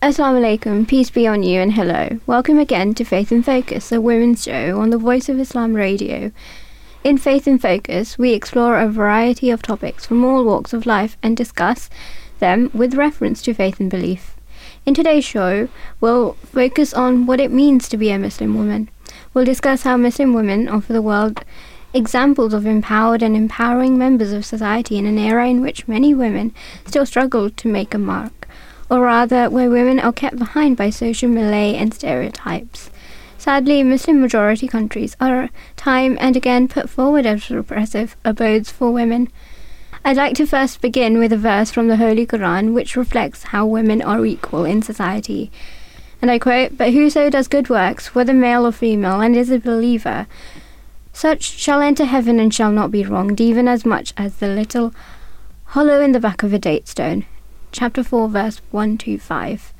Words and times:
Assalamu 0.00 0.38
alaikum, 0.38 0.86
peace 0.86 1.10
be 1.10 1.26
on 1.26 1.42
you 1.42 1.60
and 1.60 1.72
hello. 1.72 2.20
Welcome 2.24 2.60
again 2.60 2.94
to 2.94 3.04
Faith 3.04 3.32
in 3.32 3.42
Focus, 3.42 3.90
a 3.90 4.00
women's 4.00 4.44
show 4.44 4.78
on 4.78 4.90
the 4.90 4.96
Voice 4.96 5.28
of 5.28 5.40
Islam 5.40 5.74
radio. 5.74 6.30
In 7.02 7.18
Faith 7.18 7.48
in 7.48 7.58
Focus, 7.58 8.16
we 8.16 8.32
explore 8.32 8.78
a 8.78 8.86
variety 8.88 9.50
of 9.50 9.60
topics 9.60 10.06
from 10.06 10.24
all 10.24 10.44
walks 10.44 10.72
of 10.72 10.86
life 10.86 11.16
and 11.20 11.36
discuss 11.36 11.90
them 12.38 12.70
with 12.72 12.94
reference 12.94 13.42
to 13.42 13.52
faith 13.52 13.80
and 13.80 13.90
belief. 13.90 14.36
In 14.86 14.94
today's 14.94 15.24
show, 15.24 15.68
we'll 16.00 16.34
focus 16.44 16.94
on 16.94 17.26
what 17.26 17.40
it 17.40 17.50
means 17.50 17.88
to 17.88 17.96
be 17.96 18.10
a 18.10 18.20
Muslim 18.20 18.54
woman. 18.54 18.90
We'll 19.34 19.44
discuss 19.44 19.82
how 19.82 19.96
Muslim 19.96 20.32
women 20.32 20.68
offer 20.68 20.92
the 20.92 21.02
world 21.02 21.44
examples 21.92 22.54
of 22.54 22.66
empowered 22.66 23.24
and 23.24 23.34
empowering 23.34 23.98
members 23.98 24.32
of 24.32 24.46
society 24.46 24.96
in 24.96 25.06
an 25.06 25.18
era 25.18 25.48
in 25.48 25.60
which 25.60 25.88
many 25.88 26.14
women 26.14 26.54
still 26.86 27.04
struggle 27.04 27.50
to 27.50 27.66
make 27.66 27.94
a 27.94 27.98
mark 27.98 28.47
or 28.90 29.00
rather 29.00 29.50
where 29.50 29.70
women 29.70 30.00
are 30.00 30.12
kept 30.12 30.38
behind 30.38 30.76
by 30.76 30.90
social 30.90 31.28
melee 31.28 31.74
and 31.74 31.92
stereotypes. 31.92 32.90
Sadly, 33.36 33.82
Muslim 33.82 34.20
majority 34.20 34.66
countries 34.66 35.16
are 35.20 35.50
time 35.76 36.16
and 36.20 36.36
again 36.36 36.68
put 36.68 36.90
forward 36.90 37.24
as 37.24 37.50
repressive 37.50 38.16
abodes 38.24 38.70
for 38.70 38.90
women. 38.90 39.28
I'd 40.04 40.16
like 40.16 40.34
to 40.36 40.46
first 40.46 40.80
begin 40.80 41.18
with 41.18 41.32
a 41.32 41.36
verse 41.36 41.70
from 41.70 41.88
the 41.88 41.96
Holy 41.96 42.26
Quran 42.26 42.72
which 42.72 42.96
reflects 42.96 43.44
how 43.44 43.66
women 43.66 44.02
are 44.02 44.24
equal 44.24 44.64
in 44.64 44.82
society. 44.82 45.50
And 46.20 46.30
I 46.30 46.38
quote, 46.38 46.76
But 46.76 46.92
whoso 46.92 47.30
does 47.30 47.46
good 47.46 47.68
works, 47.68 48.14
whether 48.14 48.32
male 48.32 48.66
or 48.66 48.72
female, 48.72 49.20
and 49.20 49.36
is 49.36 49.50
a 49.50 49.58
believer, 49.58 50.26
such 51.12 51.42
shall 51.42 51.80
enter 51.80 52.06
heaven 52.06 52.40
and 52.40 52.52
shall 52.52 52.72
not 52.72 52.90
be 52.90 53.04
wronged, 53.04 53.40
even 53.40 53.68
as 53.68 53.84
much 53.84 54.12
as 54.16 54.36
the 54.36 54.48
little 54.48 54.92
hollow 55.66 56.00
in 56.00 56.12
the 56.12 56.20
back 56.20 56.42
of 56.42 56.52
a 56.52 56.58
date 56.58 56.88
stone 56.88 57.24
chapter 57.72 58.02
4, 58.02 58.28
verse 58.28 58.60
1 58.70 58.98
to 58.98 59.18
5. 59.18 59.74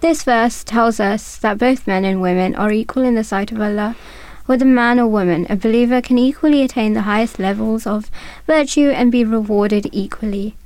This 0.00 0.22
verse 0.22 0.64
tells 0.64 1.00
us 1.00 1.36
that 1.38 1.58
both 1.58 1.86
men 1.86 2.04
and 2.04 2.20
women 2.20 2.54
are 2.54 2.70
equal 2.70 3.02
in 3.02 3.14
the 3.14 3.24
sight 3.24 3.52
of 3.52 3.60
Allah. 3.60 3.96
Whether 4.46 4.64
man 4.64 4.98
or 4.98 5.08
woman, 5.08 5.46
a 5.50 5.56
believer 5.56 6.00
can 6.00 6.18
equally 6.18 6.62
attain 6.62 6.94
the 6.94 7.02
highest 7.02 7.38
levels 7.38 7.86
of 7.86 8.10
virtue 8.46 8.90
and 8.90 9.12
be 9.12 9.24
rewarded 9.24 9.88
equally. 9.92 10.56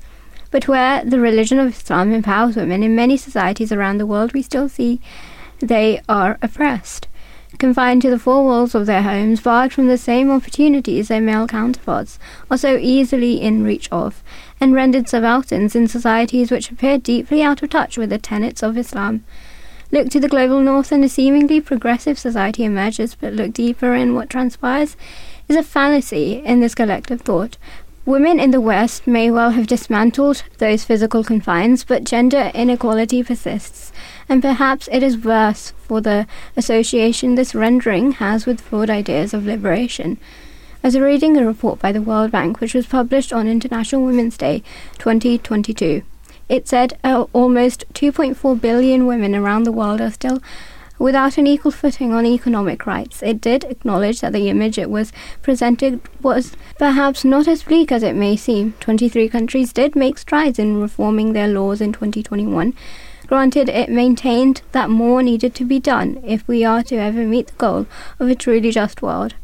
But 0.50 0.68
where 0.68 1.04
the 1.04 1.18
religion 1.18 1.58
of 1.58 1.72
Islam 1.72 2.12
empowers 2.12 2.56
women 2.56 2.82
in 2.82 2.94
many 2.94 3.16
societies 3.16 3.72
around 3.72 3.98
the 3.98 4.06
world, 4.06 4.34
we 4.34 4.42
still 4.42 4.68
see 4.68 5.00
they 5.60 6.00
are 6.08 6.38
oppressed 6.42 7.08
confined 7.58 8.02
to 8.02 8.10
the 8.10 8.18
four 8.18 8.44
walls 8.44 8.74
of 8.74 8.86
their 8.86 9.02
homes, 9.02 9.40
barred 9.40 9.72
from 9.72 9.86
the 9.86 9.98
same 9.98 10.30
opportunities 10.30 11.08
their 11.08 11.20
male 11.20 11.46
counterparts 11.46 12.18
are 12.50 12.56
so 12.56 12.76
easily 12.76 13.40
in 13.40 13.62
reach 13.62 13.88
of, 13.92 14.22
and 14.62 14.74
rendered 14.74 15.08
subalterns 15.08 15.74
in 15.74 15.88
societies 15.88 16.52
which 16.52 16.70
appear 16.70 16.96
deeply 16.96 17.42
out 17.42 17.64
of 17.64 17.70
touch 17.70 17.98
with 17.98 18.10
the 18.10 18.16
tenets 18.16 18.62
of 18.62 18.78
Islam. 18.78 19.24
Look 19.90 20.08
to 20.10 20.20
the 20.20 20.28
global 20.28 20.60
north 20.60 20.92
and 20.92 21.04
a 21.04 21.08
seemingly 21.08 21.60
progressive 21.60 22.16
society 22.16 22.62
emerges, 22.62 23.16
but 23.16 23.32
look 23.32 23.52
deeper 23.52 23.92
and 23.92 24.14
what 24.14 24.30
transpires 24.30 24.96
is 25.48 25.56
a 25.56 25.64
fallacy 25.64 26.34
in 26.44 26.60
this 26.60 26.76
collective 26.76 27.22
thought, 27.22 27.56
Women 28.04 28.40
in 28.40 28.50
the 28.52 28.60
West 28.60 29.06
may 29.06 29.30
well 29.30 29.50
have 29.50 29.68
dismantled 29.68 30.42
those 30.58 30.84
physical 30.84 31.22
confines, 31.22 31.84
but 31.84 32.02
gender 32.02 32.50
inequality 32.52 33.22
persists, 33.22 33.92
and 34.28 34.42
perhaps 34.42 34.88
it 34.90 35.04
is 35.04 35.24
worse 35.24 35.72
for 35.78 36.00
the 36.00 36.26
association 36.56 37.34
this 37.34 37.54
rendering 37.54 38.12
has 38.12 38.44
with 38.44 38.60
flawed 38.60 38.90
ideas 38.90 39.32
of 39.32 39.46
liberation. 39.46 40.18
As 40.84 40.98
reading 40.98 41.36
a 41.36 41.46
report 41.46 41.78
by 41.78 41.92
the 41.92 42.02
World 42.02 42.32
Bank, 42.32 42.60
which 42.60 42.74
was 42.74 42.88
published 42.88 43.32
on 43.32 43.46
International 43.46 44.04
Women's 44.04 44.36
Day 44.36 44.64
2022, 44.98 46.02
it 46.48 46.66
said 46.66 46.98
uh, 47.04 47.26
almost 47.32 47.84
2.4 47.94 48.60
billion 48.60 49.06
women 49.06 49.36
around 49.36 49.62
the 49.62 49.70
world 49.70 50.00
are 50.00 50.10
still 50.10 50.42
without 50.98 51.38
an 51.38 51.46
equal 51.46 51.70
footing 51.70 52.12
on 52.12 52.26
economic 52.26 52.84
rights. 52.84 53.22
It 53.22 53.40
did 53.40 53.62
acknowledge 53.62 54.22
that 54.22 54.32
the 54.32 54.48
image 54.48 54.76
it 54.76 54.90
was 54.90 55.12
presented 55.40 56.00
was 56.20 56.56
perhaps 56.78 57.24
not 57.24 57.46
as 57.46 57.62
bleak 57.62 57.92
as 57.92 58.02
it 58.02 58.16
may 58.16 58.34
seem. 58.34 58.72
23 58.80 59.28
countries 59.28 59.72
did 59.72 59.94
make 59.94 60.18
strides 60.18 60.58
in 60.58 60.80
reforming 60.80 61.32
their 61.32 61.46
laws 61.46 61.80
in 61.80 61.92
2021. 61.92 62.74
Granted, 63.28 63.68
it 63.68 63.88
maintained 63.88 64.62
that 64.72 64.90
more 64.90 65.22
needed 65.22 65.54
to 65.54 65.64
be 65.64 65.78
done 65.78 66.20
if 66.26 66.46
we 66.48 66.64
are 66.64 66.82
to 66.82 66.96
ever 66.96 67.24
meet 67.24 67.46
the 67.46 67.52
goal 67.52 67.86
of 68.18 68.28
a 68.28 68.34
truly 68.34 68.72
just 68.72 69.00
world. 69.00 69.34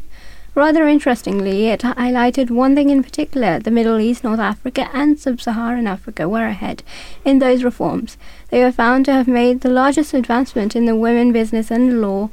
Rather 0.59 0.89
interestingly, 0.89 1.69
it 1.69 1.83
highlighted 1.83 2.51
one 2.51 2.75
thing 2.75 2.91
in 2.91 3.01
particular 3.01 3.61
the 3.61 3.71
Middle 3.71 4.01
East, 4.01 4.25
North 4.25 4.41
Africa, 4.41 4.91
and 4.93 5.17
Sub 5.17 5.41
Saharan 5.41 5.87
Africa 5.87 6.29
were 6.29 6.47
ahead 6.47 6.83
in 7.25 7.39
those 7.39 7.63
reforms. 7.63 8.19
They 8.51 8.65
were 8.65 8.73
found 8.73 9.05
to 9.05 9.13
have 9.13 9.29
made 9.29 9.61
the 9.61 9.71
largest 9.71 10.15
advancement 10.15 10.75
in 10.75 10.85
the 10.85 10.97
Women, 10.97 11.31
Business, 11.31 11.71
and 11.71 12.01
Law 12.01 12.31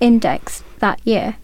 Index 0.00 0.64
that 0.78 0.98
year. 1.04 1.36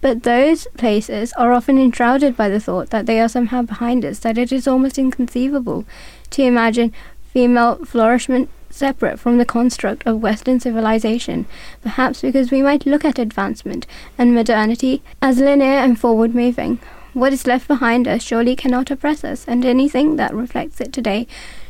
But 0.00 0.22
those 0.22 0.66
places 0.78 1.34
are 1.34 1.52
often 1.52 1.78
enshrouded 1.78 2.34
by 2.34 2.48
the 2.48 2.60
thought 2.60 2.88
that 2.88 3.04
they 3.04 3.20
are 3.20 3.28
somehow 3.28 3.60
behind 3.60 4.06
us, 4.06 4.20
that 4.20 4.38
it 4.38 4.50
is 4.50 4.66
almost 4.66 4.96
inconceivable 4.96 5.84
to 6.30 6.42
imagine 6.44 6.94
female 7.34 7.84
flourishment 7.84 8.48
separate 8.78 9.18
from 9.18 9.36
the 9.36 9.44
construct 9.44 10.06
of 10.06 10.22
Western 10.22 10.60
civilization, 10.60 11.46
perhaps 11.82 12.22
because 12.22 12.50
we 12.50 12.62
might 12.62 12.86
look 12.86 13.04
at 13.04 13.18
advancement 13.18 13.86
and 14.16 14.34
modernity 14.34 15.02
as 15.20 15.38
linear 15.38 15.78
and 15.78 16.00
forward 16.00 16.34
moving. 16.34 16.78
What 17.12 17.32
is 17.32 17.46
left 17.46 17.66
behind 17.66 18.06
us 18.06 18.22
surely 18.22 18.54
cannot 18.54 18.90
oppress 18.90 19.24
us, 19.24 19.44
and 19.48 19.64
anything 19.64 20.16
that 20.16 20.32
reflects 20.32 20.80
it 20.80 20.92
today 20.92 21.26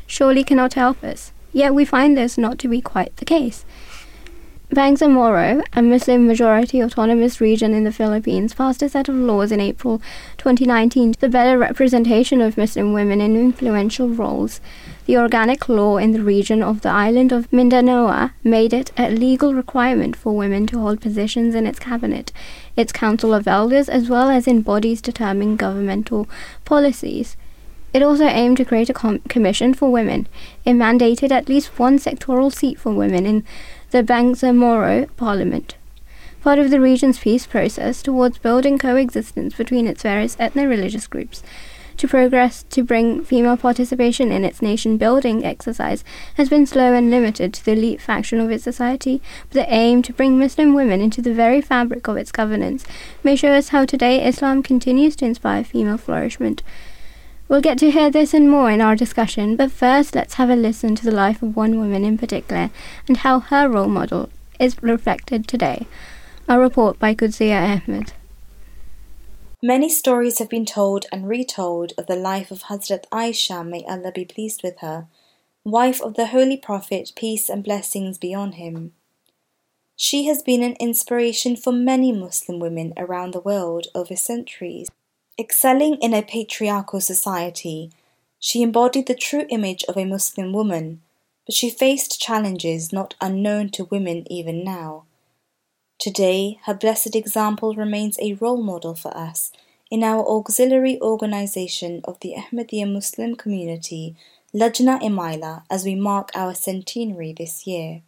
surely 0.07 0.45
cannot 0.45 0.75
help 0.75 1.03
us. 1.03 1.33
Yet 1.53 1.75
we 1.75 1.85
find 1.85 2.17
this 2.17 2.37
not 2.37 2.59
to 2.59 2.69
be 2.69 2.81
quite 2.81 3.17
the 3.17 3.25
case. 3.25 3.65
Bangsamoro, 4.71 5.65
a 5.73 5.81
Muslim 5.81 6.27
majority 6.27 6.83
autonomous 6.83 7.41
region 7.41 7.73
in 7.73 7.85
the 7.85 7.93
Philippines, 7.93 8.53
passed 8.53 8.83
a 8.83 8.89
set 8.91 9.09
of 9.09 9.15
laws 9.15 9.51
in 9.51 9.61
April 9.61 10.03
2019 10.37 11.15
to 11.15 11.29
better 11.31 11.57
representation 11.57 12.43
of 12.43 12.59
Muslim 12.59 12.93
women 12.93 13.23
in 13.23 13.35
influential 13.35 14.11
roles. 14.11 14.61
The 15.09 15.17
organic 15.17 15.71
law 15.71 15.97
in 15.97 16.13
the 16.13 16.23
region 16.23 16.63
of 16.63 16.83
the 16.83 16.91
island 16.91 17.33
of 17.33 17.51
Mindanao 17.51 18.29
made 18.45 18.75
it 18.75 18.93
a 18.99 19.09
legal 19.09 19.55
requirement 19.55 20.15
for 20.15 20.37
women 20.37 20.67
to 20.67 20.79
hold 20.79 21.01
positions 21.01 21.55
in 21.55 21.67
its 21.67 21.79
cabinet, 21.79 22.31
its 22.77 22.93
council 22.93 23.33
of 23.33 23.49
elders, 23.49 23.89
as 23.89 24.11
well 24.11 24.29
as 24.29 24.47
in 24.47 24.61
bodies 24.61 25.01
determining 25.01 25.57
governmental 25.57 26.29
policies. 26.67 27.39
It 27.95 28.03
also 28.03 28.27
aimed 28.27 28.59
to 28.59 28.67
create 28.67 28.91
a 28.91 28.93
com- 28.93 29.21
commission 29.31 29.73
for 29.73 29.91
women. 29.91 30.29
It 30.67 30.75
mandated 30.75 31.31
at 31.31 31.49
least 31.49 31.79
one 31.79 31.99
sectoral 31.99 32.53
seat 32.53 32.79
for 32.79 32.93
women 32.93 33.25
in 33.25 33.45
the 33.93 34.03
Bangsamoro 34.03 35.09
Parliament. 35.17 35.77
Part 36.43 36.59
of 36.59 36.69
the 36.69 36.83
region's 36.83 37.21
peace 37.21 37.47
process 37.47 38.03
towards 38.03 38.37
building 38.37 38.77
coexistence 38.77 39.55
between 39.55 39.87
its 39.87 40.03
various 40.03 40.37
ethno-religious 40.37 41.07
groups 41.07 41.43
to 41.99 42.09
progress 42.09 42.63
to 42.71 42.83
bring 42.83 43.25
female 43.25 43.57
participation 43.57 44.33
in 44.33 44.45
its 44.45 44.63
nation 44.63 44.97
building 44.97 45.45
exercise 45.45 46.05
has 46.35 46.49
been 46.49 46.67
slow 46.67 46.95
and 46.95 47.11
limited 47.11 47.53
to 47.53 47.65
the 47.65 47.73
elite 47.73 48.01
faction 48.01 48.41
of 48.41 48.51
its 48.51 48.65
society, 48.65 49.21
but 49.51 49.55
the 49.55 49.73
aim 49.73 50.01
to 50.03 50.13
bring 50.13 50.39
Muslim 50.39 50.75
women 50.75 51.01
into 51.01 51.21
the 51.21 51.35
very 51.35 51.61
fabric 51.61 52.09
of 52.09 52.17
its 52.17 52.33
governance 52.33 52.85
may 53.23 53.37
show 53.37 53.53
us 53.53 53.69
how 53.69 53.85
today 53.85 54.25
Islam 54.27 54.63
continues 54.63 55.17
to 55.17 55.25
inspire 55.25 55.65
female 55.65 55.99
flourishment. 55.99 56.63
We'll 57.49 57.61
get 57.61 57.79
to 57.79 57.91
hear 57.91 58.11
this 58.11 58.35
and 58.35 58.51
more 58.51 58.71
in 58.71 58.81
our 58.81 58.95
discussion, 58.95 59.57
but 59.57 59.73
first 59.73 60.15
let's 60.15 60.35
have 60.35 60.51
a 60.51 60.57
listen 60.57 60.95
to 60.97 61.05
the 61.05 61.11
life 61.11 61.43
of 61.43 61.57
one 61.57 61.79
woman 61.79 62.05
in 62.05 62.19
particular 62.19 62.71
and 63.09 63.19
how 63.19 63.41
her 63.41 63.69
role 63.69 63.89
model 63.89 64.29
is 64.61 64.81
reflected 64.83 65.49
today. 65.49 65.87
A 66.47 66.59
report 66.59 66.99
by 66.99 67.15
Qudsiya 67.15 67.83
Ahmed. 67.83 68.13
Many 69.63 69.89
stories 69.89 70.39
have 70.39 70.49
been 70.49 70.67
told 70.67 71.07
and 71.11 71.29
retold 71.29 71.93
of 71.99 72.07
the 72.07 72.15
life 72.15 72.53
of 72.53 72.65
Hazrat 72.65 73.07
Aisha, 73.11 73.67
may 73.67 73.85
Allah 73.87 74.13
be 74.13 74.25
pleased 74.25 74.63
with 74.63 74.79
her, 74.79 75.09
wife 75.65 76.01
of 76.01 76.15
the 76.15 76.29
Holy 76.29 76.57
Prophet, 76.57 77.11
peace 77.17 77.49
and 77.49 77.65
blessings 77.65 78.19
be 78.19 78.33
on 78.33 78.53
him. 78.53 78.93
She 79.97 80.27
has 80.27 80.43
been 80.45 80.63
an 80.63 80.77
inspiration 80.79 81.57
for 81.57 81.73
many 81.73 82.13
Muslim 82.13 82.61
women 82.61 82.93
around 82.97 83.35
the 83.35 83.41
world 83.41 83.89
over 83.97 84.15
centuries. 84.15 84.91
Excelling 85.37 85.97
in 85.97 86.15
a 86.15 86.23
patriarchal 86.23 87.01
society, 87.01 87.91
she 88.39 88.63
embodied 88.63 89.09
the 89.09 89.15
true 89.17 89.45
image 89.49 89.83
of 89.89 89.97
a 89.97 90.05
Muslim 90.05 90.53
woman, 90.53 91.03
but 91.47 91.57
she 91.57 91.69
faced 91.69 92.21
challenges 92.21 92.93
not 92.93 93.17
unknown 93.21 93.71
to 93.71 93.87
women 93.87 94.23
even 94.31 94.63
now. 94.63 95.07
Today, 95.99 96.61
her 96.65 96.75
blessed 96.75 97.17
example 97.17 97.75
remains 97.75 98.19
a 98.21 98.35
role 98.35 98.63
model 98.63 98.95
for 98.95 99.17
us 99.17 99.51
in 99.91 100.05
our 100.05 100.25
auxiliary 100.25 101.01
organization 101.01 102.03
of 102.05 102.21
the 102.21 102.35
Ahmadiyya 102.37 102.93
Muslim 102.93 103.35
community, 103.35 104.15
Lajna 104.55 105.01
Imaillah, 105.01 105.65
as 105.69 105.85
we 105.85 105.97
mark 105.97 106.31
our 106.37 106.55
centenary 106.55 107.33
this 107.33 107.67
year. 107.67 108.03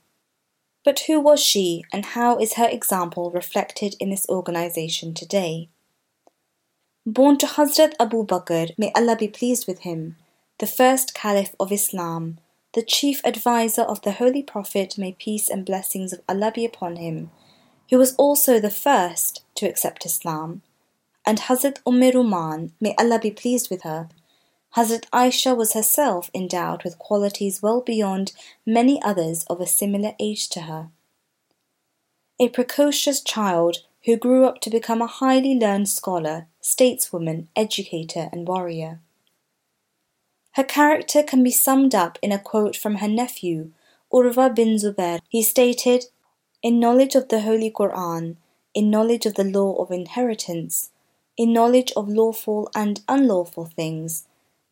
But 0.84 1.00
who 1.00 1.19
was 1.19 1.42
she, 1.42 1.84
and 1.92 2.06
how 2.06 2.38
is 2.38 2.54
her 2.54 2.69
example 2.69 3.32
reflected 3.32 3.96
in 3.98 4.10
this 4.10 4.26
organization 4.28 5.12
today? 5.12 5.69
Born 7.04 7.38
to 7.38 7.46
Hazrat 7.46 7.94
Abu 7.98 8.25
Bakr, 8.25 8.70
may 8.78 8.93
Allah 8.94 9.16
be 9.16 9.26
pleased 9.26 9.66
with 9.66 9.81
him, 9.81 10.16
the 10.58 10.66
first 10.66 11.12
Caliph 11.12 11.56
of 11.58 11.72
Islam, 11.72 12.38
the 12.72 12.82
chief 12.82 13.20
adviser 13.25 13.82
of 13.82 14.00
the 14.02 14.12
Holy 14.12 14.44
Prophet, 14.44 14.96
may 14.96 15.12
peace 15.12 15.48
and 15.48 15.66
blessings 15.66 16.12
of 16.12 16.20
Allah 16.28 16.52
be 16.54 16.64
upon 16.64 16.96
him, 16.96 17.31
who 17.90 17.98
was 17.98 18.14
also 18.16 18.58
the 18.58 18.70
first 18.70 19.44
to 19.56 19.66
accept 19.66 20.06
Islam, 20.06 20.62
and 21.26 21.40
Hazrat 21.40 21.78
Umm 21.87 22.00
Ruman, 22.00 22.70
may 22.81 22.94
Allah 22.96 23.19
be 23.19 23.31
pleased 23.31 23.69
with 23.70 23.82
her. 23.82 24.08
Hazrat 24.76 25.08
Aisha 25.10 25.56
was 25.56 25.72
herself 25.72 26.31
endowed 26.32 26.84
with 26.84 26.98
qualities 26.98 27.60
well 27.60 27.81
beyond 27.81 28.32
many 28.64 29.02
others 29.02 29.44
of 29.48 29.60
a 29.60 29.66
similar 29.66 30.12
age 30.20 30.48
to 30.50 30.62
her. 30.62 30.88
A 32.38 32.48
precocious 32.48 33.20
child 33.20 33.78
who 34.04 34.16
grew 34.16 34.46
up 34.46 34.60
to 34.60 34.70
become 34.70 35.02
a 35.02 35.06
highly 35.06 35.54
learned 35.54 35.88
scholar, 35.88 36.46
stateswoman, 36.62 37.48
educator, 37.56 38.28
and 38.32 38.46
warrior. 38.46 39.00
Her 40.52 40.64
character 40.64 41.22
can 41.22 41.43
be 41.43 41.50
summed 41.50 41.94
up 41.94 42.19
in 42.22 42.32
a 42.32 42.38
quote 42.38 42.76
from 42.76 42.96
her 42.96 43.08
nephew, 43.08 43.72
Urwa 44.12 44.54
bin 44.54 44.76
Zubair. 44.76 45.20
He 45.28 45.43
stated, 45.43 46.06
In 46.62 46.78
knowledge 46.78 47.14
of 47.14 47.28
the 47.28 47.40
Holy 47.40 47.70
Quran, 47.70 48.36
in 48.74 48.90
knowledge 48.90 49.24
of 49.24 49.34
the 49.34 49.44
law 49.44 49.76
of 49.76 49.90
inheritance, 49.90 50.90
in 51.34 51.54
knowledge 51.54 51.90
of 51.96 52.06
lawful 52.06 52.70
and 52.74 53.00
unlawful 53.08 53.64
things, 53.64 54.26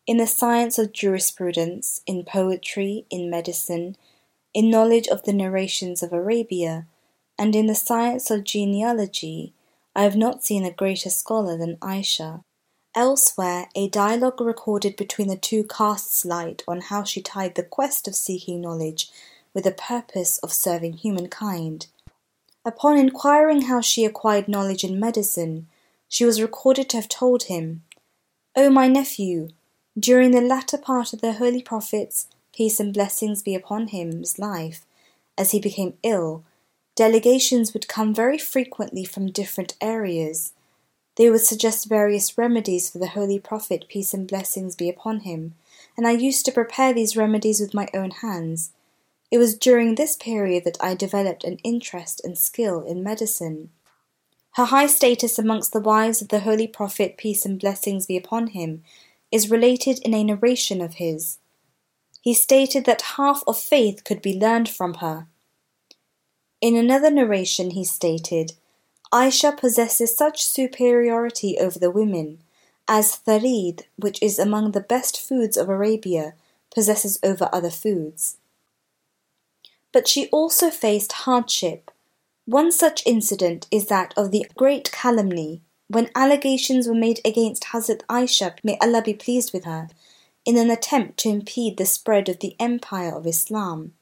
in 0.05 0.17
the 0.17 0.27
science 0.27 0.77
of 0.77 0.93
jurisprudence, 0.93 2.01
in 2.05 2.23
poetry, 2.25 3.07
in 3.09 3.27
medicine, 3.27 3.95
in 4.53 4.69
knowledge 4.69 5.07
of 5.07 5.23
the 5.23 5.33
narrations 5.33 6.03
of 6.03 6.13
Arabia, 6.13 6.85
and 7.39 7.55
in 7.55 7.65
the 7.65 7.73
science 7.73 8.29
of 8.29 8.43
genealogy, 8.43 9.53
I 9.95 10.03
have 10.03 10.15
not 10.15 10.43
seen 10.43 10.65
a 10.65 10.71
greater 10.71 11.09
scholar 11.09 11.57
than 11.57 11.77
Aisha. 11.77 12.43
Elsewhere, 12.95 13.67
a 13.73 13.89
dialogue 13.89 14.41
recorded 14.41 14.95
between 14.95 15.27
the 15.27 15.37
two 15.37 15.63
casts 15.63 16.23
light 16.23 16.63
on 16.67 16.81
how 16.81 17.03
she 17.03 17.21
tied 17.21 17.55
the 17.55 17.63
quest 17.63 18.07
of 18.07 18.15
seeking 18.15 18.61
knowledge 18.61 19.09
with 19.53 19.63
the 19.63 19.71
purpose 19.71 20.37
of 20.39 20.53
serving 20.53 20.93
humankind. 20.93 21.87
Upon 22.65 22.97
inquiring 22.97 23.63
how 23.63 23.81
she 23.81 24.05
acquired 24.05 24.47
knowledge 24.47 24.83
in 24.83 24.99
medicine, 24.99 25.67
she 26.07 26.25
was 26.25 26.41
recorded 26.41 26.89
to 26.89 26.97
have 26.97 27.09
told 27.09 27.43
him, 27.43 27.83
O 28.55 28.69
my 28.69 28.87
nephew, 28.87 29.49
during 29.97 30.31
the 30.31 30.41
latter 30.41 30.77
part 30.77 31.13
of 31.13 31.21
the 31.21 31.33
Holy 31.33 31.61
Prophet's, 31.61 32.27
peace 32.53 32.79
and 32.79 32.93
blessings 32.93 33.41
be 33.41 33.55
upon 33.55 33.87
him's 33.87 34.39
life, 34.39 34.85
as 35.37 35.51
he 35.51 35.59
became 35.59 35.97
ill, 36.03 36.43
delegations 36.95 37.73
would 37.73 37.87
come 37.87 38.13
very 38.13 38.37
frequently 38.37 39.05
from 39.05 39.31
different 39.31 39.75
areas 39.81 40.53
they 41.19 41.29
would 41.29 41.41
suggest 41.41 41.89
various 41.89 42.37
remedies 42.37 42.89
for 42.89 42.97
the 42.97 43.09
Holy 43.09 43.39
Prophet, 43.39 43.89
peace 43.89 44.13
and 44.13 44.25
blessings 44.25 44.73
be 44.73 44.87
upon 44.87 45.19
him, 45.19 45.53
and 45.97 46.07
I 46.07 46.11
used 46.11 46.45
to 46.45 46.51
prepare 46.53 46.93
these 46.93 47.17
remedies 47.17 47.59
with 47.59 47.73
my 47.73 47.89
own 47.93 48.11
hands. 48.11 48.71
It 49.31 49.37
was 49.37 49.57
during 49.57 49.95
this 49.95 50.15
period 50.15 50.63
that 50.63 50.77
I 50.81 50.95
developed 50.95 51.43
an 51.43 51.57
interest 51.63 52.21
and 52.23 52.37
skill 52.37 52.81
in 52.81 53.03
medicine. 53.03 53.69
Her 54.53 54.65
high 54.65 54.87
status 54.87 55.37
amongst 55.37 55.71
the 55.71 55.79
wives 55.79 56.21
of 56.21 56.29
the 56.29 56.39
Holy 56.39 56.67
Prophet, 56.67 57.17
peace 57.17 57.45
and 57.45 57.59
blessings 57.59 58.07
be 58.07 58.17
upon 58.17 58.47
him, 58.47 58.83
is 59.31 59.51
related 59.51 59.99
in 59.99 60.13
a 60.13 60.23
narration 60.23 60.81
of 60.81 60.95
his. 60.95 61.37
He 62.21 62.33
stated 62.33 62.85
that 62.85 63.13
half 63.17 63.43
of 63.45 63.59
faith 63.59 64.03
could 64.03 64.21
be 64.21 64.37
learned 64.37 64.67
from 64.67 64.95
her. 64.95 65.27
In 66.59 66.75
another 66.75 67.11
narration, 67.11 67.71
he 67.71 67.85
stated, 67.85 68.53
Aisha 69.13 69.57
possesses 69.57 70.17
such 70.17 70.43
superiority 70.43 71.57
over 71.57 71.79
the 71.79 71.91
women, 71.91 72.39
as 72.87 73.17
tharid, 73.25 73.83
which 73.95 74.21
is 74.21 74.39
among 74.39 74.71
the 74.71 74.81
best 74.81 75.21
foods 75.21 75.55
of 75.55 75.69
Arabia, 75.69 76.33
possesses 76.73 77.19
over 77.23 77.47
other 77.53 77.69
foods. 77.69 78.38
But 79.91 80.07
she 80.07 80.27
also 80.27 80.69
faced 80.69 81.11
hardship. 81.23 81.91
One 82.45 82.71
such 82.71 83.05
incident 83.05 83.67
is 83.71 83.87
that 83.87 84.13
of 84.17 84.31
the 84.31 84.45
great 84.55 84.91
calumny, 84.91 85.61
when 85.87 86.09
allegations 86.15 86.87
were 86.87 86.93
made 86.93 87.19
against 87.25 87.65
Hazrat 87.65 88.01
Aisha, 88.07 88.55
may 88.63 88.77
Allah 88.79 89.01
be 89.01 89.13
pleased 89.13 89.53
with 89.53 89.65
her, 89.65 89.89
in 90.45 90.57
an 90.57 90.69
attempt 90.69 91.17
to 91.19 91.29
impede 91.29 91.77
the 91.77 91.85
spread 91.85 92.29
of 92.29 92.39
the 92.39 92.55
empire 92.59 93.15
of 93.15 93.27
Islam. 93.27 93.93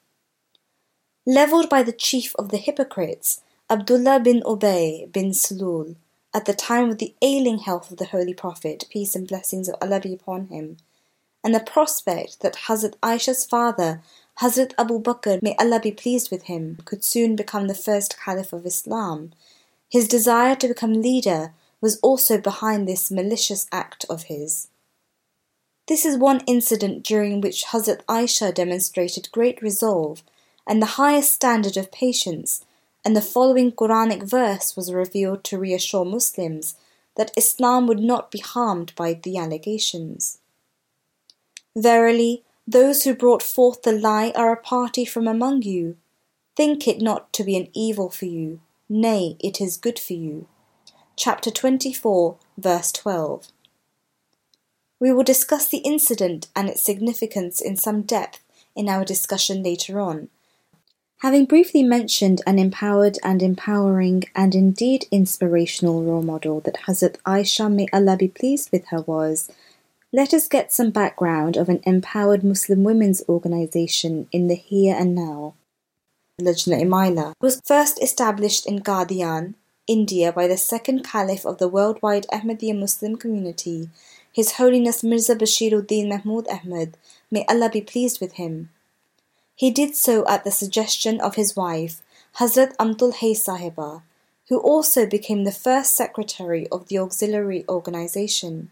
Levelled 1.26 1.68
by 1.68 1.82
the 1.82 1.92
chief 1.92 2.34
of 2.36 2.50
the 2.50 2.56
hypocrites, 2.56 3.42
Abdullah 3.70 4.20
bin 4.20 4.40
Ubay 4.42 5.10
bin 5.12 5.30
Salul, 5.32 5.96
at 6.34 6.44
the 6.44 6.54
time 6.54 6.88
of 6.88 6.98
the 6.98 7.14
ailing 7.20 7.58
health 7.58 7.90
of 7.90 7.98
the 7.98 8.06
Holy 8.06 8.34
Prophet, 8.34 8.84
peace 8.90 9.14
and 9.14 9.28
blessings 9.28 9.68
of 9.68 9.76
Allah 9.82 10.00
be 10.00 10.14
upon 10.14 10.46
him, 10.46 10.78
and 11.44 11.54
the 11.54 11.60
prospect 11.60 12.40
that 12.40 12.66
Hazrat 12.66 12.96
Aisha's 13.02 13.44
father, 13.44 14.02
Hazrat 14.40 14.72
Abu 14.78 15.02
Bakr, 15.02 15.42
may 15.42 15.56
Allah 15.58 15.80
be 15.80 15.90
pleased 15.90 16.30
with 16.30 16.44
him, 16.44 16.78
could 16.84 17.02
soon 17.02 17.34
become 17.34 17.66
the 17.66 17.74
first 17.74 18.16
Caliph 18.20 18.52
of 18.52 18.64
Islam, 18.64 19.32
his 19.90 20.06
desire 20.06 20.54
to 20.54 20.68
become 20.68 21.02
leader 21.02 21.52
was 21.80 21.98
also 22.02 22.38
behind 22.38 22.86
this 22.86 23.10
malicious 23.10 23.66
act 23.72 24.06
of 24.08 24.24
his. 24.24 24.68
This 25.88 26.04
is 26.04 26.16
one 26.16 26.42
incident 26.46 27.02
during 27.02 27.40
which 27.40 27.64
Hazrat 27.66 28.04
Aisha 28.04 28.54
demonstrated 28.54 29.32
great 29.32 29.60
resolve 29.60 30.22
and 30.68 30.80
the 30.80 30.94
highest 31.00 31.32
standard 31.32 31.76
of 31.76 31.90
patience 31.90 32.64
and 33.04 33.16
the 33.16 33.22
following 33.22 33.72
Quranic 33.72 34.22
verse 34.22 34.76
was 34.76 34.92
revealed 34.92 35.42
to 35.44 35.58
reassure 35.58 36.04
Muslims 36.04 36.76
that 37.16 37.32
Islam 37.36 37.88
would 37.88 38.00
not 38.00 38.30
be 38.30 38.38
harmed 38.38 38.92
by 38.94 39.14
the 39.14 39.36
allegations. 39.36 40.38
Verily, 41.74 42.44
those 42.70 43.04
who 43.04 43.14
brought 43.14 43.42
forth 43.42 43.82
the 43.82 43.92
lie 43.92 44.30
are 44.36 44.52
a 44.52 44.60
party 44.60 45.06
from 45.06 45.26
among 45.26 45.62
you. 45.62 45.96
Think 46.54 46.86
it 46.86 47.00
not 47.00 47.32
to 47.32 47.42
be 47.42 47.56
an 47.56 47.68
evil 47.72 48.10
for 48.10 48.26
you, 48.26 48.60
nay, 48.90 49.36
it 49.40 49.58
is 49.58 49.78
good 49.78 49.98
for 49.98 50.12
you. 50.12 50.46
Chapter 51.16 51.50
24, 51.50 52.36
verse 52.58 52.92
12. 52.92 53.48
We 55.00 55.12
will 55.12 55.22
discuss 55.24 55.66
the 55.68 55.78
incident 55.78 56.48
and 56.54 56.68
its 56.68 56.82
significance 56.82 57.60
in 57.60 57.76
some 57.76 58.02
depth 58.02 58.40
in 58.76 58.88
our 58.88 59.04
discussion 59.04 59.62
later 59.62 59.98
on, 59.98 60.28
Having 61.22 61.46
briefly 61.46 61.82
mentioned 61.82 62.42
an 62.46 62.60
empowered 62.60 63.18
and 63.24 63.42
empowering 63.42 64.22
and 64.36 64.54
indeed 64.54 65.06
inspirational 65.10 66.04
role 66.04 66.22
model 66.22 66.60
that 66.60 66.82
Hazrat 66.86 67.16
Aisha, 67.26 67.72
may 67.72 67.88
Allah 67.92 68.16
be 68.16 68.28
pleased 68.28 68.70
with 68.70 68.86
her, 68.88 69.00
was, 69.00 69.50
let 70.10 70.32
us 70.32 70.48
get 70.48 70.72
some 70.72 70.90
background 70.90 71.56
of 71.56 71.68
an 71.68 71.80
empowered 71.84 72.42
Muslim 72.42 72.82
women's 72.82 73.22
organization 73.28 74.26
in 74.32 74.48
the 74.48 74.54
here 74.54 74.96
and 74.98 75.14
now. 75.14 75.54
Lajna 76.40 76.80
Imaillah 76.80 77.34
was 77.42 77.60
first 77.66 78.02
established 78.02 78.64
in 78.66 78.80
Qadian, 78.80 79.54
India 79.86 80.32
by 80.32 80.46
the 80.46 80.56
second 80.56 81.04
Caliph 81.04 81.44
of 81.44 81.58
the 81.58 81.68
worldwide 81.68 82.26
Ahmadiyya 82.32 82.78
Muslim 82.78 83.16
community, 83.16 83.90
His 84.32 84.52
Holiness 84.52 85.04
Mirza 85.04 85.34
Bashiruddin 85.36 86.08
Mahmud 86.08 86.46
Ahmad, 86.48 86.96
may 87.30 87.44
Allah 87.46 87.68
be 87.68 87.82
pleased 87.82 88.18
with 88.20 88.34
him. 88.34 88.70
He 89.54 89.70
did 89.70 89.94
so 89.94 90.26
at 90.26 90.44
the 90.44 90.50
suggestion 90.50 91.20
of 91.20 91.34
his 91.34 91.54
wife, 91.56 92.00
Hazrat 92.36 92.76
Amtul 92.76 93.12
Hay 93.14 93.32
Sahiba, 93.32 94.02
who 94.48 94.58
also 94.58 95.04
became 95.04 95.44
the 95.44 95.52
first 95.52 95.94
secretary 95.94 96.66
of 96.68 96.88
the 96.88 96.98
auxiliary 96.98 97.64
organization. 97.68 98.70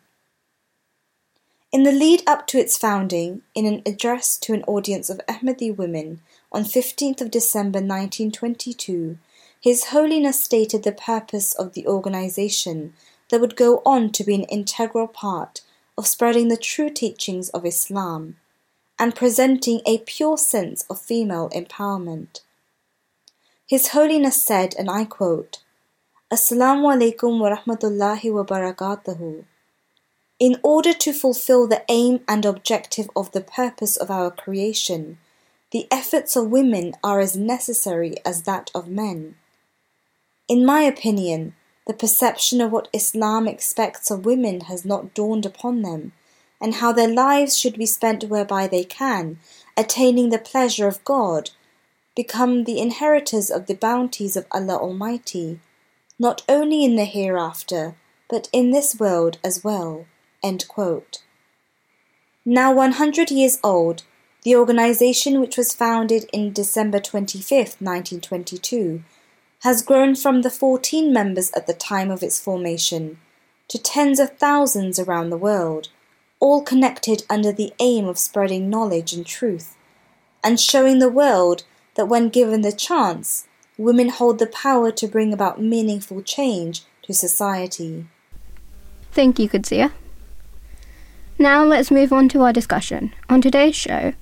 In 1.73 1.83
the 1.83 1.93
lead 1.93 2.23
up 2.27 2.47
to 2.49 2.59
its 2.59 2.77
founding, 2.77 3.43
in 3.55 3.67
an 3.67 3.83
address 3.85 4.39
to 4.39 4.55
an 4.55 4.63
audience 4.65 5.11
of 5.11 5.21
Ahmadi 5.29 5.77
women 5.77 6.21
on 6.53 6.63
15th 6.63 7.21
of 7.21 7.31
December 7.31 7.81
1922, 7.81 9.19
His 9.61 9.87
Holiness 9.87 10.43
stated 10.43 10.85
the 10.85 10.93
purpose 10.93 11.55
of 11.55 11.73
the 11.73 11.87
organization 11.87 12.95
that 13.31 13.41
would 13.41 13.57
go 13.57 13.83
on 13.85 14.11
to 14.13 14.23
be 14.23 14.35
an 14.35 14.45
integral 14.45 15.09
part 15.09 15.63
of 15.99 16.07
spreading 16.07 16.49
the 16.49 16.57
true 16.57 16.89
teachings 16.89 17.49
of 17.51 17.67
Islam 17.67 18.37
and 18.99 19.17
presenting 19.17 19.81
a 19.85 19.99
pure 19.99 20.39
sense 20.39 20.85
of 20.89 21.01
female 21.01 21.51
empowerment. 21.51 22.43
His 23.67 23.89
Holiness 23.89 24.41
said, 24.43 24.75
and 24.79 24.89
I 24.89 25.05
quote, 25.05 25.59
Assalamu 26.33 26.95
alaikum 26.95 27.41
wa 27.41 27.57
rahmatullahi 27.57 28.33
wa 28.33 28.45
barakatuhu. 28.45 29.45
In 30.39 30.61
order 30.63 30.93
to 30.93 31.15
fulfill 31.15 31.67
the 31.67 31.83
aim 31.89 32.21
and 32.29 32.45
objective 32.45 33.09
of 33.17 33.33
the 33.33 33.41
purpose 33.41 33.97
of 33.97 34.11
our 34.11 34.31
creation, 34.31 35.17
the 35.73 35.89
efforts 35.91 36.37
of 36.37 36.51
women 36.51 36.93
are 37.03 37.21
as 37.21 37.37
necessary 37.37 38.17
as 38.23 38.43
that 38.43 38.71
of 38.75 38.87
men. 38.87 39.37
In 40.47 40.67
my 40.67 40.83
opinion, 40.83 41.55
the 41.87 41.95
perception 41.95 42.61
of 42.61 42.71
what 42.71 42.89
Islam 42.93 43.49
expects 43.49 44.11
of 44.11 44.27
women 44.27 44.61
has 44.63 44.85
not 44.85 45.15
dawned 45.15 45.47
upon 45.47 45.81
them 45.81 46.13
and 46.61 46.75
how 46.75 46.93
their 46.93 47.09
lives 47.09 47.57
should 47.57 47.79
be 47.79 47.87
spent 47.87 48.25
whereby 48.25 48.67
they 48.67 48.85
can, 48.85 49.39
attaining 49.75 50.29
the 50.29 50.39
pleasure 50.39 50.87
of 50.87 51.05
God, 51.05 51.51
become 52.15 52.65
the 52.65 52.79
inheritors 52.79 53.51
of 53.51 53.67
the 53.67 53.75
bounties 53.75 54.37
of 54.37 54.47
Allah 54.51 54.77
Almighty, 54.77 55.61
not 56.19 56.43
only 56.47 56.85
in 56.85 56.97
the 56.97 57.07
hereafter, 57.07 57.95
but 58.29 58.51
in 58.53 58.71
this 58.71 58.99
world 59.01 59.39
as 59.43 59.65
well. 59.65 60.05
Now 62.45 62.73
100 62.73 63.31
years 63.31 63.59
old, 63.63 64.05
The 64.47 64.55
organization, 64.55 65.41
which 65.41 65.57
was 65.57 65.75
founded 65.75 66.31
in 66.33 66.53
December 66.53 67.01
25, 67.01 67.81
1922, 67.81 69.03
has 69.63 69.83
grown 69.83 70.15
from 70.15 70.43
the 70.43 70.51
14 70.51 71.13
members 71.13 71.51
at 71.57 71.67
the 71.67 71.75
time 71.75 72.13
of 72.13 72.23
its 72.23 72.39
formation 72.39 73.19
to 73.67 73.77
tens 73.77 74.21
of 74.21 74.39
thousands 74.39 75.01
around 75.01 75.31
the 75.31 75.37
world, 75.37 75.89
all 76.39 76.63
connected 76.63 77.25
under 77.29 77.51
the 77.51 77.73
aim 77.81 78.07
of 78.07 78.19
spreading 78.19 78.71
knowledge 78.71 79.13
and 79.13 79.27
truth, 79.27 79.75
and 80.45 80.61
showing 80.61 81.01
the 81.01 81.11
world 81.11 81.65
that 81.97 82.07
when 82.07 82.29
given 82.29 82.61
the 82.61 82.71
chance, 82.71 83.49
women 83.77 84.11
hold 84.11 84.39
the 84.39 84.47
power 84.47 84.93
to 84.93 85.09
bring 85.09 85.33
about 85.33 85.61
meaningful 85.61 86.23
change 86.23 86.85
to 87.03 87.13
society. 87.13 88.07
Thank 89.11 89.41
you, 89.41 89.49
Qudsiya. 89.49 89.91
Now 91.39 91.65
let's 91.65 91.91
move 91.91 92.15
on 92.15 92.31
to 92.31 92.41
our 92.43 92.53
discussion. 92.53 93.13
On 93.29 93.43
today's 93.43 93.77
show, 93.77 94.15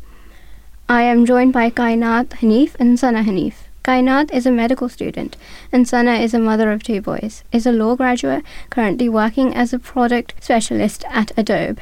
I 0.89 1.03
am 1.03 1.25
joined 1.25 1.53
by 1.53 1.71
Kainat 1.71 2.31
Hanif 2.41 2.75
and 2.81 2.99
Sana 2.99 3.23
Hanif. 3.23 3.55
Kainat 3.85 4.33
is 4.33 4.47
a 4.47 4.51
medical 4.51 4.89
student, 4.89 5.37
and 5.71 5.87
Sana 5.87 6.15
is 6.15 6.35
a 6.35 6.41
mother 6.41 6.73
of 6.73 6.83
two 6.83 7.01
boys, 7.01 7.45
is 7.53 7.67
a 7.67 7.73
law 7.73 7.95
graduate, 7.95 8.43
currently 8.69 9.09
working 9.09 9.55
as 9.55 9.73
a 9.73 9.79
product 9.79 10.35
specialist 10.41 11.05
at 11.09 11.31
Adobe. 11.39 11.81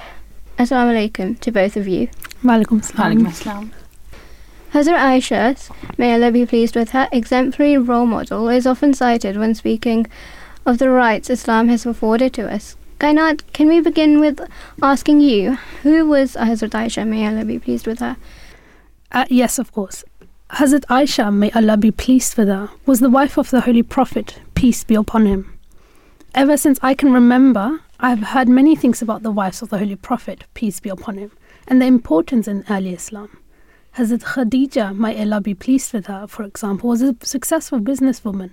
Assalamu 0.58 1.10
alaikum 1.10 1.40
to 1.40 1.50
both 1.50 1.76
of 1.78 1.88
you. 1.88 2.08
Walaikum 2.44 2.82
assalam. 2.82 3.70
Hazrat 4.74 4.98
Aisha, 4.98 5.70
may 5.96 6.12
Allah 6.12 6.30
be 6.30 6.44
pleased 6.44 6.76
with 6.76 6.90
her, 6.90 7.08
exemplary 7.10 7.78
role 7.78 8.06
model 8.06 8.50
is 8.50 8.66
often 8.66 8.92
cited 8.92 9.38
when 9.38 9.54
speaking 9.54 10.06
of 10.66 10.76
the 10.78 10.90
rights 10.90 11.30
Islam 11.30 11.68
has 11.68 11.86
afforded 11.86 12.34
to 12.34 12.52
us. 12.52 12.76
Kainat, 13.02 13.42
can 13.52 13.66
we 13.66 13.80
begin 13.80 14.20
with 14.20 14.40
asking 14.80 15.22
you, 15.22 15.56
who 15.82 16.06
was 16.06 16.36
Hazrat 16.36 16.70
Aisha, 16.70 17.04
may 17.04 17.26
Allah 17.26 17.44
be 17.44 17.58
pleased 17.58 17.84
with 17.84 17.98
her? 17.98 18.16
Uh, 19.10 19.24
yes, 19.28 19.58
of 19.58 19.72
course. 19.72 20.04
Hazrat 20.50 20.84
Aisha, 20.84 21.34
may 21.34 21.50
Allah 21.50 21.76
be 21.76 21.90
pleased 21.90 22.38
with 22.38 22.46
her, 22.46 22.70
was 22.86 23.00
the 23.00 23.10
wife 23.10 23.36
of 23.36 23.50
the 23.50 23.62
Holy 23.62 23.82
Prophet, 23.82 24.38
peace 24.54 24.84
be 24.84 24.94
upon 24.94 25.26
him. 25.26 25.58
Ever 26.32 26.56
since 26.56 26.78
I 26.80 26.94
can 26.94 27.12
remember, 27.12 27.80
I 27.98 28.10
have 28.10 28.22
heard 28.22 28.48
many 28.48 28.76
things 28.76 29.02
about 29.02 29.24
the 29.24 29.32
wives 29.32 29.62
of 29.62 29.70
the 29.70 29.78
Holy 29.78 29.96
Prophet, 29.96 30.44
peace 30.54 30.78
be 30.78 30.88
upon 30.88 31.18
him, 31.18 31.32
and 31.66 31.82
their 31.82 31.88
importance 31.88 32.46
in 32.46 32.64
early 32.70 32.94
Islam. 32.94 33.36
Hazrat 33.96 34.22
Khadija, 34.22 34.96
may 34.96 35.20
Allah 35.20 35.40
be 35.40 35.54
pleased 35.54 35.92
with 35.92 36.06
her, 36.06 36.28
for 36.28 36.44
example, 36.44 36.90
was 36.90 37.02
a 37.02 37.16
successful 37.20 37.80
businesswoman. 37.80 38.50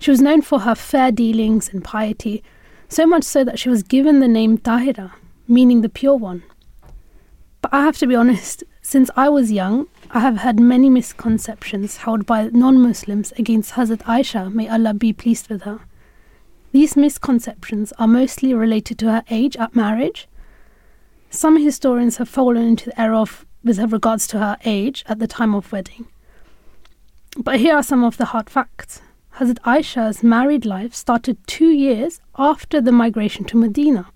She 0.00 0.10
was 0.10 0.20
known 0.20 0.42
for 0.42 0.62
her 0.62 0.74
fair 0.74 1.12
dealings 1.12 1.68
and 1.68 1.84
piety, 1.84 2.42
so 2.88 3.06
much 3.06 3.24
so 3.24 3.44
that 3.44 3.58
she 3.58 3.68
was 3.68 3.82
given 3.82 4.20
the 4.20 4.28
name 4.28 4.58
Tahira, 4.58 5.12
meaning 5.48 5.80
the 5.80 5.88
pure 5.88 6.16
one. 6.16 6.42
But 7.62 7.72
I 7.74 7.82
have 7.82 7.98
to 7.98 8.06
be 8.06 8.14
honest, 8.14 8.62
since 8.80 9.10
I 9.16 9.28
was 9.28 9.50
young, 9.50 9.88
I 10.10 10.20
have 10.20 10.36
had 10.36 10.60
many 10.60 10.88
misconceptions 10.88 11.98
held 11.98 12.26
by 12.26 12.48
non 12.52 12.80
Muslims 12.80 13.32
against 13.32 13.72
Hazrat 13.72 14.02
Aisha, 14.04 14.52
may 14.52 14.68
Allah 14.68 14.94
be 14.94 15.12
pleased 15.12 15.48
with 15.48 15.62
her. 15.62 15.80
These 16.72 16.96
misconceptions 16.96 17.92
are 17.98 18.06
mostly 18.06 18.54
related 18.54 18.98
to 19.00 19.10
her 19.10 19.24
age 19.30 19.56
at 19.56 19.74
marriage. 19.74 20.28
Some 21.30 21.60
historians 21.60 22.18
have 22.18 22.28
fallen 22.28 22.62
into 22.68 22.90
the 22.90 23.00
error 23.00 23.16
of, 23.16 23.44
with 23.64 23.78
regards 23.92 24.26
to 24.28 24.38
her 24.38 24.56
age 24.64 25.04
at 25.08 25.18
the 25.18 25.26
time 25.26 25.54
of 25.54 25.72
wedding. 25.72 26.06
But 27.36 27.60
here 27.60 27.74
are 27.74 27.82
some 27.82 28.04
of 28.04 28.16
the 28.16 28.26
hard 28.26 28.48
facts. 28.48 29.02
Hazrat 29.38 29.58
Aisha's 29.66 30.22
married 30.22 30.64
life 30.64 30.94
started 30.94 31.36
two 31.46 31.68
years 31.68 32.22
after 32.38 32.80
the 32.80 32.90
migration 32.90 33.44
to 33.44 33.58
Medina, 33.58 34.06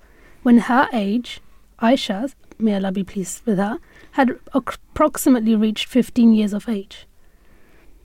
when 0.42 0.60
her 0.60 0.88
age, 0.94 1.42
Aisha's, 1.78 2.34
may 2.58 2.74
Allah 2.74 2.90
be 2.90 3.04
pleased 3.04 3.44
with 3.44 3.58
her, 3.58 3.80
had 4.12 4.38
approximately 4.54 5.54
reached 5.54 5.88
15 5.88 6.32
years 6.32 6.54
of 6.54 6.70
age. 6.70 7.06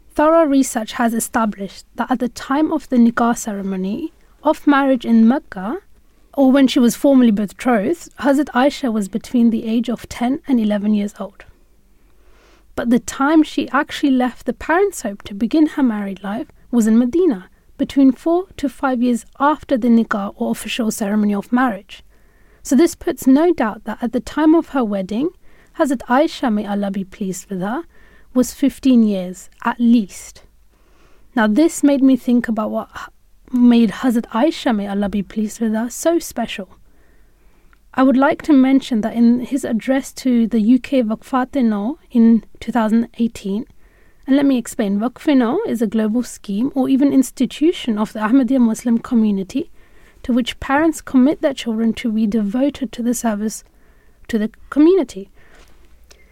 Thorough 0.09 0.43
research 0.45 0.91
has 0.93 1.13
established 1.13 1.85
that 1.95 2.11
at 2.11 2.19
the 2.19 2.27
time 2.27 2.73
of 2.73 2.89
the 2.89 2.97
nikah 2.97 3.37
ceremony 3.37 4.11
of 4.43 4.67
marriage 4.67 5.05
in 5.05 5.25
Mecca, 5.25 5.77
or 6.33 6.51
when 6.51 6.67
she 6.67 6.79
was 6.79 6.97
formally 6.97 7.31
betrothed, 7.31 8.13
Hazrat 8.17 8.49
Aisha 8.49 8.91
was 8.91 9.07
between 9.07 9.51
the 9.51 9.63
age 9.63 9.89
of 9.89 10.09
10 10.09 10.41
and 10.49 10.59
11 10.59 10.93
years 10.93 11.13
old. 11.17 11.45
But 12.75 12.89
the 12.89 12.99
time 12.99 13.41
she 13.41 13.69
actually 13.69 14.11
left 14.11 14.45
the 14.45 14.51
parents' 14.51 15.03
home 15.03 15.19
to 15.23 15.33
begin 15.33 15.67
her 15.67 15.83
married 15.83 16.21
life 16.21 16.47
was 16.71 16.87
in 16.87 16.97
Medina, 16.97 17.49
between 17.77 18.11
four 18.11 18.47
to 18.57 18.69
five 18.69 19.01
years 19.01 19.25
after 19.39 19.77
the 19.77 19.87
nikah 19.87 20.33
or 20.35 20.51
official 20.51 20.91
ceremony 20.91 21.33
of 21.33 21.51
marriage. 21.51 22.03
So 22.63 22.75
this 22.75 22.95
puts 22.95 23.27
no 23.27 23.53
doubt 23.53 23.83
that 23.83 24.01
at 24.01 24.11
the 24.11 24.19
time 24.19 24.55
of 24.55 24.69
her 24.69 24.83
wedding, 24.83 25.29
Hazrat 25.77 26.01
Aisha, 26.07 26.51
may 26.51 26.65
Allah 26.65 26.89
be 26.89 27.03
pleased 27.03 27.49
with 27.49 27.61
her, 27.61 27.83
was 28.33 28.53
15 28.53 29.03
years 29.03 29.49
at 29.63 29.79
least. 29.79 30.43
Now, 31.35 31.47
this 31.47 31.83
made 31.83 32.01
me 32.01 32.15
think 32.15 32.47
about 32.47 32.71
what 32.71 32.89
made 33.51 33.89
Hazrat 33.91 34.25
Aisha, 34.27 34.75
may 34.75 34.87
Allah 34.87 35.09
be 35.09 35.21
pleased 35.21 35.59
with 35.59 35.73
her, 35.73 35.89
so 35.89 36.17
special. 36.17 36.69
I 37.93 38.03
would 38.03 38.17
like 38.17 38.41
to 38.43 38.53
mention 38.53 39.01
that 39.01 39.13
in 39.13 39.41
his 39.41 39.63
address 39.63 40.11
to 40.13 40.47
the 40.47 40.75
UK 40.75 41.05
Waqf-e-Nau 41.05 41.95
in 42.11 42.43
2018, 42.59 43.65
and 44.27 44.35
let 44.35 44.45
me 44.45 44.57
explain, 44.57 44.99
Waqf-e-Nau 44.99 45.57
is 45.67 45.81
a 45.81 45.87
global 45.87 46.23
scheme 46.23 46.71
or 46.73 46.89
even 46.89 47.13
institution 47.13 47.97
of 47.97 48.13
the 48.13 48.19
Ahmadiyya 48.19 48.59
Muslim 48.59 48.97
community 48.97 49.69
to 50.23 50.33
which 50.33 50.59
parents 50.59 51.01
commit 51.01 51.41
their 51.41 51.53
children 51.53 51.93
to 51.93 52.11
be 52.11 52.25
devoted 52.25 52.91
to 52.91 53.03
the 53.03 53.13
service 53.13 53.63
to 54.27 54.39
the 54.39 54.49
community. 54.71 55.29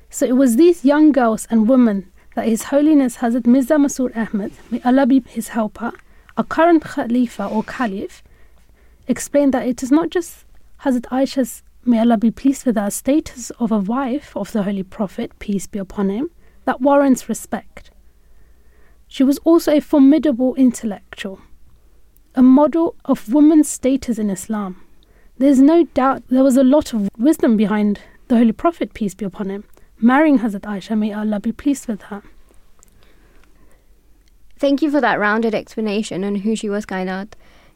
So 0.09 0.25
it 0.25 0.35
was 0.35 0.55
these 0.55 0.83
young 0.83 1.11
girls 1.11 1.47
and 1.51 1.69
women 1.69 2.11
that 2.33 2.47
His 2.47 2.63
Holiness 2.63 3.17
Hazrat 3.17 3.45
Mirza 3.45 3.75
Masroor 3.75 4.15
Ahmad, 4.17 4.51
may 4.71 4.81
Allah 4.83 5.05
be 5.05 5.19
his 5.27 5.49
helper, 5.49 5.91
a 6.35 6.43
current 6.43 6.83
Khalifa 6.83 7.45
or 7.45 7.63
Caliph, 7.63 8.23
explained 9.07 9.53
that 9.53 9.67
it 9.67 9.83
is 9.83 9.91
not 9.91 10.09
just 10.09 10.45
Hazrat 10.81 11.05
Aisha's, 11.11 11.61
may 11.85 11.99
Allah 11.99 12.17
be 12.17 12.31
pleased 12.31 12.65
with 12.65 12.75
her, 12.75 12.89
status 12.89 13.51
of 13.59 13.71
a 13.71 13.77
wife 13.77 14.35
of 14.35 14.51
the 14.51 14.63
Holy 14.63 14.81
Prophet, 14.81 15.37
peace 15.37 15.67
be 15.67 15.77
upon 15.77 16.09
him, 16.09 16.31
that 16.65 16.81
warrants 16.81 17.29
respect. 17.29 17.91
She 19.07 19.23
was 19.23 19.37
also 19.39 19.75
a 19.75 19.81
formidable 19.81 20.55
intellectual, 20.55 21.41
a 22.35 22.41
model 22.41 22.95
of 23.05 23.33
woman's 23.33 23.69
status 23.69 24.17
in 24.17 24.29
Islam. 24.29 24.81
There's 25.37 25.59
no 25.59 25.83
doubt 25.83 26.23
there 26.29 26.43
was 26.43 26.57
a 26.57 26.63
lot 26.63 26.93
of 26.93 27.09
wisdom 27.17 27.57
behind 27.57 27.99
the 28.27 28.37
Holy 28.37 28.51
Prophet, 28.51 28.93
peace 28.93 29.13
be 29.13 29.25
upon 29.25 29.49
him 29.49 29.63
marrying 30.03 30.39
Hazrat 30.39 30.61
Aisha, 30.61 30.97
may 30.97 31.13
Allah 31.13 31.39
be 31.39 31.53
pleased 31.53 31.87
with 31.87 32.03
her. 32.03 32.21
Thank 34.59 34.81
you 34.81 34.91
for 34.91 35.01
that 35.01 35.19
rounded 35.19 35.55
explanation 35.55 36.23
on 36.23 36.35
who 36.35 36.55
she 36.55 36.69
was, 36.69 36.85
Kainat. 36.85 37.33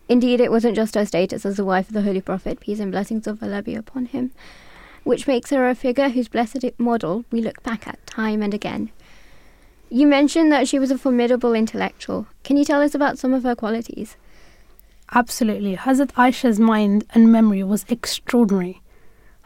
Indeed, 0.09 0.41
it 0.41 0.51
wasn't 0.51 0.75
just 0.75 0.95
her 0.95 1.05
status 1.05 1.45
as 1.45 1.57
the 1.57 1.65
wife 1.65 1.87
of 1.87 1.93
the 1.93 2.01
Holy 2.01 2.21
Prophet, 2.21 2.59
peace 2.59 2.79
and 2.79 2.91
blessings 2.91 3.27
of 3.27 3.41
Allah 3.41 3.61
be 3.61 3.75
upon 3.75 4.05
him, 4.07 4.31
which 5.07 5.27
makes 5.27 5.49
her 5.51 5.69
a 5.69 5.75
figure 5.75 6.09
whose 6.09 6.27
blessed 6.27 6.65
model 6.77 7.25
we 7.31 7.41
look 7.41 7.63
back 7.63 7.87
at 7.87 8.05
time 8.05 8.41
and 8.43 8.53
again. 8.53 8.91
You 9.89 10.05
mentioned 10.05 10.51
that 10.51 10.67
she 10.67 10.79
was 10.79 10.91
a 10.91 10.97
formidable 10.97 11.53
intellectual. 11.53 12.27
Can 12.43 12.57
you 12.57 12.65
tell 12.65 12.81
us 12.81 12.93
about 12.93 13.17
some 13.17 13.33
of 13.33 13.43
her 13.43 13.55
qualities? 13.55 14.17
Absolutely. 15.13 15.77
Hazrat 15.77 16.11
Aisha's 16.13 16.59
mind 16.59 17.05
and 17.11 17.31
memory 17.31 17.63
was 17.63 17.85
extraordinary. 17.87 18.81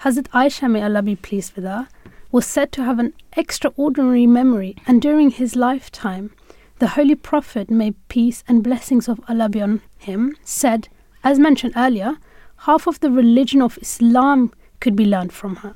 Hazrat 0.02 0.28
Aisha, 0.30 0.70
may 0.70 0.82
Allah 0.82 1.04
be 1.04 1.16
pleased 1.16 1.56
with 1.56 1.66
her, 1.66 1.88
was 2.32 2.48
said 2.48 2.72
to 2.72 2.84
have 2.84 2.98
an 2.98 3.14
extraordinary 3.38 4.26
memory, 4.26 4.76
and 4.88 5.00
during 5.00 5.30
his 5.30 5.56
lifetime, 5.56 6.32
the 6.80 6.88
Holy 6.88 7.14
Prophet, 7.14 7.70
may 7.70 7.92
peace 8.10 8.44
and 8.48 8.64
blessings 8.64 9.08
of 9.08 9.20
Allah 9.30 9.48
be 9.48 9.62
on 9.62 9.82
him, 10.00 10.36
said, 10.44 10.88
as 11.24 11.38
mentioned 11.38 11.74
earlier, 11.76 12.18
half 12.66 12.88
of 12.88 13.00
the 13.02 13.12
religion 13.12 13.62
of 13.62 13.78
Islam 13.80 14.52
could 14.82 14.98
be 14.98 15.06
learned 15.06 15.32
from 15.32 15.58
her. 15.58 15.76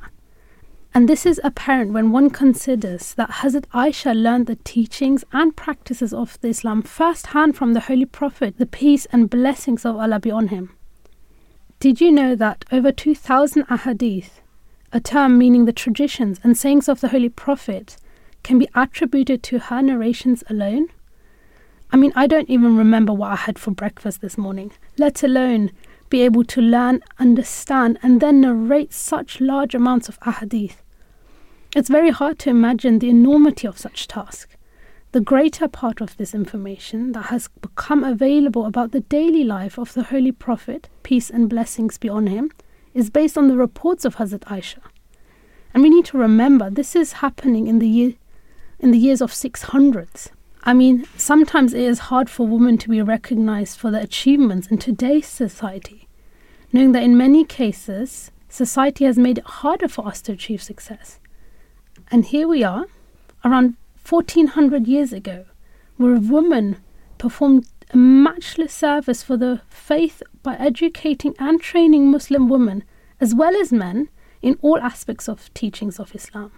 And 0.94 1.08
this 1.08 1.26
is 1.26 1.40
apparent 1.44 1.94
when 1.94 2.12
one 2.12 2.30
considers 2.30 3.14
that 3.14 3.30
Hazrat 3.30 3.68
Aisha 3.68 4.14
learned 4.14 4.48
the 4.48 4.58
teachings 4.58 5.24
and 5.32 5.56
practices 5.56 6.14
of 6.14 6.38
the 6.42 6.50
Islam 6.50 6.82
firsthand 6.82 7.56
from 7.56 7.74
the 7.74 7.82
Holy 7.82 8.06
Prophet, 8.06 8.58
the 8.58 8.66
peace 8.66 9.06
and 9.14 9.30
blessings 9.30 9.86
of 9.86 9.96
Allah 9.96 10.20
be 10.20 10.32
on 10.32 10.50
him. 10.50 10.76
Did 11.80 12.02
you 12.02 12.12
know 12.12 12.36
that 12.36 12.66
over 12.72 12.92
2,000 12.92 13.64
ahadith 13.68 14.42
a 14.96 15.00
term 15.02 15.38
meaning 15.38 15.66
the 15.66 15.74
traditions 15.74 16.40
and 16.42 16.58
sayings 16.58 16.88
of 16.88 17.02
the 17.02 17.10
Holy 17.10 17.28
Prophet, 17.28 17.98
can 18.44 18.58
be 18.58 18.70
attributed 18.74 19.44
to 19.44 19.60
her 19.60 19.82
narrations 19.82 20.42
alone? 20.50 20.88
I 21.92 21.98
mean, 21.98 22.14
I 22.16 22.28
don't 22.28 22.50
even 22.50 22.78
remember 22.78 23.12
what 23.12 23.34
I 23.34 23.36
had 23.36 23.60
for 23.60 23.72
breakfast 23.72 24.22
this 24.22 24.38
morning, 24.38 24.72
let 24.98 25.22
alone 25.22 25.72
be 26.10 26.22
able 26.22 26.44
to 26.46 26.62
learn, 26.62 27.02
understand, 27.20 28.00
and 28.02 28.22
then 28.22 28.42
narrate 28.42 28.94
such 28.94 29.42
large 29.42 29.74
amounts 29.76 30.08
of 30.10 30.20
ahadith. 30.22 30.78
It's 31.76 31.90
very 31.90 32.12
hard 32.12 32.40
to 32.40 32.50
imagine 32.50 33.00
the 33.00 33.10
enormity 33.10 33.68
of 33.68 33.78
such 33.78 34.08
task. 34.08 34.56
The 35.12 35.22
greater 35.22 35.68
part 35.68 36.02
of 36.02 36.16
this 36.18 36.34
information 36.34 37.14
that 37.14 37.26
has 37.26 37.50
become 37.62 38.04
available 38.04 38.66
about 38.66 38.92
the 38.92 39.02
daily 39.02 39.44
life 39.44 39.78
of 39.78 39.94
the 39.94 40.04
Holy 40.04 40.32
Prophet, 40.32 40.90
peace 41.04 41.30
and 41.30 41.50
blessings 41.50 41.98
be 41.98 42.10
on 42.10 42.28
him, 42.28 42.52
is 42.94 43.10
based 43.10 43.38
on 43.38 43.48
the 43.48 43.58
reports 43.58 44.06
of 44.06 44.16
Hazrat 44.16 44.42
Aisha. 44.42 44.80
And 45.74 45.84
we 45.84 45.90
need 45.90 46.06
to 46.06 46.18
remember 46.18 46.70
this 46.70 46.96
is 46.96 47.14
happening 47.14 47.68
in 47.68 47.80
the 47.80 47.88
year 47.88 48.14
in 48.80 48.92
the 48.92 48.98
years 48.98 49.22
of 49.22 49.32
600s. 49.32 50.30
I 50.68 50.74
mean, 50.74 51.06
sometimes 51.16 51.76
it 51.76 51.82
is 51.82 52.00
hard 52.10 52.28
for 52.28 52.48
women 52.48 52.80
to 52.80 52.90
be 52.90 53.00
recognized 53.00 53.78
for 53.78 53.92
their 53.92 54.02
achievements 54.02 54.66
in 54.66 54.80
today's 54.80 55.28
society, 55.28 56.08
knowing 56.74 56.92
that 56.94 57.04
in 57.04 57.16
many 57.16 57.46
cases, 57.46 58.32
society 58.50 59.06
has 59.06 59.16
made 59.16 59.38
it 59.38 59.46
harder 59.46 59.88
for 59.88 60.08
us 60.08 60.24
to 60.24 60.32
achieve 60.32 60.64
success. 60.64 61.20
And 62.10 62.26
here 62.26 62.48
we 62.48 62.64
are, 62.64 62.86
around 63.44 63.76
1400 64.10 64.88
years 64.88 65.14
ago, 65.14 65.46
where 65.98 66.16
a 66.16 66.20
woman 66.20 66.78
performed 67.20 67.68
a 67.92 67.98
matchless 67.98 68.74
service 68.74 69.22
for 69.22 69.38
the 69.38 69.62
faith 69.70 70.24
by 70.42 70.56
educating 70.56 71.36
and 71.38 71.62
training 71.62 72.10
Muslim 72.10 72.50
women 72.50 72.84
as 73.22 73.36
well 73.36 73.56
as 73.56 73.72
men 73.72 74.10
in 74.42 74.58
all 74.64 74.80
aspects 74.80 75.30
of 75.30 75.54
teachings 75.54 76.00
of 76.00 76.16
Islam. 76.16 76.52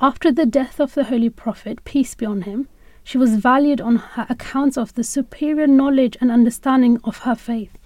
After 0.00 0.32
the 0.32 0.44
death 0.44 0.80
of 0.80 0.94
the 0.94 1.04
Holy 1.04 1.30
Prophet, 1.30 1.84
peace 1.84 2.16
be 2.16 2.26
on 2.26 2.42
him, 2.42 2.68
she 3.04 3.16
was 3.16 3.36
valued 3.36 3.80
on 3.80 3.96
her 3.96 4.26
accounts 4.28 4.76
of 4.76 4.92
the 4.94 5.04
superior 5.04 5.68
knowledge 5.68 6.16
and 6.20 6.32
understanding 6.32 6.98
of 7.04 7.18
her 7.18 7.36
faith. 7.36 7.78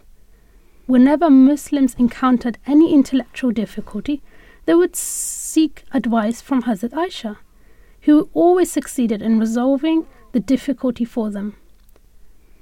Whenever 0.86 1.28
Muslims 1.28 1.94
encountered 1.98 2.56
any 2.66 2.94
intellectual 2.94 3.50
difficulty, 3.50 4.22
they 4.64 4.74
would 4.74 4.96
seek 4.96 5.84
advice 5.92 6.40
from 6.40 6.62
Hazrat 6.62 6.92
Aisha, 6.92 7.36
who 8.02 8.30
always 8.32 8.72
succeeded 8.72 9.20
in 9.20 9.38
resolving 9.38 10.06
the 10.32 10.40
difficulty 10.40 11.04
for 11.04 11.30
them. 11.30 11.56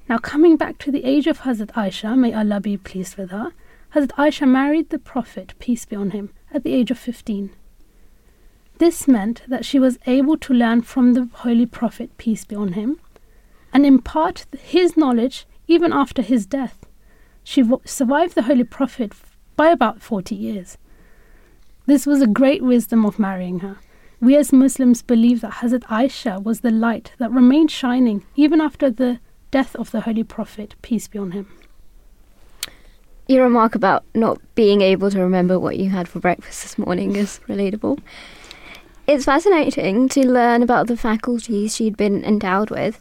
Now, 0.09 0.19
coming 0.19 0.57
back 0.57 0.79
to 0.79 0.91
the 0.91 1.05
age 1.05 1.29
of 1.29 1.41
Hazrat 1.41 1.73
Aisha, 1.75 2.19
may 2.19 2.35
Allah 2.35 2.61
be 2.61 2.77
pleased 2.77 3.17
with 3.17 3.31
her, 3.31 3.53
Hazrat 3.95 4.13
Aisha 4.19 4.49
married 4.49 4.91
the 4.91 4.99
Prophet, 4.99 5.55
peace 5.61 5.85
be 5.85 5.95
on 5.95 6.11
him, 6.11 6.31
at 6.53 6.65
the 6.65 6.75
age 6.75 6.91
of 6.91 6.99
15. 6.99 7.51
This 8.79 9.09
meant 9.09 9.43
that 9.49 9.65
she 9.65 9.79
was 9.79 9.99
able 10.07 10.37
to 10.39 10.53
learn 10.53 10.83
from 10.83 11.15
the 11.15 11.29
Holy 11.33 11.65
Prophet, 11.65 12.17
peace 12.19 12.45
be 12.45 12.55
on 12.55 12.73
him, 12.73 13.01
and 13.73 13.87
impart 13.87 14.47
his 14.59 14.97
knowledge 14.97 15.47
even 15.67 15.93
after 15.93 16.21
his 16.21 16.47
death. 16.47 16.85
She 17.43 17.65
survived 17.85 18.35
the 18.35 18.43
Holy 18.43 18.65
Prophet 18.65 19.13
by 19.57 19.69
about 19.69 20.03
40 20.03 20.35
years. 20.35 20.77
This 21.87 22.05
was 22.05 22.21
a 22.21 22.27
great 22.27 22.63
wisdom 22.63 23.07
of 23.07 23.19
marrying 23.19 23.61
her. 23.61 23.79
We 24.21 24.37
as 24.37 24.53
Muslims 24.53 25.03
believe 25.03 25.41
that 25.41 25.55
Hazrat 25.55 25.85
Aisha 25.85 26.43
was 26.43 26.61
the 26.61 26.71
light 26.71 27.13
that 27.19 27.31
remained 27.31 27.71
shining 27.71 28.25
even 28.35 28.61
after 28.61 28.91
the 28.91 29.21
death 29.51 29.75
of 29.77 29.91
the 29.91 30.03
Holy 30.03 30.25
Prophet, 30.25 30.75
peace 30.83 31.09
be 31.09 31.19
on 31.19 31.31
him. 31.31 31.49
Your 33.29 33.45
remark 33.45 33.75
about 33.75 34.05
not 34.15 34.41
being 34.55 34.81
able 34.83 35.11
to 35.11 35.21
remember 35.21 35.59
what 35.59 35.79
you 35.79 35.91
had 35.91 36.09
for 36.09 36.21
breakfast 36.21 36.63
this 36.63 36.79
morning 36.79 37.17
is 37.17 37.41
relatable. 37.49 37.99
It's 39.09 39.25
fascinating 39.25 40.09
to 40.09 40.27
learn 40.27 40.65
about 40.65 40.89
the 40.89 40.97
faculties 40.97 41.77
she'd 41.77 41.97
been 41.97 42.25
endowed 42.25 42.71
with. 42.71 42.99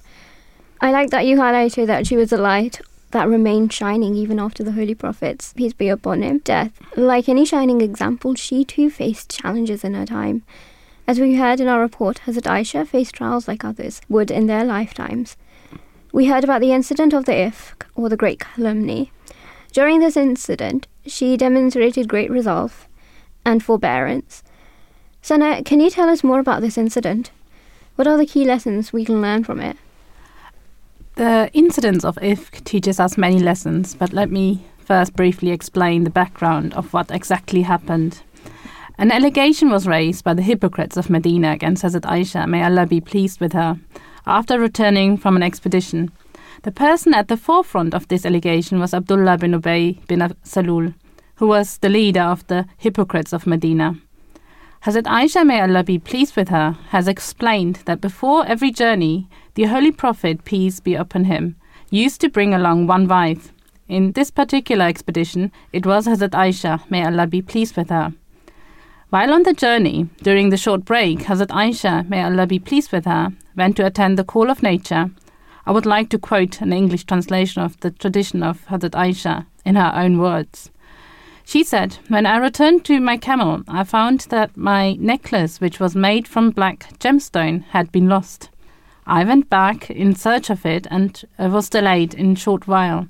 I 0.79 0.91
like 0.91 1.09
that 1.09 1.25
you 1.25 1.35
highlighted 1.37 1.87
that 1.87 2.05
she 2.05 2.15
was 2.15 2.31
a 2.31 2.37
light 2.37 2.79
that 3.09 3.27
remained 3.27 3.73
shining 3.73 4.13
even 4.13 4.39
after 4.39 4.63
the 4.63 4.73
Holy 4.73 4.93
Prophet's, 4.93 5.51
peace 5.53 5.73
be 5.73 5.89
upon 5.89 6.21
him, 6.21 6.41
death. 6.43 6.79
Like 6.95 7.27
any 7.27 7.43
shining 7.43 7.81
example, 7.81 8.35
she 8.35 8.63
too 8.63 8.91
faced 8.91 9.35
challenges 9.35 9.83
in 9.83 9.95
her 9.95 10.05
time. 10.05 10.43
As 11.07 11.19
we 11.19 11.37
heard 11.37 11.59
in 11.59 11.67
our 11.67 11.81
report, 11.81 12.21
Hazrat 12.27 12.43
Aisha 12.43 12.85
faced 12.85 13.15
trials 13.15 13.47
like 13.47 13.65
others 13.65 13.99
would 14.07 14.29
in 14.29 14.45
their 14.45 14.63
lifetimes. 14.63 15.37
We 16.11 16.27
heard 16.27 16.43
about 16.43 16.61
the 16.61 16.71
incident 16.71 17.13
of 17.13 17.25
the 17.25 17.31
Ifk, 17.31 17.87
or 17.95 18.09
the 18.09 18.17
Great 18.17 18.39
Calumny. 18.39 19.09
During 19.73 20.01
this 20.01 20.15
incident, 20.15 20.85
she 21.07 21.35
demonstrated 21.35 22.07
great 22.07 22.29
resolve 22.29 22.87
and 23.43 23.63
forbearance 23.63 24.43
Sana, 25.25 25.63
can 25.63 25.79
you 25.79 25.89
tell 25.89 26.07
us 26.07 26.23
more 26.23 26.37
about 26.37 26.61
this 26.61 26.77
incident? 26.77 27.31
What 27.95 28.07
are 28.07 28.15
the 28.15 28.27
key 28.27 28.45
lessons 28.45 28.93
we 28.93 29.03
can 29.03 29.23
learn 29.23 29.43
from 29.43 29.59
it? 29.59 29.75
The 31.15 31.49
incident 31.51 32.05
of 32.05 32.17
Ifk 32.17 32.63
teaches 32.63 32.99
us 32.99 33.17
many 33.17 33.39
lessons, 33.39 33.95
but 33.95 34.13
let 34.13 34.29
me 34.29 34.67
first 34.77 35.15
briefly 35.15 35.49
explain 35.49 36.03
the 36.03 36.11
background 36.11 36.75
of 36.75 36.93
what 36.93 37.09
exactly 37.09 37.63
happened. 37.63 38.21
An 38.99 39.11
allegation 39.11 39.71
was 39.71 39.87
raised 39.87 40.23
by 40.23 40.35
the 40.35 40.43
hypocrites 40.43 40.95
of 40.95 41.09
Medina 41.09 41.53
against 41.53 41.81
Hazrat 41.81 42.01
Aisha, 42.01 42.47
may 42.47 42.63
Allah 42.63 42.85
be 42.85 43.01
pleased 43.01 43.41
with 43.41 43.53
her, 43.53 43.79
after 44.27 44.59
returning 44.59 45.17
from 45.17 45.35
an 45.35 45.41
expedition. 45.41 46.11
The 46.61 46.71
person 46.71 47.15
at 47.15 47.29
the 47.29 47.37
forefront 47.37 47.95
of 47.95 48.07
this 48.09 48.27
allegation 48.27 48.77
was 48.79 48.93
Abdullah 48.93 49.39
bin 49.39 49.59
Ubay 49.59 50.05
bin 50.05 50.19
Salul, 50.43 50.93
who 51.37 51.47
was 51.47 51.79
the 51.79 51.89
leader 51.89 52.21
of 52.21 52.45
the 52.45 52.67
hypocrites 52.77 53.33
of 53.33 53.47
Medina. 53.47 53.99
Hazrat 54.85 55.05
Aisha, 55.05 55.43
may 55.43 55.61
Allah 55.61 55.83
be 55.83 55.97
pleased 55.97 56.35
with 56.35 56.49
her, 56.49 56.77
has 56.89 57.07
explained 57.07 57.77
that 57.85 58.01
before 58.01 58.45
every 58.45 58.69
journey, 58.69 59.27
the 59.55 59.63
Holy 59.63 59.91
Prophet, 59.91 60.45
peace 60.45 60.79
be 60.79 60.93
upon 60.93 61.23
him, 61.23 61.55
used 61.89 62.21
to 62.21 62.29
bring 62.29 62.53
along 62.53 62.85
one 62.85 63.07
wife. 63.07 63.51
In 63.87 64.11
this 64.11 64.29
particular 64.29 64.85
expedition, 64.85 65.51
it 65.73 65.87
was 65.87 66.05
Hazrat 66.05 66.33
Aisha, 66.33 66.87
may 66.91 67.03
Allah 67.03 67.25
be 67.25 67.41
pleased 67.41 67.75
with 67.75 67.89
her. 67.89 68.13
While 69.09 69.33
on 69.33 69.41
the 69.41 69.53
journey, 69.53 70.07
during 70.21 70.51
the 70.51 70.63
short 70.65 70.85
break, 70.85 71.21
Hazrat 71.21 71.47
Aisha, 71.47 72.07
may 72.07 72.21
Allah 72.21 72.45
be 72.45 72.59
pleased 72.59 72.91
with 72.91 73.05
her, 73.05 73.29
went 73.55 73.77
to 73.77 73.87
attend 73.87 74.19
the 74.19 74.23
call 74.23 74.51
of 74.51 74.61
nature. 74.61 75.09
I 75.65 75.71
would 75.71 75.87
like 75.87 76.09
to 76.09 76.19
quote 76.19 76.61
an 76.61 76.71
English 76.71 77.05
translation 77.05 77.63
of 77.63 77.79
the 77.79 77.89
tradition 77.89 78.43
of 78.43 78.63
Hazrat 78.67 78.91
Aisha 78.91 79.47
in 79.65 79.77
her 79.77 79.93
own 79.95 80.19
words. 80.19 80.69
She 81.47 81.63
said, 81.63 81.99
When 82.07 82.25
I 82.25 82.37
returned 82.37 82.83
to 82.85 82.99
my 82.99 83.17
camel, 83.17 83.61
I 83.67 83.83
found 83.83 84.21
that 84.29 84.57
my 84.57 84.93
necklace, 84.93 85.61
which 85.61 85.79
was 85.79 85.95
made 85.95 86.27
from 86.27 86.49
black 86.49 86.97
gemstone, 86.99 87.63
had 87.65 87.91
been 87.91 88.09
lost. 88.09 88.49
I 89.05 89.23
went 89.23 89.49
back 89.49 89.91
in 89.91 90.15
search 90.15 90.49
of 90.49 90.65
it 90.65 90.87
and 90.89 91.23
was 91.37 91.69
delayed 91.69 92.15
in 92.15 92.31
a 92.31 92.35
short 92.35 92.67
while. 92.67 93.07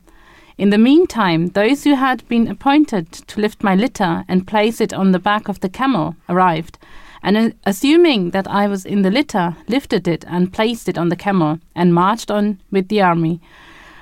In 0.57 0.69
the 0.69 0.77
meantime, 0.77 1.47
those 1.47 1.85
who 1.85 1.95
had 1.95 2.27
been 2.27 2.47
appointed 2.47 3.11
to 3.11 3.39
lift 3.39 3.63
my 3.63 3.73
litter 3.73 4.25
and 4.27 4.47
place 4.47 4.81
it 4.81 4.93
on 4.93 5.13
the 5.13 5.19
back 5.19 5.47
of 5.47 5.61
the 5.61 5.69
camel 5.69 6.15
arrived, 6.27 6.77
and 7.23 7.37
uh, 7.37 7.49
assuming 7.65 8.31
that 8.31 8.47
I 8.47 8.67
was 8.67 8.85
in 8.85 9.01
the 9.01 9.11
litter, 9.11 9.55
lifted 9.67 10.07
it 10.07 10.25
and 10.27 10.53
placed 10.53 10.89
it 10.89 10.97
on 10.97 11.07
the 11.09 11.15
camel 11.15 11.59
and 11.73 11.93
marched 11.93 12.29
on 12.29 12.59
with 12.69 12.89
the 12.89 13.01
army. 13.01 13.39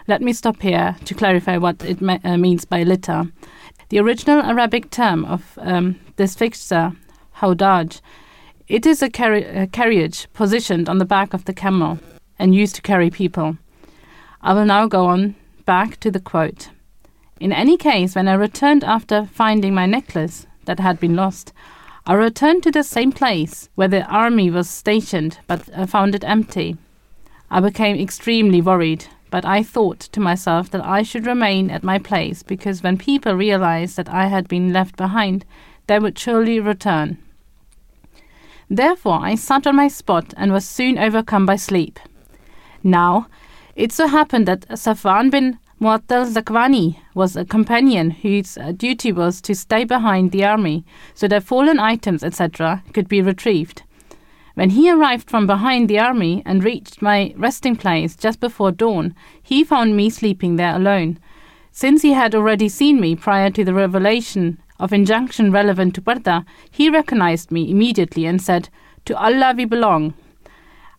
Let 0.07 0.21
me 0.21 0.33
stop 0.33 0.61
here 0.61 0.95
to 1.05 1.13
clarify 1.13 1.57
what 1.57 1.83
it 1.83 2.01
me- 2.01 2.19
uh, 2.23 2.37
means 2.37 2.65
by 2.65 2.83
litter. 2.83 3.27
The 3.93 3.99
original 3.99 4.41
Arabic 4.41 4.89
term 4.89 5.23
of 5.23 5.55
um, 5.61 5.99
this 6.15 6.33
fixture, 6.33 6.93
haudaj, 7.37 8.01
it 8.67 8.87
is 8.87 9.03
a, 9.03 9.07
carri- 9.07 9.55
a 9.55 9.67
carriage 9.67 10.27
positioned 10.33 10.89
on 10.89 10.97
the 10.97 11.05
back 11.05 11.31
of 11.31 11.45
the 11.45 11.53
camel 11.53 11.99
and 12.39 12.55
used 12.55 12.73
to 12.73 12.81
carry 12.81 13.11
people. 13.11 13.55
I 14.41 14.55
will 14.55 14.65
now 14.65 14.87
go 14.87 15.05
on 15.05 15.35
back 15.65 15.99
to 15.99 16.09
the 16.09 16.19
quote. 16.19 16.69
In 17.39 17.53
any 17.53 17.77
case, 17.77 18.15
when 18.15 18.27
I 18.27 18.33
returned 18.33 18.83
after 18.83 19.27
finding 19.27 19.75
my 19.75 19.85
necklace 19.85 20.47
that 20.65 20.79
had 20.79 20.99
been 20.99 21.15
lost, 21.15 21.53
I 22.07 22.13
returned 22.15 22.63
to 22.63 22.71
the 22.71 22.81
same 22.81 23.11
place 23.11 23.69
where 23.75 23.87
the 23.87 24.07
army 24.07 24.49
was 24.49 24.67
stationed, 24.71 25.37
but 25.45 25.69
I 25.77 25.85
found 25.85 26.15
it 26.15 26.23
empty. 26.23 26.77
I 27.51 27.59
became 27.59 27.97
extremely 27.97 28.59
worried 28.59 29.05
but 29.33 29.45
I 29.45 29.63
thought 29.63 29.99
to 30.11 30.19
myself 30.19 30.69
that 30.69 30.85
I 30.85 31.01
should 31.01 31.25
remain 31.25 31.71
at 31.71 31.83
my 31.83 31.97
place 31.97 32.43
because 32.43 32.83
when 32.83 32.99
people 32.99 33.33
realized 33.33 33.97
that 33.97 34.07
I 34.07 34.27
had 34.27 34.47
been 34.47 34.71
left 34.71 34.95
behind, 34.95 35.43
they 35.87 35.97
would 35.97 36.19
surely 36.19 36.59
return. 36.59 37.17
Therefore, 38.69 39.19
I 39.23 39.33
sat 39.33 39.65
on 39.65 39.75
my 39.75 39.87
spot 39.87 40.35
and 40.37 40.51
was 40.51 40.67
soon 40.67 40.99
overcome 40.99 41.47
by 41.47 41.55
sleep. 41.55 41.99
Now, 42.83 43.25
it 43.75 43.91
so 43.91 44.05
happened 44.05 44.47
that 44.47 44.67
Safwan 44.69 45.31
bin 45.31 45.57
Mu'attal 45.81 46.31
Zakwani 46.31 46.99
was 47.15 47.35
a 47.35 47.43
companion 47.43 48.11
whose 48.11 48.55
uh, 48.55 48.71
duty 48.71 49.11
was 49.11 49.41
to 49.41 49.55
stay 49.55 49.83
behind 49.83 50.31
the 50.31 50.45
army 50.45 50.85
so 51.15 51.27
that 51.27 51.41
fallen 51.41 51.79
items, 51.79 52.23
etc., 52.23 52.83
could 52.93 53.07
be 53.07 53.19
retrieved. 53.19 53.81
When 54.55 54.71
he 54.71 54.91
arrived 54.91 55.29
from 55.29 55.47
behind 55.47 55.89
the 55.89 55.99
army 55.99 56.43
and 56.45 56.63
reached 56.63 57.01
my 57.01 57.33
resting 57.35 57.75
place 57.75 58.15
just 58.15 58.39
before 58.39 58.71
dawn, 58.71 59.15
he 59.41 59.63
found 59.63 59.97
me 59.97 60.09
sleeping 60.11 60.57
there 60.57 60.75
alone. 60.75 61.17
Since 61.71 62.03
he 62.03 62.13
had 62.13 62.35
already 62.35 62.69
seen 62.69 63.01
me 63.01 63.15
prior 63.15 63.49
to 63.49 63.65
the 63.65 63.73
revelation 63.73 64.61
of 64.79 64.93
injunction 64.93 65.51
relevant 65.51 65.95
to 65.95 66.01
Parda, 66.01 66.45
he 66.69 66.89
recognized 66.89 67.51
me 67.51 67.71
immediately 67.71 68.25
and 68.25 68.39
said, 68.39 68.69
To 69.05 69.17
Allah 69.17 69.55
we 69.57 69.65
belong. 69.65 70.13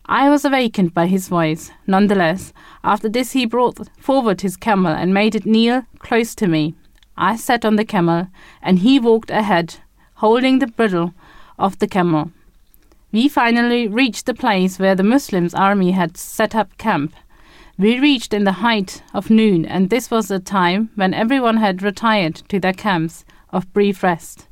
I 0.05 0.29
was 0.29 0.43
awakened 0.43 0.93
by 0.93 1.07
his 1.07 1.29
voice. 1.29 1.71
Nonetheless, 1.87 2.51
after 2.83 3.07
this 3.07 3.31
he 3.31 3.45
brought 3.45 3.89
forward 3.97 4.41
his 4.41 4.57
camel 4.57 4.91
and 4.91 5.13
made 5.13 5.33
it 5.33 5.45
kneel 5.45 5.85
close 5.99 6.35
to 6.35 6.47
me. 6.47 6.75
I 7.17 7.37
sat 7.37 7.63
on 7.63 7.77
the 7.77 7.85
camel, 7.85 8.27
and 8.61 8.79
he 8.79 8.99
walked 8.99 9.31
ahead, 9.31 9.77
holding 10.15 10.59
the 10.59 10.67
bridle 10.67 11.13
of 11.57 11.79
the 11.79 11.87
camel. 11.87 12.31
We 13.15 13.29
finally 13.29 13.87
reached 13.87 14.25
the 14.25 14.33
place 14.33 14.77
where 14.77 14.93
the 14.93 15.01
Muslims' 15.01 15.53
army 15.53 15.91
had 15.91 16.17
set 16.17 16.53
up 16.53 16.77
camp. 16.77 17.15
We 17.77 17.97
reached 17.97 18.33
in 18.33 18.43
the 18.43 18.59
height 18.59 19.03
of 19.13 19.29
noon, 19.29 19.65
and 19.65 19.89
this 19.89 20.11
was 20.11 20.29
a 20.29 20.37
time 20.37 20.89
when 20.95 21.13
everyone 21.13 21.55
had 21.55 21.81
retired 21.81 22.35
to 22.49 22.59
their 22.59 22.73
camps 22.73 23.23
of 23.53 23.71
brief 23.71 24.03
rest. 24.03 24.49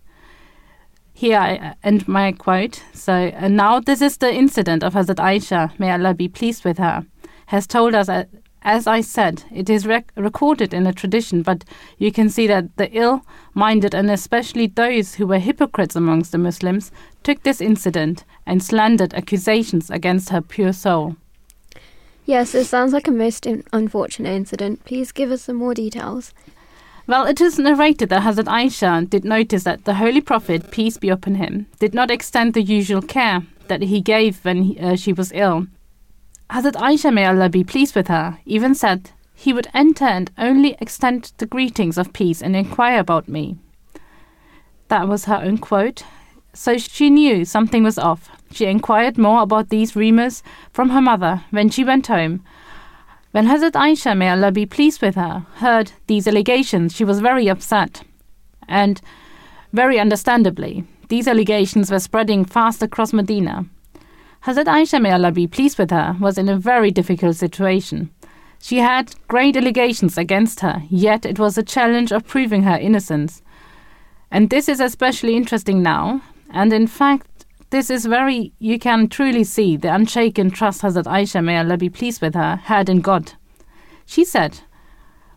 Here 1.11 1.37
I 1.37 1.75
end 1.83 2.07
my 2.07 2.31
quote. 2.31 2.81
So, 2.93 3.11
and 3.11 3.57
now 3.57 3.81
this 3.81 4.01
is 4.01 4.15
the 4.15 4.33
incident 4.33 4.81
of 4.81 4.93
Hazrat 4.93 5.19
Aisha, 5.19 5.77
may 5.77 5.91
Allah 5.91 6.13
be 6.13 6.29
pleased 6.29 6.63
with 6.63 6.77
her, 6.77 7.05
has 7.47 7.67
told 7.67 7.93
us, 7.93 8.07
as 8.63 8.87
I 8.87 9.01
said, 9.01 9.43
it 9.51 9.69
is 9.69 9.85
rec- 9.85 10.11
recorded 10.15 10.73
in 10.73 10.87
a 10.87 10.93
tradition, 10.93 11.41
but 11.41 11.63
you 11.97 12.11
can 12.11 12.29
see 12.29 12.47
that 12.47 12.75
the 12.77 12.91
ill 12.91 13.25
minded 13.53 13.93
and 13.93 14.09
especially 14.09 14.67
those 14.67 15.15
who 15.15 15.27
were 15.27 15.39
hypocrites 15.39 15.95
amongst 15.95 16.31
the 16.31 16.37
Muslims 16.37 16.91
took 17.23 17.43
this 17.43 17.61
incident 17.61 18.23
and 18.45 18.63
slandered 18.63 19.13
accusations 19.13 19.89
against 19.89 20.29
her 20.29 20.41
pure 20.41 20.73
soul. 20.73 21.15
Yes, 22.25 22.55
it 22.55 22.65
sounds 22.65 22.93
like 22.93 23.07
a 23.07 23.11
most 23.11 23.45
in- 23.45 23.63
unfortunate 23.73 24.33
incident. 24.33 24.85
Please 24.85 25.11
give 25.11 25.29
us 25.29 25.43
some 25.43 25.57
more 25.57 25.73
details. 25.73 26.33
Well, 27.05 27.25
it 27.25 27.41
is 27.41 27.59
narrated 27.59 28.07
that 28.09 28.23
Hazrat 28.23 28.45
Aisha 28.45 29.09
did 29.09 29.25
notice 29.25 29.65
that 29.65 29.83
the 29.83 29.95
Holy 29.95 30.21
Prophet, 30.21 30.71
peace 30.71 30.95
be 30.95 31.09
upon 31.09 31.35
him, 31.35 31.67
did 31.79 31.93
not 31.93 32.09
extend 32.09 32.53
the 32.53 32.61
usual 32.61 33.01
care 33.01 33.41
that 33.67 33.81
he 33.81 33.99
gave 33.99 34.39
when 34.45 34.63
he, 34.63 34.79
uh, 34.79 34.95
she 34.95 35.11
was 35.11 35.33
ill. 35.33 35.67
Hazrat 36.53 36.75
Aisha, 36.75 37.11
may 37.13 37.25
Allah 37.25 37.49
be 37.49 37.63
pleased 37.63 37.95
with 37.95 38.07
her, 38.07 38.39
even 38.45 38.75
said 38.75 39.11
he 39.33 39.51
would 39.51 39.67
enter 39.73 40.05
and 40.05 40.31
only 40.37 40.77
extend 40.79 41.33
the 41.37 41.47
greetings 41.47 41.97
of 41.97 42.13
peace 42.13 42.41
and 42.41 42.55
inquire 42.55 42.99
about 42.99 43.27
me. 43.27 43.57
That 44.87 45.07
was 45.07 45.25
her 45.25 45.41
own 45.43 45.57
quote. 45.57 46.03
So 46.53 46.77
she 46.77 47.09
knew 47.09 47.43
something 47.43 47.83
was 47.83 47.97
off. 47.97 48.29
She 48.51 48.65
inquired 48.65 49.17
more 49.17 49.41
about 49.41 49.69
these 49.69 49.95
rumors 49.95 50.43
from 50.71 50.91
her 50.91 51.01
mother 51.01 51.43
when 51.49 51.69
she 51.69 51.83
went 51.83 52.05
home, 52.05 52.43
when 53.33 53.47
Hazrat 53.47 53.71
Aisha, 53.71 54.15
may 54.15 54.29
Allah 54.29 54.51
be 54.51 54.67
pleased 54.67 55.01
with 55.01 55.15
her, 55.15 55.47
heard 55.55 55.91
these 56.05 56.27
allegations, 56.27 56.93
she 56.95 57.03
was 57.03 57.19
very 57.19 57.47
upset. 57.47 58.03
And 58.67 59.01
very 59.71 59.99
understandably, 59.99 60.83
these 61.09 61.27
allegations 61.27 61.89
were 61.89 61.99
spreading 61.99 62.45
fast 62.45 62.83
across 62.83 63.11
Medina. 63.11 63.65
Hazrat 64.45 64.65
Aisha, 64.65 65.01
may 65.01 65.13
Allah 65.13 65.31
be 65.31 65.47
pleased 65.47 65.77
with 65.79 65.89
her, 65.91 66.17
was 66.19 66.37
in 66.37 66.49
a 66.49 66.57
very 66.57 66.91
difficult 66.91 67.37
situation. 67.37 68.09
She 68.61 68.79
had 68.79 69.15
great 69.29 69.55
allegations 69.55 70.17
against 70.17 70.59
her, 70.59 70.83
yet 70.89 71.25
it 71.25 71.39
was 71.39 71.57
a 71.57 71.63
challenge 71.63 72.11
of 72.11 72.27
proving 72.27 72.63
her 72.63 72.75
innocence. 72.75 73.41
And 74.29 74.49
this 74.49 74.67
is 74.67 74.81
especially 74.81 75.37
interesting 75.37 75.81
now, 75.81 76.21
and 76.49 76.73
in 76.73 76.87
fact, 76.87 77.45
this 77.69 77.89
is 77.89 78.05
very, 78.05 78.51
you 78.59 78.77
can 78.79 79.07
truly 79.07 79.45
see 79.45 79.77
the 79.77 79.93
unshaken 79.95 80.51
trust 80.51 80.81
Hazrat 80.81 81.05
Aisha, 81.05 81.41
may 81.41 81.57
Allah 81.57 81.77
be 81.77 81.89
pleased 81.89 82.21
with 82.21 82.35
her, 82.35 82.57
had 82.57 82.89
in 82.89 82.99
God. 82.99 83.31
She 84.05 84.25
said, 84.25 84.59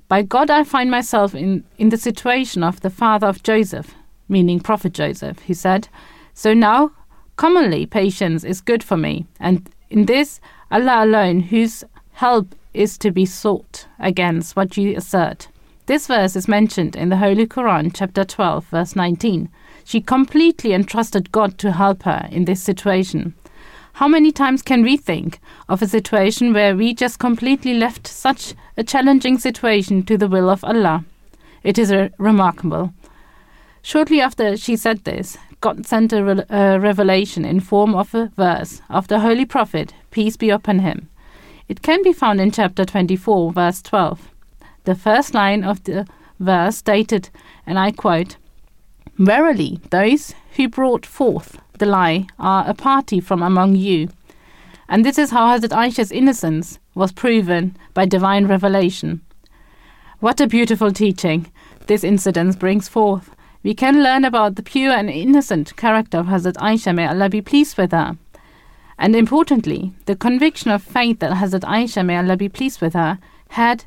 By 0.08 0.22
God 0.22 0.50
I 0.50 0.64
find 0.64 0.90
myself 0.90 1.32
in, 1.32 1.62
in 1.78 1.90
the 1.90 1.96
situation 1.96 2.64
of 2.64 2.80
the 2.80 2.90
father 2.90 3.28
of 3.28 3.44
Joseph, 3.44 3.94
meaning 4.28 4.58
Prophet 4.58 4.92
Joseph, 4.92 5.38
he 5.42 5.54
said, 5.54 5.88
So 6.34 6.54
now, 6.54 6.90
commonly, 7.36 7.86
patience 7.86 8.44
is 8.44 8.60
good 8.60 8.82
for 8.82 8.96
me, 8.96 9.26
and 9.38 9.70
in 9.90 10.06
this, 10.06 10.40
Allah 10.70 11.04
alone, 11.04 11.40
whose 11.40 11.84
help 12.12 12.54
is 12.74 12.98
to 12.98 13.10
be 13.10 13.24
sought 13.24 13.86
against 13.98 14.56
what 14.56 14.76
you 14.76 14.96
assert. 14.96 15.48
This 15.86 16.08
verse 16.08 16.34
is 16.34 16.48
mentioned 16.48 16.96
in 16.96 17.10
the 17.10 17.18
Holy 17.18 17.46
Quran, 17.46 17.92
chapter 17.94 18.24
12, 18.24 18.66
verse 18.66 18.96
19. 18.96 19.48
She 19.84 20.00
completely 20.00 20.72
entrusted 20.72 21.30
God 21.30 21.58
to 21.58 21.72
help 21.72 22.02
her 22.02 22.28
in 22.32 22.44
this 22.44 22.60
situation. 22.62 23.34
How 23.92 24.08
many 24.08 24.32
times 24.32 24.62
can 24.62 24.82
we 24.82 24.96
think 24.96 25.38
of 25.68 25.80
a 25.80 25.86
situation 25.86 26.52
where 26.52 26.76
we 26.76 26.92
just 26.92 27.18
completely 27.18 27.72
left 27.72 28.06
such 28.06 28.54
a 28.76 28.82
challenging 28.82 29.38
situation 29.38 30.02
to 30.02 30.18
the 30.18 30.28
will 30.28 30.50
of 30.50 30.64
Allah? 30.64 31.04
It 31.62 31.78
is 31.78 31.92
re- 31.92 32.10
remarkable. 32.18 32.92
Shortly 33.80 34.20
after 34.20 34.56
she 34.56 34.76
said 34.76 35.04
this, 35.04 35.38
God 35.60 35.86
sent 35.86 36.12
a, 36.12 36.22
re- 36.22 36.44
a 36.50 36.78
revelation 36.78 37.44
in 37.44 37.60
form 37.60 37.94
of 37.94 38.14
a 38.14 38.30
verse 38.36 38.82
of 38.90 39.08
the 39.08 39.20
Holy 39.20 39.44
Prophet, 39.44 39.94
peace 40.10 40.36
be 40.36 40.50
upon 40.50 40.80
him. 40.80 41.08
It 41.68 41.82
can 41.82 42.02
be 42.02 42.12
found 42.12 42.40
in 42.40 42.50
chapter 42.50 42.84
24, 42.84 43.52
verse 43.52 43.82
12. 43.82 44.30
The 44.84 44.94
first 44.94 45.34
line 45.34 45.64
of 45.64 45.82
the 45.84 46.06
verse 46.38 46.76
stated, 46.76 47.30
and 47.66 47.78
I 47.78 47.90
quote, 47.90 48.36
Verily, 49.18 49.80
those 49.90 50.34
who 50.56 50.68
brought 50.68 51.06
forth 51.06 51.58
the 51.78 51.86
lie 51.86 52.26
are 52.38 52.68
a 52.68 52.74
party 52.74 53.20
from 53.20 53.42
among 53.42 53.76
you. 53.76 54.08
And 54.88 55.04
this 55.04 55.18
is 55.18 55.30
how 55.30 55.46
Hazrat 55.48 55.70
Aisha's 55.70 56.12
innocence 56.12 56.78
was 56.94 57.12
proven 57.12 57.76
by 57.94 58.06
divine 58.06 58.46
revelation. 58.46 59.22
What 60.20 60.40
a 60.40 60.46
beautiful 60.46 60.92
teaching 60.92 61.50
this 61.86 62.04
incident 62.04 62.58
brings 62.58 62.88
forth. 62.88 63.30
We 63.66 63.74
can 63.74 64.00
learn 64.00 64.24
about 64.24 64.54
the 64.54 64.62
pure 64.62 64.92
and 64.92 65.10
innocent 65.10 65.76
character 65.76 66.18
of 66.18 66.26
Hazrat 66.26 66.54
Aisha, 66.58 66.94
may 66.94 67.04
Allah 67.04 67.28
be 67.28 67.42
pleased 67.42 67.76
with 67.76 67.90
her. 67.90 68.16
And 68.96 69.16
importantly, 69.16 69.92
the 70.04 70.14
conviction 70.14 70.70
of 70.70 70.84
faith 70.84 71.18
that 71.18 71.32
Hazrat 71.32 71.62
Aisha, 71.62 72.06
may 72.06 72.16
Allah 72.16 72.36
be 72.36 72.48
pleased 72.48 72.80
with 72.80 72.92
her, 72.94 73.18
had 73.48 73.84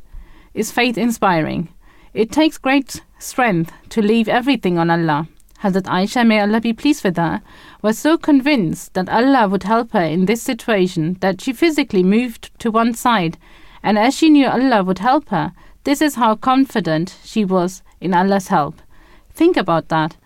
is 0.53 0.69
faith 0.69 0.97
inspiring. 0.97 1.69
It 2.13 2.29
takes 2.29 2.57
great 2.57 3.03
strength 3.19 3.71
to 3.91 4.01
leave 4.01 4.27
everything 4.27 4.77
on 4.77 4.89
Allah. 4.89 5.29
Hazrat 5.63 5.83
Aisha, 5.83 6.27
may 6.27 6.41
Allah 6.41 6.59
be 6.59 6.73
pleased 6.73 7.05
with 7.05 7.15
her, 7.15 7.41
was 7.81 7.97
so 7.97 8.17
convinced 8.17 8.95
that 8.95 9.07
Allah 9.07 9.47
would 9.47 9.63
help 9.63 9.93
her 9.93 10.03
in 10.03 10.25
this 10.25 10.41
situation 10.41 11.15
that 11.21 11.39
she 11.39 11.53
physically 11.53 12.03
moved 12.03 12.51
to 12.59 12.69
one 12.69 12.93
side, 12.93 13.37
and 13.81 13.97
as 13.97 14.13
she 14.13 14.29
knew 14.29 14.45
Allah 14.45 14.83
would 14.83 14.99
help 14.99 15.29
her, 15.29 15.53
this 15.85 16.01
is 16.01 16.15
how 16.15 16.35
confident 16.35 17.17
she 17.23 17.45
was 17.45 17.81
in 18.01 18.13
Allah's 18.13 18.49
help. 18.49 18.81
Think 19.33 19.57
about 19.57 19.89
that. 19.89 20.17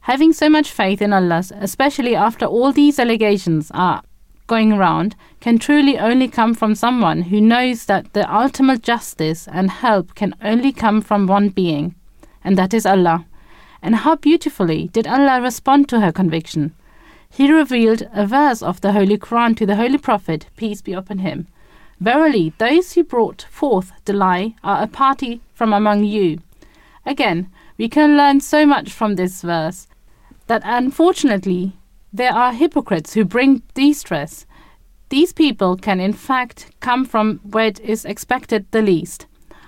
Having 0.00 0.32
so 0.32 0.48
much 0.48 0.70
faith 0.70 1.02
in 1.02 1.12
Allah, 1.12 1.44
especially 1.54 2.14
after 2.14 2.46
all 2.46 2.72
these 2.72 2.98
allegations 2.98 3.70
are 3.74 4.02
going 4.46 4.72
around, 4.72 5.14
can 5.40 5.58
truly 5.58 5.98
only 5.98 6.28
come 6.28 6.54
from 6.54 6.74
someone 6.74 7.22
who 7.22 7.40
knows 7.40 7.84
that 7.84 8.12
the 8.14 8.34
ultimate 8.34 8.82
justice 8.82 9.46
and 9.48 9.70
help 9.70 10.14
can 10.14 10.34
only 10.42 10.72
come 10.72 11.00
from 11.02 11.26
one 11.26 11.50
being 11.50 11.94
and 12.48 12.56
that 12.56 12.72
is 12.72 12.86
Allah. 12.86 13.26
And 13.82 13.96
how 13.96 14.16
beautifully 14.16 14.88
did 14.88 15.06
Allah 15.06 15.40
respond 15.42 15.88
to 15.88 16.00
her 16.00 16.10
conviction? 16.10 16.74
He 17.30 17.52
revealed 17.52 18.08
a 18.12 18.26
verse 18.26 18.62
of 18.62 18.80
the 18.80 18.92
Holy 18.92 19.18
Quran 19.18 19.54
to 19.58 19.66
the 19.66 19.76
Holy 19.76 19.98
Prophet, 19.98 20.46
peace 20.56 20.80
be 20.80 20.94
upon 20.94 21.18
him. 21.18 21.46
Verily, 22.00 22.54
those 22.56 22.92
who 22.94 23.04
brought 23.04 23.46
forth 23.50 23.92
the 24.06 24.14
lie 24.14 24.54
are 24.64 24.82
a 24.82 24.86
party 24.86 25.42
from 25.52 25.72
among 25.74 26.04
you. 26.04 26.40
Again, 27.04 27.50
we 27.78 27.88
can 27.88 28.16
learn 28.16 28.40
so 28.40 28.66
much 28.66 28.92
from 28.92 29.14
this 29.14 29.40
verse 29.42 29.86
that 30.48 30.62
unfortunately 30.64 31.72
there 32.12 32.32
are 32.32 32.52
hypocrites 32.52 33.14
who 33.14 33.24
bring 33.24 33.62
distress. 33.74 34.44
These 35.10 35.32
people 35.32 35.76
can 35.76 36.00
in 36.00 36.12
fact 36.12 36.70
come 36.80 37.04
from 37.04 37.40
where 37.44 37.66
it 37.66 37.80
is 37.80 38.04
expected 38.04 38.66
the 38.72 38.82
least. 38.82 39.26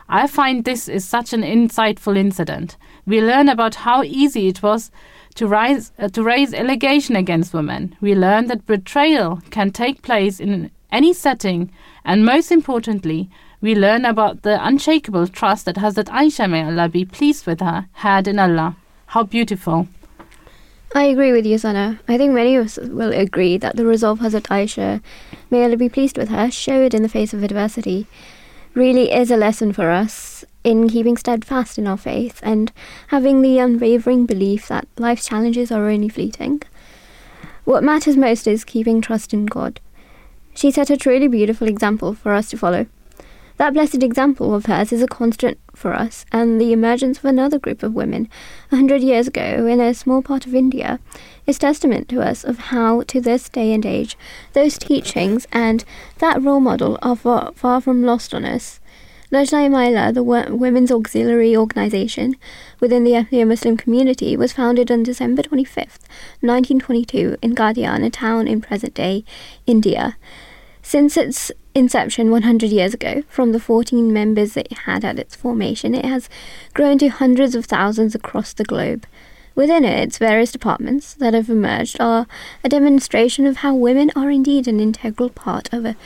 I 0.09 0.27
find 0.27 0.65
this 0.65 0.89
is 0.89 1.05
such 1.05 1.33
an 1.33 1.43
insightful 1.43 2.17
incident. 2.17 2.77
We 3.07 3.23
learn 3.23 3.49
about 3.49 3.77
how 3.77 4.03
easy 4.03 4.49
it 4.49 4.61
was 4.61 4.91
to, 5.37 5.47
rise, 5.47 5.93
uh, 6.01 6.09
to 6.09 6.25
raise 6.25 6.53
allegation 6.53 7.15
against 7.15 7.55
women. 7.55 7.95
We 8.01 8.17
learn 8.17 8.49
that 8.49 8.67
betrayal 8.67 9.41
can 9.51 9.71
take 9.71 10.03
place 10.03 10.41
in 10.41 10.73
any 10.91 11.13
setting, 11.13 11.71
and 12.05 12.27
most 12.27 12.51
importantly, 12.51 13.31
we 13.61 13.75
learn 13.75 14.05
about 14.05 14.43
the 14.43 14.65
unshakable 14.65 15.27
trust 15.29 15.65
that 15.67 15.77
Hazrat 15.77 16.07
Aisha, 16.07 16.49
may 16.49 16.65
Allah 16.65 16.89
be 16.89 17.05
pleased 17.05 17.47
with 17.47 17.61
her, 17.61 17.87
had 17.93 18.27
in 18.27 18.39
Allah. 18.39 18.77
How 19.07 19.25
beautiful. 19.25 19.89
I 20.95 21.05
agree 21.05 21.33
with 21.33 21.47
you, 21.47 21.59
Sana. 21.59 22.01
I 22.09 22.17
think 22.17 22.33
many 22.33 22.57
of 22.57 22.67
us 22.67 22.79
will 22.79 23.13
agree 23.13 23.57
that 23.59 23.77
the 23.77 23.87
resolve 23.87 24.21
Hazrat 24.21 24.49
Aisha, 24.49 25.03
may 25.51 25.63
Allah 25.63 25.77
be 25.77 25.89
pleased 25.89 26.17
with 26.19 26.31
her, 26.31 26.51
showed 26.51 26.95
in 26.95 27.03
the 27.03 27.09
face 27.09 27.33
of 27.33 27.43
adversity 27.43 28.07
really 28.75 29.11
is 29.11 29.31
a 29.31 29.37
lesson 29.37 29.73
for 29.73 29.91
us 29.91 30.45
in 30.63 30.89
keeping 30.89 31.17
steadfast 31.17 31.79
in 31.79 31.87
our 31.87 31.97
faith 31.97 32.41
and 32.43 32.73
having 33.09 33.43
the 33.43 33.59
unwavering 33.59 34.27
belief 34.27 34.69
that 34.69 34.87
life's 34.97 35.27
challenges 35.27 35.73
are 35.73 35.89
only 35.89 36.09
fleeting. 36.09 36.63
What 37.65 37.83
matters 37.83 38.17
most 38.17 38.47
is 38.47 38.65
keeping 38.65 39.01
trust 39.01 39.35
in 39.35 39.47
God. 39.47 39.81
She 40.55 40.71
set 40.71 40.91
a 40.91 40.97
truly 40.97 41.29
beautiful 41.29 41.69
example 41.69 42.15
for 42.15 42.33
us 42.33 42.51
to 42.51 42.59
follow. 42.59 42.87
That 43.61 43.75
blessed 43.75 44.03
example 44.03 44.55
of 44.55 44.65
hers 44.65 44.91
is 44.91 45.03
a 45.03 45.07
constant 45.07 45.59
for 45.75 45.93
us, 45.93 46.25
and 46.33 46.59
the 46.59 46.73
emergence 46.73 47.19
of 47.19 47.27
another 47.27 47.59
group 47.59 47.83
of 47.83 47.93
women 47.93 48.27
a 48.73 48.77
hundred 48.77 49.03
years 49.03 49.29
ago 49.29 49.67
in 49.67 49.81
a 49.81 49.93
small 49.93 50.23
part 50.23 50.47
of 50.47 50.55
India 50.55 50.99
is 51.47 51.59
testament 51.59 52.09
to 52.09 52.23
us 52.23 52.43
of 52.43 52.59
how, 52.73 53.03
to 53.03 53.21
this 53.21 53.51
day 53.51 53.75
and 53.75 53.85
age, 53.85 54.17
those 54.55 54.79
teachings 54.79 55.47
and 55.53 55.85
that 56.21 56.43
role 56.43 56.61
model 56.61 56.99
are 57.03 57.15
far, 57.15 57.53
far 57.53 57.83
from 57.83 58.03
lost 58.03 58.33
on 58.33 58.47
us. 58.47 58.81
Lajna 59.31 59.69
Imaillah, 59.69 60.15
the 60.15 60.23
women's 60.23 60.91
auxiliary 60.91 61.55
organization 61.55 62.37
within 62.81 63.05
the 63.05 63.13
Ahmadiyya 63.13 63.47
Muslim 63.47 63.77
community, 63.77 64.39
was 64.39 64.55
founded 64.55 64.91
on 64.91 65.03
December 65.03 65.43
25th, 65.43 66.09
1922, 66.41 67.37
in 67.43 67.55
Qadian, 67.55 68.07
a 68.07 68.09
town 68.09 68.49
in 68.49 68.63
present 68.63 68.95
day 68.95 69.23
India. 69.67 70.17
Since 70.81 71.19
its 71.19 71.53
inception 71.75 72.31
100 72.31 72.71
years 72.71 72.95
ago, 72.95 73.23
from 73.29 73.53
the 73.53 73.61
14 73.61 74.13
members 74.13 74.57
it 74.57 74.73
had 74.73 75.05
at 75.05 75.19
its 75.19 75.37
formation, 75.37 75.95
it 75.95 76.05
has 76.05 76.29
grown 76.75 76.99
to 76.99 77.09
hundreds 77.09 77.55
of 77.55 77.67
thousands 77.67 78.15
across 78.15 78.53
the 78.53 78.65
globe. 78.65 79.07
Within 79.55 79.85
it, 79.85 79.99
its 79.99 80.19
various 80.19 80.53
departments 80.53 81.15
that 81.15 81.35
have 81.35 81.51
emerged 81.51 82.01
are 82.01 82.27
a 82.65 82.69
demonstration 82.69 83.47
of 83.47 83.59
how 83.59 83.75
women 83.75 84.11
are 84.17 84.31
indeed 84.31 84.67
an 84.67 84.81
integral 84.81 85.29
part 85.29 85.73
of 85.73 85.85
a 85.85 85.97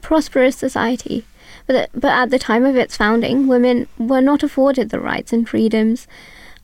prosperous 0.00 0.56
society. 0.56 1.24
But, 1.66 1.90
but 1.94 2.12
at 2.12 2.30
the 2.30 2.38
time 2.38 2.64
of 2.64 2.76
its 2.76 2.96
founding, 2.96 3.46
women 3.46 3.88
were 3.98 4.20
not 4.20 4.42
afforded 4.42 4.90
the 4.90 5.00
rights 5.00 5.32
and 5.32 5.48
freedoms 5.48 6.06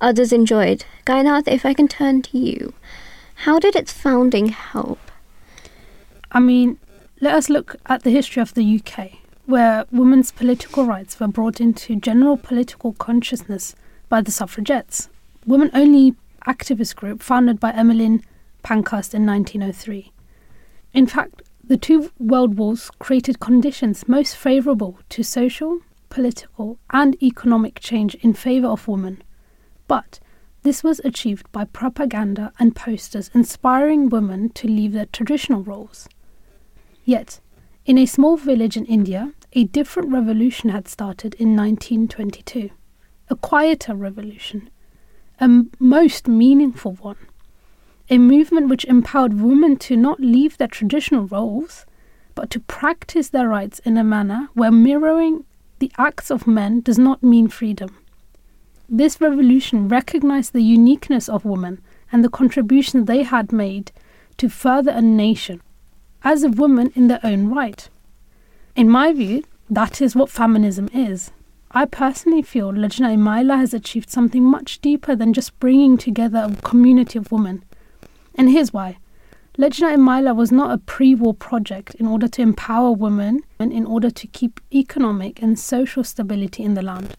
others 0.02 0.32
enjoyed. 0.32 0.84
Kainat, 1.06 1.46
if 1.46 1.64
I 1.64 1.72
can 1.72 1.88
turn 1.88 2.22
to 2.22 2.38
you, 2.38 2.74
how 3.46 3.58
did 3.58 3.76
its 3.76 3.92
founding 3.92 4.48
help? 4.48 4.98
I 6.32 6.40
mean, 6.40 6.78
let 7.22 7.36
us 7.36 7.48
look 7.48 7.76
at 7.86 8.02
the 8.02 8.10
history 8.10 8.42
of 8.42 8.52
the 8.54 8.80
UK, 8.80 9.12
where 9.46 9.86
women's 9.92 10.32
political 10.32 10.84
rights 10.84 11.20
were 11.20 11.28
brought 11.28 11.60
into 11.60 11.94
general 11.94 12.36
political 12.36 12.94
consciousness 12.94 13.76
by 14.08 14.20
the 14.20 14.32
suffragettes, 14.32 15.08
women 15.46 15.70
only 15.72 16.16
activist 16.48 16.96
group 16.96 17.22
founded 17.22 17.60
by 17.60 17.70
Emmeline 17.70 18.24
Pankhurst 18.64 19.14
in 19.14 19.24
1903. 19.24 20.10
In 20.94 21.06
fact, 21.06 21.42
the 21.62 21.76
two 21.76 22.10
world 22.18 22.58
wars 22.58 22.90
created 22.98 23.38
conditions 23.38 24.08
most 24.08 24.36
favourable 24.36 24.98
to 25.10 25.22
social, 25.22 25.78
political, 26.08 26.80
and 26.90 27.22
economic 27.22 27.78
change 27.78 28.16
in 28.16 28.34
favour 28.34 28.66
of 28.66 28.88
women. 28.88 29.22
But 29.86 30.18
this 30.64 30.82
was 30.82 31.00
achieved 31.04 31.46
by 31.52 31.66
propaganda 31.66 32.52
and 32.58 32.74
posters 32.74 33.30
inspiring 33.32 34.08
women 34.08 34.48
to 34.54 34.66
leave 34.66 34.90
their 34.90 35.06
traditional 35.06 35.62
roles. 35.62 36.08
Yet, 37.04 37.40
in 37.84 37.98
a 37.98 38.06
small 38.06 38.36
village 38.36 38.76
in 38.76 38.84
India, 38.84 39.32
a 39.54 39.64
different 39.64 40.12
revolution 40.12 40.70
had 40.70 40.86
started 40.86 41.34
in 41.34 41.56
1922. 41.56 42.70
A 43.28 43.36
quieter 43.36 43.94
revolution, 43.94 44.70
a 45.40 45.64
most 45.80 46.28
meaningful 46.28 46.92
one. 46.94 47.16
A 48.08 48.18
movement 48.18 48.68
which 48.68 48.84
empowered 48.84 49.40
women 49.40 49.76
to 49.78 49.96
not 49.96 50.20
leave 50.20 50.58
their 50.58 50.68
traditional 50.68 51.26
roles, 51.26 51.86
but 52.34 52.50
to 52.50 52.60
practice 52.60 53.28
their 53.30 53.48
rights 53.48 53.80
in 53.80 53.96
a 53.96 54.04
manner 54.04 54.48
where 54.54 54.70
mirroring 54.70 55.44
the 55.80 55.90
acts 55.98 56.30
of 56.30 56.46
men 56.46 56.80
does 56.80 56.98
not 56.98 57.22
mean 57.22 57.48
freedom. 57.48 57.96
This 58.88 59.20
revolution 59.20 59.88
recognized 59.88 60.52
the 60.52 60.62
uniqueness 60.62 61.28
of 61.28 61.44
women 61.44 61.80
and 62.12 62.22
the 62.22 62.28
contribution 62.28 63.06
they 63.06 63.22
had 63.22 63.50
made 63.50 63.90
to 64.36 64.48
further 64.48 64.92
a 64.92 65.02
nation 65.02 65.62
as 66.24 66.42
a 66.42 66.48
woman 66.48 66.92
in 66.94 67.08
their 67.08 67.20
own 67.22 67.48
right. 67.48 67.88
In 68.76 68.88
my 68.88 69.12
view, 69.12 69.44
that 69.68 70.00
is 70.00 70.16
what 70.16 70.30
feminism 70.30 70.88
is. 70.92 71.30
I 71.70 71.86
personally 71.86 72.42
feel 72.42 72.70
Lajna 72.70 73.16
Imaillah 73.16 73.56
has 73.56 73.72
achieved 73.72 74.10
something 74.10 74.44
much 74.44 74.80
deeper 74.80 75.16
than 75.16 75.32
just 75.32 75.58
bringing 75.58 75.96
together 75.96 76.46
a 76.46 76.62
community 76.62 77.18
of 77.18 77.32
women. 77.32 77.64
And 78.34 78.50
here's 78.50 78.72
why. 78.72 78.98
Lajna 79.58 79.94
Imaillah 79.94 80.36
was 80.36 80.52
not 80.52 80.72
a 80.72 80.78
pre 80.78 81.14
war 81.14 81.34
project 81.34 81.94
in 81.96 82.06
order 82.06 82.28
to 82.28 82.42
empower 82.42 82.92
women 82.92 83.40
and 83.58 83.72
in 83.72 83.86
order 83.86 84.10
to 84.10 84.26
keep 84.26 84.60
economic 84.72 85.42
and 85.42 85.58
social 85.58 86.04
stability 86.04 86.62
in 86.62 86.74
the 86.74 86.82
land. 86.82 87.16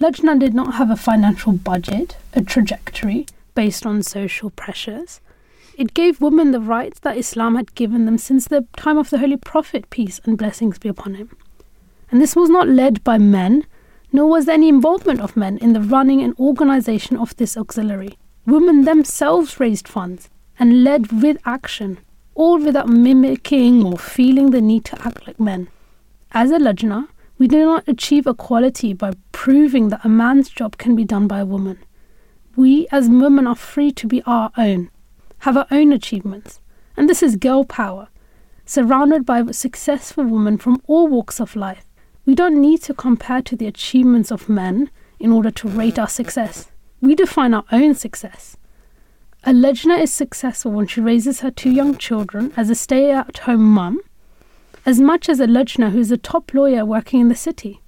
Lajna 0.00 0.38
did 0.38 0.54
not 0.54 0.74
have 0.74 0.90
a 0.90 0.96
financial 0.96 1.52
budget, 1.52 2.16
a 2.32 2.42
trajectory 2.42 3.26
based 3.54 3.86
on 3.86 4.02
social 4.02 4.50
pressures. 4.50 5.20
It 5.76 5.92
gave 5.92 6.20
women 6.20 6.52
the 6.52 6.60
rights 6.60 7.00
that 7.00 7.16
Islam 7.16 7.56
had 7.56 7.74
given 7.74 8.04
them 8.04 8.16
since 8.16 8.46
the 8.46 8.66
time 8.76 8.96
of 8.96 9.10
the 9.10 9.18
Holy 9.18 9.36
Prophet, 9.36 9.90
peace 9.90 10.20
and 10.24 10.38
blessings 10.38 10.78
be 10.78 10.88
upon 10.88 11.14
him. 11.14 11.36
And 12.10 12.20
this 12.20 12.36
was 12.36 12.48
not 12.48 12.68
led 12.68 13.02
by 13.02 13.18
men, 13.18 13.66
nor 14.12 14.28
was 14.28 14.46
there 14.46 14.54
any 14.54 14.68
involvement 14.68 15.20
of 15.20 15.36
men 15.36 15.58
in 15.58 15.72
the 15.72 15.80
running 15.80 16.22
and 16.22 16.38
organization 16.38 17.16
of 17.16 17.34
this 17.36 17.56
auxiliary. 17.56 18.16
Women 18.46 18.84
themselves 18.84 19.58
raised 19.58 19.88
funds 19.88 20.30
and 20.60 20.84
led 20.84 21.10
with 21.10 21.38
action, 21.44 21.98
all 22.36 22.58
without 22.58 22.88
mimicking 22.88 23.84
or 23.84 23.98
feeling 23.98 24.50
the 24.50 24.60
need 24.60 24.84
to 24.84 25.02
act 25.04 25.26
like 25.26 25.40
men. 25.40 25.66
As 26.30 26.52
a 26.52 26.58
Lajna, 26.58 27.08
we 27.36 27.48
do 27.48 27.64
not 27.64 27.88
achieve 27.88 28.28
equality 28.28 28.92
by 28.92 29.14
proving 29.32 29.88
that 29.88 30.04
a 30.04 30.08
man's 30.08 30.50
job 30.50 30.78
can 30.78 30.94
be 30.94 31.04
done 31.04 31.26
by 31.26 31.40
a 31.40 31.46
woman. 31.46 31.78
We 32.54 32.86
as 32.92 33.08
women 33.08 33.48
are 33.48 33.56
free 33.56 33.90
to 33.92 34.06
be 34.06 34.22
our 34.24 34.52
own, 34.56 34.90
have 35.44 35.56
our 35.56 35.66
own 35.70 35.92
achievements, 35.92 36.60
and 36.96 37.08
this 37.08 37.22
is 37.22 37.36
girl 37.36 37.64
power, 37.64 38.08
surrounded 38.66 39.24
by 39.24 39.44
successful 39.52 40.24
women 40.24 40.58
from 40.58 40.82
all 40.86 41.08
walks 41.08 41.40
of 41.40 41.56
life 41.56 41.86
we 42.26 42.34
don't 42.34 42.60
need 42.60 42.82
to 42.82 42.94
compare 42.94 43.42
to 43.42 43.56
the 43.56 43.66
achievements 43.66 44.30
of 44.30 44.48
men 44.48 44.90
in 45.20 45.30
order 45.30 45.50
to 45.50 45.68
rate 45.68 45.98
our 45.98 46.08
success. 46.08 46.70
We 47.00 47.14
define 47.14 47.52
our 47.52 47.64
own 47.70 47.94
success. 47.94 48.56
A 49.44 49.50
Lajna 49.50 50.00
is 50.00 50.12
successful 50.12 50.72
when 50.72 50.86
she 50.86 51.02
raises 51.02 51.40
her 51.40 51.50
two 51.50 51.70
young 51.70 51.98
children 51.98 52.52
as 52.56 52.70
a 52.70 52.74
stay 52.74 53.10
at 53.10 53.38
home 53.38 53.64
mum, 53.64 54.00
as 54.86 55.00
much 55.00 55.28
as 55.28 55.38
a 55.38 55.46
Lajna 55.46 55.90
who 55.90 56.00
is 56.00 56.10
a 56.10 56.16
top 56.16 56.54
lawyer 56.54 56.84
working 56.84 57.20
in 57.20 57.28
the 57.28 57.34
city. 57.34 57.82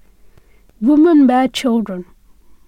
Women 0.83 1.27
bear 1.27 1.49
children, 1.49 2.05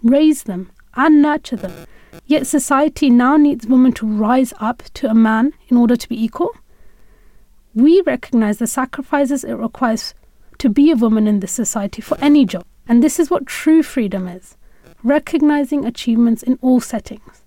raise 0.02 0.44
them, 0.44 0.70
and 0.94 1.20
nurture 1.20 1.56
them, 1.56 1.86
yet 2.28 2.46
society 2.46 3.10
now 3.10 3.36
needs 3.36 3.66
women 3.66 3.90
to 3.90 4.06
rise 4.06 4.52
up 4.60 4.82
to 4.94 5.10
a 5.10 5.14
man 5.14 5.52
in 5.68 5.76
order 5.76 5.96
to 5.96 6.08
be 6.08 6.22
equal. 6.22 6.54
We 7.74 8.02
recognize 8.02 8.58
the 8.58 8.66
sacrifices 8.66 9.42
it 9.42 9.54
requires 9.54 10.14
to 10.58 10.68
be 10.68 10.90
a 10.90 10.96
woman 10.96 11.26
in 11.26 11.40
this 11.40 11.52
society 11.52 12.02
for 12.02 12.18
any 12.20 12.44
job. 12.44 12.64
And 12.86 13.02
this 13.02 13.18
is 13.18 13.30
what 13.30 13.46
true 13.46 13.82
freedom 13.82 14.28
is 14.28 14.56
recognizing 15.04 15.84
achievements 15.84 16.42
in 16.42 16.58
all 16.60 16.80
settings. 16.80 17.42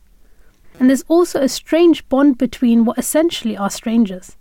And 0.80 0.90
there's 0.90 1.04
also 1.10 1.42
a 1.42 1.50
strange 1.50 2.08
bond 2.08 2.38
between 2.38 2.86
what 2.86 2.98
essentially 2.98 3.58
are 3.58 3.70
strangers. 3.70 4.38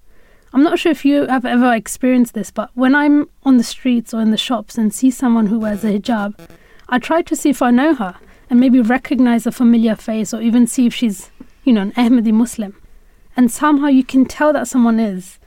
I'm 0.53 0.63
not 0.63 0.79
sure 0.79 0.93
if 0.93 1.05
you 1.05 1.27
have 1.27 1.45
ever 1.45 1.75
experienced 1.75 2.35
this, 2.35 2.53
but 2.53 2.71
when 2.75 2.95
I'm 2.95 3.29
on 3.43 3.57
the 3.57 3.65
streets 3.65 4.15
or 4.15 4.21
in 4.21 4.31
the 4.31 4.37
shops 4.37 4.79
and 4.79 4.95
see 4.95 5.11
someone 5.11 5.47
who 5.47 5.59
wears 5.59 5.85
a 5.85 5.99
hijab, 5.99 6.39
I 6.89 6.99
try 6.99 7.21
to 7.23 7.37
see 7.37 7.51
if 7.51 7.63
I 7.63 7.73
know 7.73 7.95
her 7.95 8.17
and 8.51 8.59
maybe 8.61 8.81
recognize 8.81 9.47
a 9.47 9.53
familiar 9.53 9.95
face 9.95 10.35
or 10.35 10.43
even 10.43 10.67
see 10.67 10.87
if 10.87 10.95
she's, 10.95 11.31
you 11.65 11.73
know, 11.73 11.83
an 11.83 11.93
Ahmadi 11.93 12.33
Muslim. 12.33 12.75
And 13.37 13.51
somehow 13.51 13.87
you 13.87 14.05
can 14.05 14.27
tell 14.27 14.53
that 14.53 14.67
someone 14.67 14.99
is. 14.99 15.39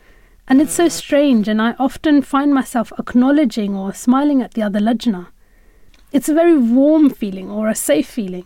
And 0.48 0.62
it's 0.62 0.74
so 0.74 0.89
strange, 0.89 1.48
and 1.48 1.62
I 1.62 1.74
often 1.80 2.22
find 2.22 2.54
myself 2.54 2.92
acknowledging 2.98 3.76
or 3.76 3.94
smiling 3.94 4.42
at 4.42 4.54
the 4.54 4.62
other 4.62 4.80
Lajna. 4.80 5.28
It's 6.12 6.30
a 6.30 6.34
very 6.34 6.58
warm 6.58 7.10
feeling 7.10 7.50
or 7.50 7.68
a 7.68 7.76
safe 7.76 8.08
feeling. 8.08 8.46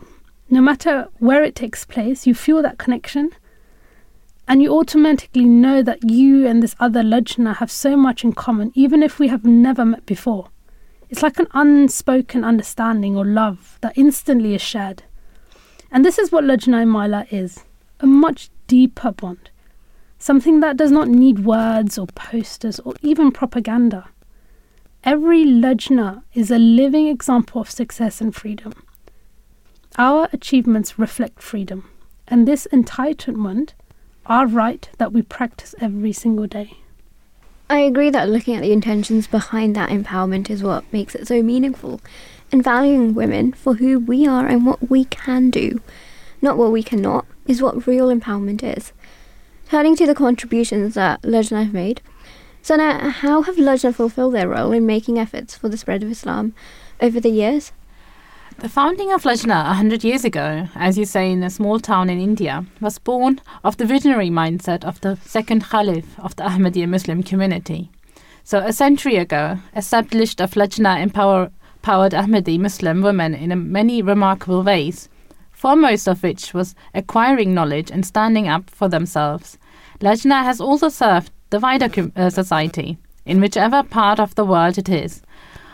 No 0.49 0.61
matter 0.61 1.07
where 1.19 1.43
it 1.43 1.55
takes 1.55 1.85
place, 1.85 2.25
you 2.25 2.33
feel 2.33 2.61
that 2.61 2.77
connection, 2.77 3.31
and 4.47 4.61
you 4.61 4.77
automatically 4.77 5.43
know 5.43 5.83
that 5.83 6.09
you 6.09 6.47
and 6.47 6.63
this 6.63 6.75
other 6.79 7.01
Lajna 7.01 7.57
have 7.57 7.69
so 7.69 7.97
much 7.97 8.23
in 8.23 8.33
common, 8.33 8.71
even 8.73 9.03
if 9.03 9.19
we 9.19 9.27
have 9.27 9.43
never 9.43 9.83
met 9.83 10.05
before. 10.05 10.49
It's 11.09 11.23
like 11.23 11.39
an 11.39 11.47
unspoken 11.53 12.43
understanding 12.43 13.15
or 13.15 13.25
love 13.25 13.77
that 13.81 13.97
instantly 13.97 14.55
is 14.55 14.61
shared. 14.61 15.03
And 15.91 16.03
this 16.03 16.19
is 16.19 16.31
what 16.31 16.43
Lajna 16.43 16.83
Imaillah 16.83 17.31
is 17.31 17.63
a 17.99 18.05
much 18.05 18.49
deeper 18.67 19.11
bond 19.11 19.49
something 20.19 20.59
that 20.61 20.77
does 20.77 20.91
not 20.91 21.07
need 21.07 21.45
words 21.45 21.97
or 21.97 22.07
posters 22.07 22.79
or 22.79 22.93
even 23.01 23.31
propaganda. 23.31 24.09
Every 25.03 25.45
Lajna 25.45 26.23
is 26.33 26.51
a 26.51 26.57
living 26.57 27.07
example 27.07 27.61
of 27.61 27.69
success 27.69 28.19
and 28.19 28.35
freedom. 28.35 28.73
Our 29.97 30.27
achievements 30.33 30.99
reflect 30.99 31.41
freedom, 31.41 31.89
and 32.27 32.47
this 32.47 32.67
entitlement, 32.71 33.71
our 34.25 34.45
right 34.45 34.89
that 34.97 35.13
we 35.13 35.21
practice 35.21 35.73
every 35.79 36.11
single 36.11 36.47
day. 36.47 36.77
I 37.69 37.79
agree 37.79 38.09
that 38.11 38.29
looking 38.29 38.55
at 38.55 38.61
the 38.61 38.71
intentions 38.71 39.27
behind 39.27 39.75
that 39.75 39.89
empowerment 39.89 40.49
is 40.49 40.63
what 40.63 40.91
makes 40.93 41.15
it 41.15 41.27
so 41.27 41.43
meaningful, 41.43 41.99
and 42.49 42.63
valuing 42.63 43.13
women 43.13 43.51
for 43.51 43.75
who 43.75 43.99
we 43.99 44.25
are 44.25 44.47
and 44.47 44.65
what 44.65 44.89
we 44.89 45.03
can 45.03 45.49
do, 45.49 45.81
not 46.41 46.57
what 46.57 46.71
we 46.71 46.81
cannot, 46.81 47.25
is 47.45 47.61
what 47.61 47.85
real 47.85 48.07
empowerment 48.07 48.63
is. 48.63 48.93
Turning 49.69 49.97
to 49.97 50.07
the 50.07 50.15
contributions 50.15 50.93
that 50.93 51.21
Lajna 51.23 51.65
have 51.65 51.73
made, 51.73 52.01
so 52.61 52.77
now 52.77 53.09
how 53.09 53.41
have 53.41 53.57
Lajna 53.57 53.93
fulfilled 53.93 54.33
their 54.33 54.47
role 54.47 54.71
in 54.71 54.85
making 54.85 55.19
efforts 55.19 55.57
for 55.57 55.67
the 55.67 55.77
spread 55.77 56.03
of 56.03 56.11
Islam 56.11 56.53
over 57.01 57.19
the 57.19 57.29
years? 57.29 57.73
The 58.59 58.69
founding 58.69 59.11
of 59.11 59.21
Lajna 59.23 59.69
a 59.69 59.73
hundred 59.75 60.03
years 60.03 60.25
ago, 60.25 60.67
as 60.75 60.97
you 60.97 61.05
say, 61.05 61.31
in 61.31 61.43
a 61.43 61.49
small 61.49 61.79
town 61.79 62.09
in 62.09 62.19
India, 62.19 62.65
was 62.81 62.97
born 62.97 63.39
of 63.63 63.77
the 63.77 63.85
visionary 63.85 64.29
mindset 64.31 64.83
of 64.83 64.99
the 65.01 65.15
second 65.17 65.63
Khalif 65.63 66.05
of 66.17 66.35
the 66.37 66.43
Ahmadiyya 66.43 66.89
Muslim 66.89 67.21
community. 67.21 67.91
So, 68.43 68.57
a 68.57 68.73
century 68.73 69.17
ago, 69.17 69.59
established 69.75 70.41
of 70.41 70.55
Lajna 70.55 70.99
empower, 70.99 71.51
empowered 71.75 72.13
Ahmadi 72.13 72.59
Muslim 72.59 73.03
women 73.03 73.35
in 73.35 73.71
many 73.71 74.01
remarkable 74.01 74.63
ways 74.63 75.07
foremost 75.51 76.07
of 76.07 76.21
which 76.21 76.53
was 76.53 76.75
acquiring 76.93 77.53
knowledge 77.53 77.89
and 77.91 78.05
standing 78.05 78.47
up 78.47 78.69
for 78.69 78.89
themselves. 78.89 79.57
Lajna 80.01 80.43
has 80.43 80.59
also 80.59 80.89
served 80.89 81.31
the 81.51 81.59
wider 81.59 81.89
uh, 82.15 82.29
society, 82.29 82.97
in 83.25 83.39
whichever 83.39 83.83
part 83.83 84.19
of 84.19 84.35
the 84.35 84.45
world 84.45 84.77
it 84.77 84.89
is. 84.89 85.21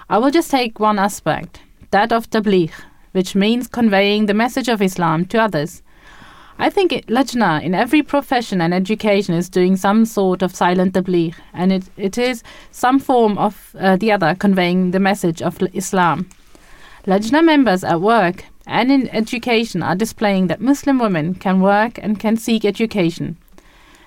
I 0.09 0.17
will 0.19 0.31
just 0.31 0.51
take 0.51 0.79
one 0.79 0.99
aspect, 0.99 1.61
that 1.93 2.11
of 2.11 2.29
tabligh, 2.29 2.71
which 3.11 3.35
means 3.35 3.67
conveying 3.67 4.25
the 4.25 4.33
message 4.33 4.67
of 4.67 4.81
Islam 4.81 5.25
to 5.27 5.37
others. 5.39 5.83
I 6.57 6.69
think 6.69 6.91
Lajna 7.07 7.61
in 7.63 7.75
every 7.75 8.01
profession 8.01 8.61
and 8.61 8.73
education 8.73 9.35
is 9.35 9.47
doing 9.47 9.75
some 9.77 10.05
sort 10.05 10.41
of 10.41 10.55
silent 10.55 10.93
tabligh, 10.95 11.35
and 11.53 11.71
it, 11.71 11.83
it 11.95 12.17
is 12.17 12.43
some 12.71 12.99
form 12.99 13.37
of 13.37 13.75
uh, 13.79 13.95
the 13.95 14.11
other 14.11 14.33
conveying 14.35 14.89
the 14.89 14.99
message 14.99 15.41
of 15.41 15.61
Islam. 15.73 16.29
Lajna 17.05 17.45
members 17.45 17.83
at 17.83 18.01
work 18.01 18.45
and 18.65 18.91
in 18.91 19.07
education 19.09 19.83
are 19.83 19.95
displaying 19.95 20.47
that 20.47 20.61
Muslim 20.61 20.97
women 20.97 21.35
can 21.35 21.61
work 21.61 21.99
and 22.01 22.19
can 22.19 22.37
seek 22.37 22.65
education. 22.65 23.37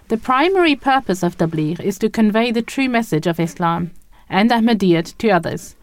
The 0.08 0.16
primary 0.16 0.74
purpose 0.74 1.22
of 1.22 1.36
Tabligh 1.38 1.80
is 1.80 1.98
to 1.98 2.08
convey 2.08 2.50
the 2.50 2.62
true 2.62 2.88
message 2.88 3.28
of 3.28 3.38
Islam 3.38 3.92
and 4.28 4.50
Ahmadiyyat 4.50 5.16
to 5.18 5.30
others. 5.30 5.75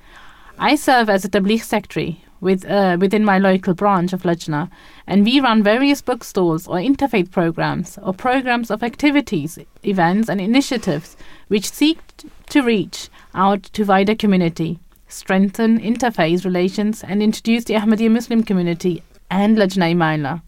I 0.63 0.76
serve 0.76 1.10
as 1.10 1.26
a 1.26 1.30
Tabligh 1.30 1.62
secretary 1.62 2.23
with, 2.39 2.63
uh, 2.63 2.95
within 2.97 3.26
my 3.26 3.38
local 3.38 3.73
branch 3.73 4.13
of 4.13 4.23
Lajna, 4.23 4.69
and 5.06 5.26
we 5.26 5.41
run 5.41 5.62
various 5.62 6.02
bookstores 6.02 6.67
or 6.69 6.78
interfaith 6.78 7.32
programs 7.32 7.97
or 8.02 8.13
programs 8.13 8.71
of 8.71 8.82
activities, 8.82 9.60
events, 9.84 10.30
and 10.30 10.39
initiatives 10.39 11.17
which 11.49 11.69
seek 11.69 11.99
to 12.47 12.62
reach 12.62 13.10
out 13.36 13.63
to 13.73 13.84
wider 13.84 14.15
community, 14.15 14.80
strengthen 15.10 15.82
interfaith 15.82 16.45
relations, 16.45 17.04
and 17.04 17.21
introduce 17.21 17.65
the 17.65 17.73
Ahmadiyya 17.73 18.12
Muslim 18.12 18.41
community 18.41 19.04
and 19.30 19.58
Lajna 19.58 19.93
Imaillah. 19.93 20.43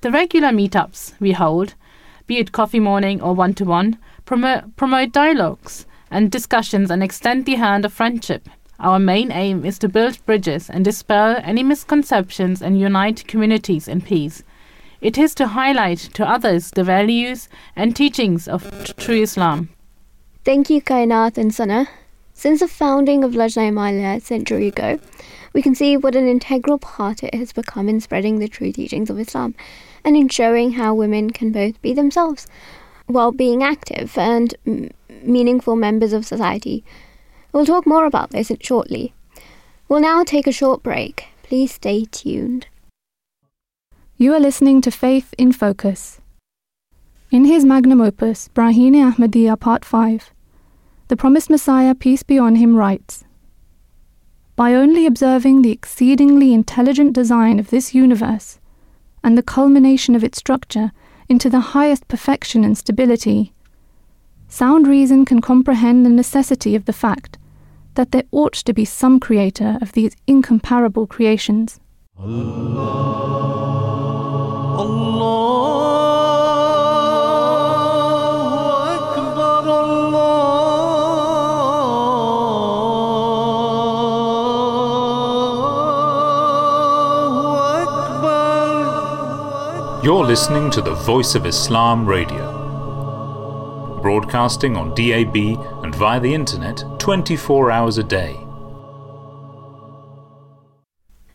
The 0.00 0.10
regular 0.10 0.52
meetups 0.52 1.12
we 1.20 1.32
hold, 1.32 1.74
be 2.26 2.38
it 2.38 2.52
coffee 2.52 2.80
morning 2.80 3.20
or 3.20 3.34
one 3.34 3.52
to 3.56 3.66
one, 3.66 3.98
promote 4.24 5.12
dialogues 5.12 5.84
and 6.10 6.30
discussions 6.30 6.90
and 6.90 7.02
extend 7.02 7.44
the 7.44 7.56
hand 7.56 7.84
of 7.84 7.92
friendship 7.92 8.48
our 8.80 8.98
main 8.98 9.30
aim 9.30 9.64
is 9.64 9.78
to 9.78 9.88
build 9.88 10.24
bridges 10.26 10.70
and 10.70 10.84
dispel 10.84 11.36
any 11.42 11.62
misconceptions 11.62 12.62
and 12.62 12.80
unite 12.80 13.26
communities 13.26 13.86
in 13.86 14.00
peace. 14.00 14.42
It 15.00 15.16
is 15.16 15.34
to 15.36 15.48
highlight 15.48 15.98
to 16.14 16.28
others 16.28 16.70
the 16.70 16.84
values 16.84 17.48
and 17.76 17.94
teachings 17.94 18.48
of 18.48 18.94
true 18.96 19.22
Islam. 19.22 19.68
Thank 20.44 20.70
you, 20.70 20.80
Kainat 20.80 21.38
and 21.38 21.54
Sana. 21.54 21.88
Since 22.32 22.60
the 22.60 22.68
founding 22.68 23.22
of 23.22 23.32
Lajna 23.32 23.70
Imaillah 23.70 24.16
a 24.16 24.20
century 24.20 24.68
ago, 24.68 24.98
we 25.52 25.62
can 25.62 25.74
see 25.74 25.96
what 25.96 26.16
an 26.16 26.26
integral 26.26 26.78
part 26.78 27.22
it 27.22 27.34
has 27.34 27.52
become 27.52 27.88
in 27.88 28.00
spreading 28.00 28.38
the 28.38 28.48
true 28.48 28.72
teachings 28.72 29.10
of 29.10 29.18
Islam 29.18 29.54
and 30.04 30.16
in 30.16 30.28
showing 30.28 30.72
how 30.72 30.94
women 30.94 31.30
can 31.30 31.52
both 31.52 31.80
be 31.82 31.92
themselves 31.92 32.46
while 33.06 33.32
being 33.32 33.62
active 33.62 34.16
and 34.16 34.54
m- 34.66 34.90
meaningful 35.22 35.76
members 35.76 36.12
of 36.12 36.24
society 36.24 36.84
We'll 37.52 37.66
talk 37.66 37.84
more 37.84 38.06
about 38.06 38.30
this 38.30 38.52
shortly. 38.60 39.12
We'll 39.88 40.00
now 40.00 40.22
take 40.22 40.46
a 40.46 40.52
short 40.52 40.84
break. 40.84 41.26
Please 41.42 41.74
stay 41.74 42.04
tuned. 42.04 42.68
You 44.16 44.34
are 44.34 44.40
listening 44.40 44.80
to 44.82 44.90
Faith 44.92 45.34
in 45.36 45.50
Focus. 45.50 46.20
In 47.32 47.46
his 47.46 47.64
magnum 47.64 48.00
opus, 48.00 48.48
Barahin-e-Ahmadiyya 48.54 49.58
Part 49.58 49.84
5, 49.84 50.30
the 51.08 51.16
promised 51.16 51.50
Messiah, 51.50 51.92
peace 51.92 52.22
be 52.22 52.38
on 52.38 52.54
him, 52.54 52.76
writes 52.76 53.24
By 54.54 54.74
only 54.74 55.04
observing 55.04 55.62
the 55.62 55.72
exceedingly 55.72 56.54
intelligent 56.54 57.14
design 57.14 57.58
of 57.58 57.70
this 57.70 57.94
universe 57.94 58.60
and 59.24 59.36
the 59.36 59.42
culmination 59.42 60.14
of 60.14 60.22
its 60.22 60.38
structure 60.38 60.92
into 61.28 61.50
the 61.50 61.74
highest 61.74 62.06
perfection 62.06 62.62
and 62.62 62.78
stability, 62.78 63.52
sound 64.46 64.86
reason 64.86 65.24
can 65.24 65.40
comprehend 65.40 66.06
the 66.06 66.10
necessity 66.10 66.76
of 66.76 66.84
the 66.84 66.92
fact 66.92 67.38
that 67.94 68.12
there 68.12 68.24
ought 68.30 68.54
to 68.54 68.72
be 68.72 68.84
some 68.84 69.20
creator 69.20 69.78
of 69.80 69.92
these 69.92 70.16
incomparable 70.26 71.06
creations. 71.06 71.80
Allah, 72.18 72.80
Allah. 74.78 75.60
You're 90.02 90.24
listening 90.24 90.70
to 90.70 90.80
the 90.80 90.94
Voice 90.94 91.34
of 91.34 91.44
Islam 91.44 92.06
Radio 92.06 92.49
broadcasting 94.02 94.76
on 94.76 94.94
DAB 94.94 95.36
and 95.84 95.94
via 95.94 96.20
the 96.20 96.32
internet 96.34 96.82
24 96.98 97.70
hours 97.70 97.98
a 97.98 98.02
day. 98.02 98.36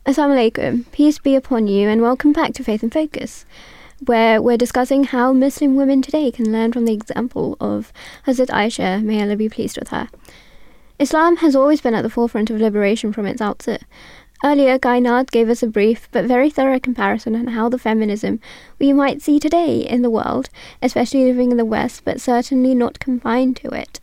Assalamu 0.05 0.51
alaikum, 0.51 0.91
peace 0.91 1.17
be 1.17 1.35
upon 1.35 1.67
you, 1.67 1.89
and 1.89 2.01
welcome 2.01 2.31
back 2.31 2.53
to 2.53 2.63
Faith 2.63 2.83
in 2.83 2.91
Focus, 2.91 3.45
where 4.05 4.41
we're 4.41 4.55
discussing 4.55 5.05
how 5.05 5.33
Muslim 5.33 5.75
women 5.75 6.01
today 6.01 6.29
can 6.29 6.51
learn 6.51 6.71
from 6.71 6.85
the 6.85 6.93
example 6.93 7.57
of 7.59 7.91
Hazrat 8.27 8.49
Aisha, 8.49 9.03
may 9.03 9.21
Allah 9.21 9.35
be 9.35 9.49
pleased 9.49 9.79
with 9.79 9.89
her. 9.89 10.09
Islam 10.99 11.37
has 11.37 11.55
always 11.55 11.81
been 11.81 11.95
at 11.95 12.03
the 12.03 12.09
forefront 12.09 12.49
of 12.49 12.61
liberation 12.61 13.11
from 13.11 13.25
its 13.25 13.41
outset, 13.41 13.83
Earlier, 14.43 14.77
Kainat 14.77 15.31
gave 15.31 15.49
us 15.49 15.63
a 15.63 15.67
brief 15.67 16.09
but 16.11 16.25
very 16.25 16.49
thorough 16.49 16.79
comparison 16.79 17.35
on 17.35 17.47
how 17.47 17.69
the 17.69 17.79
feminism 17.79 18.39
we 18.77 18.91
might 18.91 19.21
see 19.21 19.39
today 19.39 19.77
in 19.77 20.01
the 20.01 20.09
world, 20.09 20.49
especially 20.81 21.25
living 21.25 21.51
in 21.51 21.57
the 21.57 21.65
West, 21.65 22.03
but 22.03 22.21
certainly 22.21 22.75
not 22.75 22.99
confined 22.99 23.55
to 23.57 23.69
it. 23.69 23.99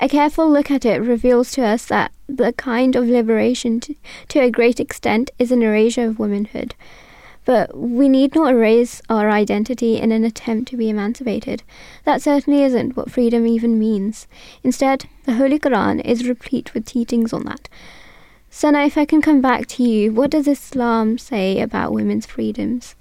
A 0.00 0.08
careful 0.08 0.50
look 0.50 0.70
at 0.70 0.86
it 0.86 1.02
reveals 1.02 1.52
to 1.52 1.62
us 1.62 1.84
that 1.86 2.12
the 2.26 2.54
kind 2.54 2.96
of 2.96 3.06
liberation, 3.06 3.80
to, 3.80 3.94
to 4.28 4.40
a 4.40 4.50
great 4.50 4.80
extent, 4.80 5.30
is 5.38 5.52
an 5.52 5.62
erasure 5.62 6.06
of 6.06 6.18
womanhood. 6.18 6.74
But 7.44 7.76
we 7.76 8.08
need 8.08 8.34
not 8.34 8.54
erase 8.54 9.02
our 9.10 9.28
identity 9.30 9.98
in 9.98 10.12
an 10.12 10.24
attempt 10.24 10.70
to 10.70 10.76
be 10.78 10.88
emancipated. 10.88 11.62
That 12.04 12.22
certainly 12.22 12.62
isn't 12.62 12.96
what 12.96 13.10
freedom 13.10 13.46
even 13.46 13.78
means. 13.78 14.26
Instead, 14.64 15.06
the 15.24 15.34
Holy 15.34 15.58
Quran 15.58 16.02
is 16.04 16.28
replete 16.28 16.72
with 16.72 16.86
teachings 16.86 17.34
on 17.34 17.44
that. 17.44 17.68
Sana, 18.52 18.80
if 18.80 18.98
I 18.98 19.04
can 19.04 19.22
come 19.22 19.40
back 19.40 19.68
to 19.68 19.84
you, 19.84 20.12
what 20.12 20.32
does 20.32 20.48
Islam 20.48 21.18
say 21.18 21.60
about 21.60 21.92
women's 21.92 22.26
freedoms? 22.26 22.96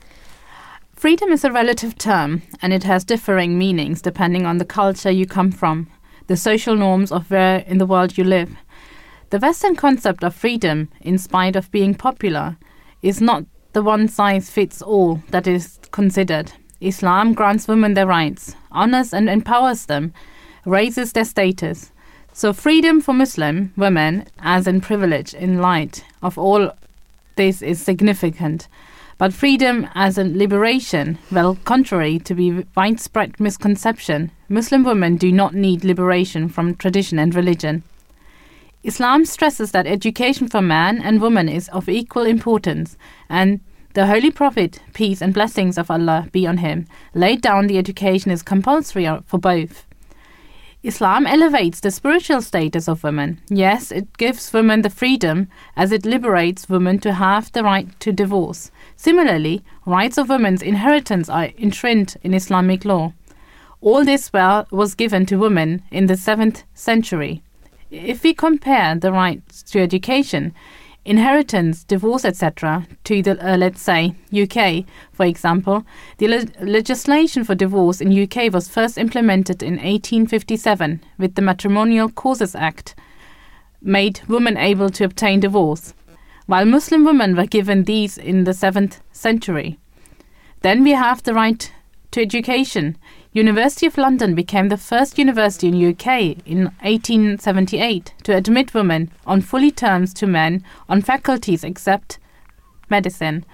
Freedom 0.93 1.31
is 1.31 1.43
a 1.43 1.51
relative 1.51 1.97
term, 1.97 2.43
and 2.61 2.71
it 2.71 2.83
has 2.83 3.03
differing 3.03 3.57
meanings 3.57 3.99
depending 3.99 4.45
on 4.45 4.59
the 4.59 4.63
culture 4.63 5.09
you 5.09 5.25
come 5.25 5.51
from, 5.51 5.87
the 6.27 6.37
social 6.37 6.75
norms 6.75 7.11
of 7.11 7.31
where 7.31 7.59
in 7.65 7.79
the 7.79 7.87
world 7.87 8.15
you 8.15 8.23
live. 8.23 8.55
The 9.31 9.39
Western 9.39 9.75
concept 9.75 10.23
of 10.23 10.35
freedom, 10.35 10.89
in 11.01 11.17
spite 11.17 11.55
of 11.55 11.71
being 11.71 11.95
popular, 11.95 12.57
is 13.01 13.19
not 13.19 13.43
the 13.73 13.81
one 13.81 14.07
size 14.07 14.51
fits 14.51 14.83
all 14.83 15.15
that 15.29 15.47
is 15.47 15.79
considered. 15.89 16.51
Islam 16.79 17.33
grants 17.33 17.67
women 17.67 17.95
their 17.95 18.07
rights, 18.07 18.55
honors 18.71 19.15
and 19.15 19.27
empowers 19.27 19.87
them, 19.87 20.13
raises 20.65 21.13
their 21.13 21.25
status, 21.25 21.91
so, 22.33 22.53
freedom 22.53 23.01
for 23.01 23.13
Muslim 23.13 23.73
women, 23.75 24.25
as 24.39 24.67
in 24.67 24.81
privilege 24.81 25.33
in 25.33 25.59
light 25.59 26.05
of 26.21 26.37
all 26.37 26.71
this, 27.35 27.61
is 27.61 27.81
significant. 27.81 28.67
But 29.17 29.33
freedom 29.33 29.89
as 29.95 30.17
a 30.17 30.23
liberation, 30.23 31.17
well, 31.29 31.57
contrary 31.65 32.19
to 32.19 32.33
the 32.33 32.65
widespread 32.75 33.37
misconception, 33.37 34.31
Muslim 34.47 34.85
women 34.85 35.17
do 35.17 35.29
not 35.29 35.53
need 35.53 35.83
liberation 35.83 36.47
from 36.47 36.75
tradition 36.75 37.19
and 37.19 37.35
religion. 37.35 37.83
Islam 38.83 39.25
stresses 39.25 39.71
that 39.71 39.85
education 39.85 40.47
for 40.47 40.61
man 40.61 41.01
and 41.01 41.19
woman 41.19 41.49
is 41.49 41.67
of 41.69 41.89
equal 41.89 42.23
importance, 42.23 42.95
and 43.27 43.59
the 43.93 44.05
Holy 44.05 44.31
Prophet, 44.31 44.79
peace 44.93 45.21
and 45.21 45.33
blessings 45.33 45.77
of 45.77 45.91
Allah 45.91 46.29
be 46.31 46.47
on 46.47 46.59
him, 46.59 46.87
laid 47.13 47.41
down 47.41 47.67
the 47.67 47.77
education 47.77 48.31
is 48.31 48.41
compulsory 48.41 49.05
for 49.25 49.37
both. 49.37 49.85
Islam 50.81 51.27
elevates 51.27 51.81
the 51.81 51.91
spiritual 51.91 52.41
status 52.41 52.87
of 52.87 53.03
women. 53.03 53.41
Yes, 53.49 53.91
it 53.91 54.17
gives 54.17 54.53
women 54.53 54.81
the 54.81 54.89
freedom 54.89 55.49
as 55.75 55.91
it 55.91 56.05
liberates 56.05 56.69
women 56.69 56.99
to 56.99 57.13
have 57.13 57.51
the 57.51 57.63
right 57.63 57.99
to 57.99 58.13
divorce. 58.13 58.71
Similarly, 58.95 59.61
rights 59.85 60.17
of 60.17 60.29
women's 60.29 60.61
inheritance 60.61 61.27
are 61.29 61.49
enshrined 61.57 62.15
in 62.23 62.33
Islamic 62.33 62.85
law. 62.85 63.11
All 63.81 64.05
this 64.05 64.31
well 64.31 64.67
was 64.71 64.95
given 64.95 65.25
to 65.25 65.37
women 65.37 65.83
in 65.91 66.05
the 66.05 66.13
7th 66.13 66.63
century. 66.73 67.43
If 67.91 68.23
we 68.23 68.33
compare 68.33 68.95
the 68.95 69.11
rights 69.11 69.63
to 69.63 69.81
education, 69.81 70.53
inheritance, 71.05 71.83
divorce, 71.83 72.25
etc., 72.25 72.87
to 73.03 73.21
the, 73.21 73.31
uh, 73.45 73.57
let's 73.57 73.81
say, 73.81 74.15
UK, 74.33 74.85
for 75.11 75.25
example, 75.25 75.85
the 76.17 76.27
le- 76.27 76.65
legislation 76.65 77.43
for 77.43 77.55
divorce 77.55 78.01
in 78.01 78.23
UK 78.23 78.51
was 78.53 78.67
first 78.67 78.97
implemented 78.97 79.63
in 79.63 79.73
1857 79.73 81.01
with 81.17 81.35
the 81.35 81.41
Matrimonial 81.41 82.09
Causes 82.09 82.55
Act, 82.55 82.95
made 83.81 84.21
women 84.27 84.57
able 84.57 84.89
to 84.89 85.05
obtain 85.05 85.39
divorce, 85.39 85.93
while 86.45 86.65
Muslim 86.65 87.05
women 87.05 87.35
were 87.35 87.45
given 87.45 87.83
these 87.83 88.17
in 88.17 88.43
the 88.43 88.51
7th 88.51 88.99
century. 89.11 89.79
Then 90.61 90.83
we 90.83 90.91
have 90.91 91.23
the 91.23 91.33
right 91.33 91.71
to 92.11 92.21
education. 92.21 92.97
University 93.31 93.85
of 93.85 93.97
London 93.97 94.33
became 94.33 94.69
the 94.69 94.77
first 94.77 95.19
university 95.19 95.67
in 95.67 95.91
UK 95.91 96.37
in 96.47 96.63
1878 96.81 98.13
to 98.23 98.35
admit 98.35 98.73
women 98.73 99.11
on 99.27 99.39
fully 99.39 99.69
terms 99.69 100.15
to 100.15 100.25
men 100.25 100.63
on 100.87 101.01
faculties 101.01 101.63
except 101.63 102.17
medicine. 102.89 103.45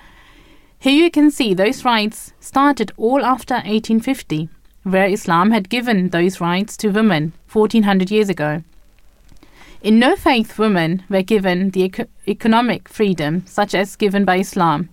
Here 0.80 1.03
you 1.03 1.11
can 1.11 1.30
see 1.30 1.53
those 1.53 1.84
rights 1.84 2.32
started 2.39 2.93
all 2.95 3.26
after 3.26 3.55
1850, 3.55 4.47
where 4.84 5.07
Islam 5.07 5.51
had 5.51 5.67
given 5.67 6.09
those 6.09 6.39
rights 6.39 6.78
to 6.78 6.89
women 6.89 7.34
1400 7.51 8.09
years 8.09 8.30
ago. 8.30 8.63
In 9.82 9.99
no 9.99 10.15
faith, 10.15 10.57
women 10.57 11.03
were 11.09 11.21
given 11.21 11.71
the 11.71 11.84
eco- 11.84 12.07
economic 12.28 12.88
freedom 12.88 13.43
such 13.45 13.76
as 13.76 13.97
given 13.97 14.23
by 14.23 14.38
Islam. 14.38 14.89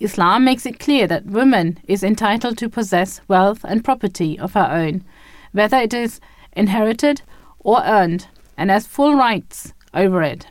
Islam 0.00 0.44
makes 0.44 0.64
it 0.64 0.80
clear 0.80 1.06
that 1.06 1.26
woman 1.26 1.78
is 1.86 2.02
entitled 2.02 2.56
to 2.58 2.70
possess 2.70 3.20
wealth 3.28 3.64
and 3.64 3.84
property 3.84 4.38
of 4.38 4.54
her 4.54 4.68
own, 4.70 5.04
whether 5.52 5.76
it 5.76 5.92
is 5.92 6.20
inherited 6.52 7.20
or 7.58 7.82
earned, 7.84 8.26
and 8.56 8.70
has 8.70 8.86
full 8.86 9.14
rights 9.14 9.74
over 9.92 10.22
it. 10.22 10.46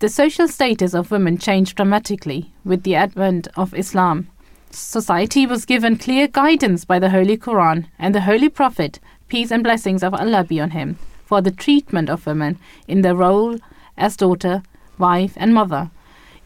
The 0.00 0.08
social 0.08 0.48
status 0.48 0.94
of 0.94 1.10
women 1.10 1.38
changed 1.38 1.76
dramatically 1.76 2.52
with 2.64 2.82
the 2.82 2.94
advent 2.94 3.48
of 3.56 3.72
Islam. 3.74 4.28
Society 4.70 5.46
was 5.46 5.64
given 5.64 5.96
clear 5.96 6.26
guidance 6.28 6.84
by 6.84 6.98
the 6.98 7.10
Holy 7.10 7.38
Quran 7.38 7.86
and 7.98 8.14
the 8.14 8.22
Holy 8.22 8.48
Prophet, 8.48 8.98
peace 9.28 9.50
and 9.50 9.62
blessings 9.62 10.02
of 10.02 10.12
Allah 10.12 10.44
be 10.44 10.60
on 10.60 10.70
him, 10.70 10.98
for 11.24 11.40
the 11.40 11.50
treatment 11.50 12.10
of 12.10 12.26
women 12.26 12.58
in 12.86 13.02
their 13.02 13.14
role 13.14 13.58
as 13.96 14.16
daughter, 14.16 14.62
wife, 14.98 15.32
and 15.36 15.54
mother. 15.54 15.90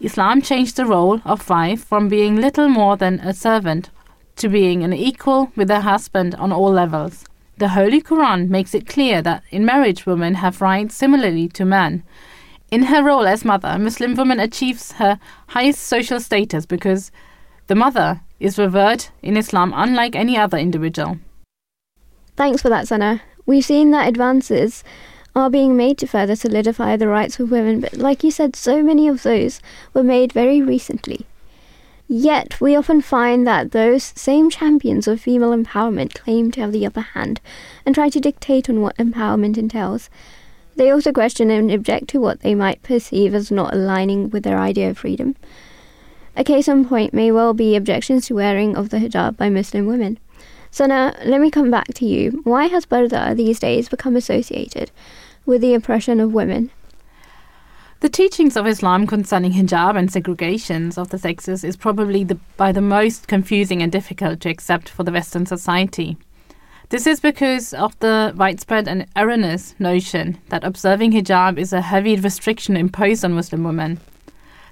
Islam 0.01 0.43
changed 0.43 0.77
the 0.77 0.85
role 0.85 1.21
of 1.25 1.49
wife 1.49 1.85
from 1.85 2.09
being 2.09 2.37
little 2.37 2.69
more 2.69 2.97
than 2.97 3.19
a 3.21 3.33
servant 3.33 3.91
to 4.37 4.49
being 4.49 4.83
an 4.83 4.93
equal 4.93 5.51
with 5.57 5.71
her 5.71 5.81
husband 5.81 6.35
on 6.35 6.53
all 6.53 6.71
levels. 6.71 7.25
The 7.57 7.69
Holy 7.69 8.03
Quran 8.03 8.51
makes 8.51 8.75
it 8.75 8.87
clear 8.87 9.23
that 9.23 9.43
in 9.51 9.65
marriage 9.65 10.05
women 10.05 10.35
have 10.35 10.61
rights 10.61 10.95
similarly 10.95 11.49
to 11.49 11.65
men. 11.65 12.03
In 12.71 12.85
her 12.85 13.03
role 13.03 13.27
as 13.27 13.45
mother, 13.45 13.79
Muslim 13.79 14.15
woman 14.15 14.39
achieves 14.39 14.93
her 14.93 15.19
highest 15.49 15.83
social 15.83 16.21
status 16.21 16.67
because 16.67 17.11
the 17.69 17.75
mother 17.75 18.21
is 18.39 18.59
revered 18.59 19.07
in 19.23 19.39
Islam 19.39 19.73
unlike 19.75 20.15
any 20.15 20.37
other 20.37 20.59
individual. 20.59 21.19
Thanks 22.37 22.61
for 22.61 22.69
that, 22.69 22.87
Sana. 22.89 23.23
We've 23.47 23.65
seen 23.65 23.93
that 23.93 24.09
advances 24.09 24.85
are 25.37 25.51
being 25.51 25.77
made 25.77 25.99
to 25.99 26.07
further 26.07 26.35
solidify 26.35 26.97
the 26.97 27.07
rights 27.07 27.39
of 27.39 27.51
women, 27.51 27.79
but 27.79 27.95
like 27.99 28.25
you 28.25 28.31
said, 28.31 28.57
so 28.57 28.83
many 28.83 29.07
of 29.07 29.23
those 29.23 29.61
were 29.93 30.03
made 30.03 30.33
very 30.33 30.63
recently. 30.63 31.27
Yet, 32.09 32.59
we 32.59 32.75
often 32.75 33.03
find 33.03 33.47
that 33.47 33.73
those 33.73 34.15
same 34.17 34.49
champions 34.49 35.07
of 35.07 35.21
female 35.21 35.51
empowerment 35.51 36.15
claim 36.15 36.51
to 36.53 36.63
have 36.63 36.73
the 36.73 36.87
upper 36.87 37.03
hand 37.03 37.43
and 37.85 37.95
try 37.95 38.09
to 38.09 38.19
dictate 38.19 38.71
on 38.71 38.81
what 38.81 38.97
empowerment 38.97 39.59
entails. 39.59 40.09
They 40.77 40.89
also 40.89 41.13
question 41.13 41.51
and 41.51 41.71
object 41.71 42.09
to 42.09 42.21
what 42.21 42.41
they 42.41 42.55
might 42.55 42.83
perceive 42.83 43.35
as 43.35 43.51
not 43.51 43.75
aligning 43.75 44.31
with 44.31 44.43
their 44.43 44.59
idea 44.59 44.89
of 44.89 44.99
freedom. 44.99 45.37
A 46.35 46.45
case 46.45 46.67
in 46.67 46.87
point 46.87 47.13
may 47.13 47.31
well 47.31 47.53
be 47.53 47.77
objections 47.77 48.27
to 48.27 48.35
wearing 48.35 48.75
of 48.75 48.89
the 48.89 48.99
hijab 48.99 49.37
by 49.37 49.51
Muslim 49.51 49.85
women. 49.85 50.19
So 50.71 50.87
now, 50.87 51.15
let 51.25 51.41
me 51.43 51.51
come 51.51 51.71
back 51.71 51.93
to 51.95 52.07
you. 52.07 52.41
Why 52.45 52.67
has 52.67 52.87
Purdah 52.87 53.37
these 53.37 53.59
days 53.59 53.89
become 53.91 54.17
associated 54.17 54.91
with 55.47 55.63
the 55.63 55.73
oppression 55.73 56.21
of 56.21 56.35
women? 56.35 56.71
The 58.01 58.11
teachings 58.11 58.57
of 58.57 58.67
Islam 58.67 59.07
concerning 59.07 59.53
hijab 59.53 59.97
and 59.97 60.11
segregations 60.11 60.99
of 60.99 61.09
the 61.09 61.19
sexes 61.19 61.65
is 61.65 61.77
probably 61.77 62.25
the, 62.25 62.39
by 62.59 62.71
the 62.71 62.83
most 62.83 63.27
confusing 63.27 63.83
and 63.83 63.91
difficult 63.91 64.41
to 64.41 64.51
accept 64.51 64.91
for 64.91 65.03
the 65.03 65.13
Western 65.13 65.47
society. 65.47 66.19
This 66.91 67.07
is 67.07 67.21
because 67.21 67.73
of 67.73 67.99
the 68.01 68.35
widespread 68.37 68.87
and 68.87 69.07
erroneous 69.17 69.75
notion 69.79 70.39
that 70.51 70.63
observing 70.63 71.13
hijab 71.13 71.59
is 71.59 71.73
a 71.73 71.81
heavy 71.81 72.17
restriction 72.17 72.77
imposed 72.77 73.25
on 73.25 73.33
Muslim 73.33 73.65
women. 73.65 73.99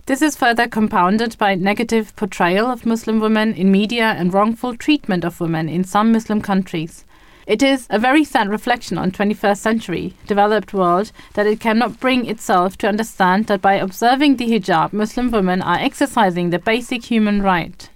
This 0.07 0.21
is 0.21 0.37
further 0.37 0.69
compounded 0.69 1.39
by 1.39 1.55
negative 1.55 2.15
portrayal 2.15 2.67
of 2.67 2.85
Muslim 2.85 3.21
women 3.21 3.55
in 3.55 3.73
media 3.73 4.15
and 4.19 4.35
wrongful 4.35 4.77
treatment 4.77 5.25
of 5.25 5.41
women 5.41 5.69
in 5.69 5.83
some 5.83 6.13
Muslim 6.13 6.43
countries. 6.43 7.07
It 7.47 7.63
is 7.63 7.87
a 7.91 7.99
very 7.99 8.25
sad 8.25 8.49
reflection 8.49 8.97
on 8.97 9.13
21st 9.13 9.59
century 9.59 10.15
developed 10.27 10.73
world 10.73 11.13
that 11.35 11.47
it 11.47 11.61
cannot 11.61 12.01
bring 12.01 12.27
itself 12.27 12.79
to 12.79 12.89
understand 12.89 13.47
that 13.47 13.61
by 13.61 13.75
observing 13.75 14.37
the 14.37 14.47
hijab 14.47 14.95
Muslim 14.95 15.31
women 15.31 15.61
are 15.61 15.77
exercising 15.79 16.51
the 16.51 16.59
basic 16.59 17.05
human 17.05 17.43
right. 17.43 17.91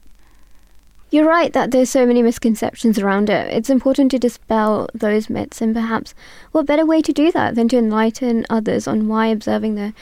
You're 1.10 1.26
right 1.26 1.50
that 1.54 1.70
there's 1.70 1.88
so 1.88 2.04
many 2.04 2.20
misconceptions 2.20 2.98
around 2.98 3.30
it. 3.30 3.50
It's 3.50 3.70
important 3.70 4.10
to 4.10 4.18
dispel 4.18 4.90
those 4.92 5.30
myths, 5.30 5.62
and 5.62 5.74
perhaps 5.74 6.14
what 6.52 6.66
better 6.66 6.84
way 6.84 7.00
to 7.00 7.12
do 7.14 7.32
that 7.32 7.54
than 7.54 7.68
to 7.68 7.78
enlighten 7.78 8.44
others 8.50 8.86
on 8.86 9.08
why 9.08 9.28
observing 9.28 9.76
the 9.76 9.94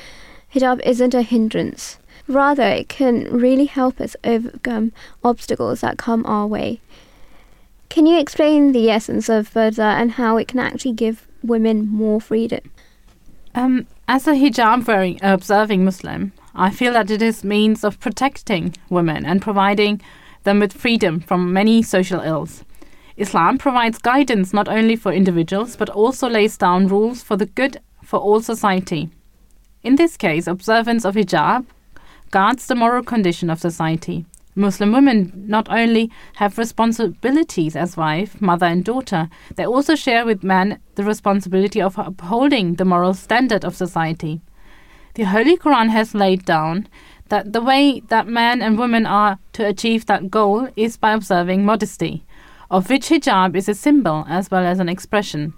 hijab 0.52 0.80
isn't 0.84 1.14
a 1.14 1.22
hindrance. 1.22 1.98
Rather, 2.26 2.64
it 2.64 2.88
can 2.88 3.24
really 3.30 3.66
help 3.66 4.00
us 4.00 4.16
overcome 4.24 4.92
obstacles 5.22 5.82
that 5.82 5.96
come 5.96 6.26
our 6.26 6.48
way. 6.48 6.80
Can 7.88 8.06
you 8.06 8.18
explain 8.18 8.72
the 8.72 8.90
essence 8.90 9.28
of 9.28 9.52
purdah 9.52 10.00
and 10.00 10.12
how 10.12 10.36
it 10.36 10.48
can 10.48 10.58
actually 10.58 10.92
give 10.92 11.26
women 11.42 11.88
more 11.88 12.20
freedom? 12.20 12.60
Um, 13.54 13.86
as 14.08 14.26
a 14.26 14.32
hijab 14.32 14.86
wearing, 14.86 15.18
observing 15.22 15.84
Muslim, 15.84 16.32
I 16.54 16.70
feel 16.70 16.92
that 16.92 17.10
it 17.10 17.22
is 17.22 17.44
means 17.44 17.84
of 17.84 18.00
protecting 18.00 18.74
women 18.90 19.24
and 19.24 19.40
providing 19.40 20.00
them 20.44 20.60
with 20.60 20.72
freedom 20.72 21.20
from 21.20 21.52
many 21.52 21.82
social 21.82 22.20
ills. 22.20 22.64
Islam 23.16 23.56
provides 23.56 23.98
guidance 23.98 24.52
not 24.52 24.68
only 24.68 24.96
for 24.96 25.12
individuals 25.12 25.74
but 25.76 25.88
also 25.88 26.28
lays 26.28 26.56
down 26.56 26.88
rules 26.88 27.22
for 27.22 27.36
the 27.36 27.46
good 27.46 27.80
for 28.02 28.18
all 28.18 28.40
society. 28.40 29.08
In 29.82 29.96
this 29.96 30.16
case, 30.16 30.46
observance 30.46 31.04
of 31.04 31.14
hijab 31.14 31.64
guards 32.30 32.66
the 32.66 32.74
moral 32.74 33.02
condition 33.02 33.48
of 33.48 33.58
society. 33.60 34.26
Muslim 34.56 34.90
women 34.90 35.32
not 35.46 35.68
only 35.70 36.10
have 36.36 36.58
responsibilities 36.58 37.76
as 37.76 37.96
wife, 37.96 38.40
mother, 38.40 38.66
and 38.66 38.84
daughter, 38.84 39.28
they 39.54 39.66
also 39.66 39.94
share 39.94 40.24
with 40.24 40.42
men 40.42 40.80
the 40.94 41.04
responsibility 41.04 41.80
of 41.80 41.98
upholding 41.98 42.74
the 42.74 42.84
moral 42.84 43.12
standard 43.12 43.64
of 43.64 43.76
society. 43.76 44.40
The 45.14 45.24
Holy 45.24 45.56
Quran 45.58 45.90
has 45.90 46.14
laid 46.14 46.44
down 46.46 46.88
that 47.28 47.52
the 47.52 47.60
way 47.60 48.00
that 48.08 48.26
men 48.26 48.62
and 48.62 48.78
women 48.78 49.04
are 49.04 49.38
to 49.52 49.66
achieve 49.66 50.06
that 50.06 50.30
goal 50.30 50.68
is 50.74 50.96
by 50.96 51.12
observing 51.12 51.64
modesty, 51.64 52.24
of 52.70 52.88
which 52.88 53.08
hijab 53.08 53.56
is 53.56 53.68
a 53.68 53.74
symbol 53.74 54.24
as 54.28 54.50
well 54.50 54.64
as 54.64 54.78
an 54.78 54.88
expression. 54.88 55.52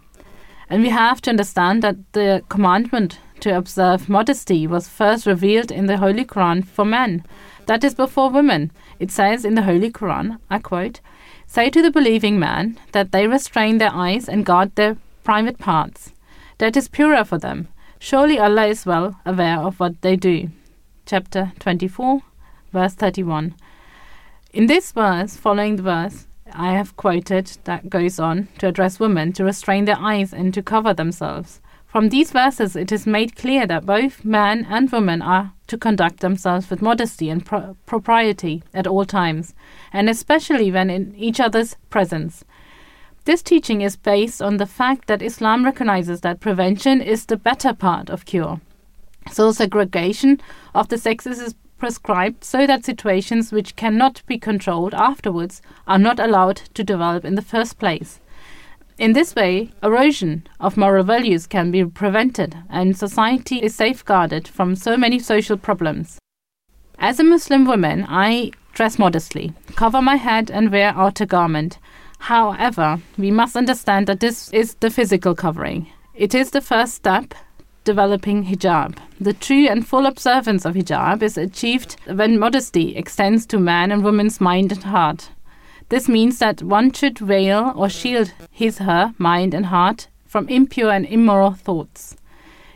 And 0.68 0.82
we 0.82 0.90
have 0.90 1.20
to 1.22 1.30
understand 1.30 1.82
that 1.82 1.96
the 2.12 2.42
commandment 2.48 3.18
to 3.40 3.56
observe 3.56 4.08
modesty 4.08 4.66
was 4.66 4.88
first 4.88 5.24
revealed 5.24 5.70
in 5.70 5.86
the 5.86 5.98
Holy 5.98 6.24
Quran 6.24 6.66
for 6.66 6.84
men, 6.84 7.24
that 7.68 7.84
is 7.84 7.94
before 7.94 8.30
women. 8.30 8.72
It 8.98 9.10
says 9.10 9.44
in 9.44 9.54
the 9.54 9.62
Holy 9.62 9.90
Quran, 9.90 10.38
I 10.50 10.58
quote, 10.58 11.00
Say 11.46 11.70
to 11.70 11.80
the 11.80 11.90
believing 11.90 12.38
man 12.38 12.78
that 12.92 13.12
they 13.12 13.26
restrain 13.26 13.78
their 13.78 13.94
eyes 13.94 14.28
and 14.28 14.44
guard 14.44 14.74
their 14.74 14.96
private 15.22 15.58
parts. 15.58 16.12
That 16.58 16.76
is 16.76 16.88
purer 16.88 17.24
for 17.24 17.38
them. 17.38 17.68
Surely 17.98 18.38
Allah 18.38 18.66
is 18.66 18.84
well 18.84 19.20
aware 19.24 19.58
of 19.58 19.78
what 19.78 20.02
they 20.02 20.16
do 20.16 20.50
chapter 21.08 21.52
24, 21.58 22.20
verse 22.72 22.94
31. 22.94 23.54
In 24.52 24.66
this 24.66 24.92
verse, 24.92 25.36
following 25.36 25.76
the 25.76 25.82
verse 25.82 26.26
I 26.52 26.72
have 26.72 26.96
quoted, 26.96 27.46
that 27.64 27.88
goes 27.88 28.18
on 28.18 28.48
to 28.58 28.68
address 28.68 29.00
women 29.00 29.32
to 29.34 29.44
restrain 29.44 29.86
their 29.86 29.98
eyes 29.98 30.32
and 30.32 30.52
to 30.54 30.62
cover 30.62 30.92
themselves. 30.92 31.60
From 31.86 32.10
these 32.10 32.30
verses, 32.30 32.76
it 32.76 32.92
is 32.92 33.06
made 33.06 33.36
clear 33.36 33.66
that 33.66 33.86
both 33.86 34.24
man 34.24 34.66
and 34.68 34.92
woman 34.92 35.22
are 35.22 35.52
to 35.68 35.78
conduct 35.78 36.20
themselves 36.20 36.68
with 36.68 36.82
modesty 36.82 37.30
and 37.30 37.46
pro- 37.46 37.76
propriety 37.86 38.62
at 38.74 38.86
all 38.86 39.04
times, 39.04 39.54
and 39.92 40.10
especially 40.10 40.70
when 40.70 40.90
in 40.90 41.14
each 41.16 41.40
other's 41.40 41.76
presence. 41.88 42.44
This 43.24 43.42
teaching 43.42 43.82
is 43.82 43.96
based 43.96 44.42
on 44.42 44.56
the 44.56 44.66
fact 44.66 45.06
that 45.06 45.22
Islam 45.22 45.64
recognizes 45.64 46.22
that 46.22 46.40
prevention 46.40 47.00
is 47.00 47.26
the 47.26 47.36
better 47.36 47.74
part 47.74 48.10
of 48.10 48.24
cure. 48.24 48.60
So 49.30 49.52
segregation 49.52 50.40
of 50.74 50.88
the 50.88 50.98
sexes 50.98 51.38
is 51.38 51.54
prescribed 51.76 52.42
so 52.42 52.66
that 52.66 52.84
situations 52.84 53.52
which 53.52 53.76
cannot 53.76 54.22
be 54.26 54.38
controlled 54.38 54.94
afterwards 54.94 55.62
are 55.86 55.98
not 55.98 56.18
allowed 56.18 56.56
to 56.74 56.82
develop 56.82 57.24
in 57.24 57.34
the 57.34 57.42
first 57.42 57.78
place. 57.78 58.20
In 58.98 59.12
this 59.12 59.36
way, 59.36 59.70
erosion 59.80 60.44
of 60.58 60.76
moral 60.76 61.04
values 61.04 61.46
can 61.46 61.70
be 61.70 61.84
prevented 61.84 62.56
and 62.68 62.96
society 62.96 63.62
is 63.62 63.76
safeguarded 63.76 64.48
from 64.48 64.74
so 64.74 64.96
many 64.96 65.20
social 65.20 65.56
problems. 65.56 66.18
As 66.98 67.20
a 67.20 67.24
Muslim 67.24 67.64
woman, 67.64 68.04
I 68.08 68.50
dress 68.72 68.98
modestly, 68.98 69.52
cover 69.76 70.02
my 70.02 70.16
head, 70.16 70.50
and 70.50 70.72
wear 70.72 70.92
outer 70.96 71.26
garment. 71.26 71.78
However, 72.18 73.00
we 73.16 73.30
must 73.30 73.56
understand 73.56 74.08
that 74.08 74.18
this 74.18 74.52
is 74.52 74.74
the 74.74 74.90
physical 74.90 75.36
covering. 75.36 75.86
It 76.14 76.34
is 76.34 76.50
the 76.50 76.60
first 76.60 76.94
step 76.94 77.34
developing 77.84 78.46
hijab. 78.46 78.98
The 79.20 79.32
true 79.32 79.68
and 79.68 79.86
full 79.86 80.06
observance 80.06 80.64
of 80.64 80.74
hijab 80.74 81.22
is 81.22 81.38
achieved 81.38 81.94
when 82.06 82.38
modesty 82.38 82.96
extends 82.96 83.46
to 83.46 83.60
man 83.60 83.92
and 83.92 84.02
woman's 84.02 84.40
mind 84.40 84.72
and 84.72 84.82
heart. 84.82 85.30
This 85.90 86.06
means 86.08 86.38
that 86.38 86.62
one 86.62 86.92
should 86.92 87.18
veil 87.18 87.72
or 87.74 87.88
shield 87.88 88.32
his, 88.50 88.78
her 88.78 89.14
mind 89.16 89.54
and 89.54 89.66
heart 89.66 90.08
from 90.26 90.46
impure 90.48 90.90
and 90.90 91.06
immoral 91.06 91.52
thoughts. 91.52 92.14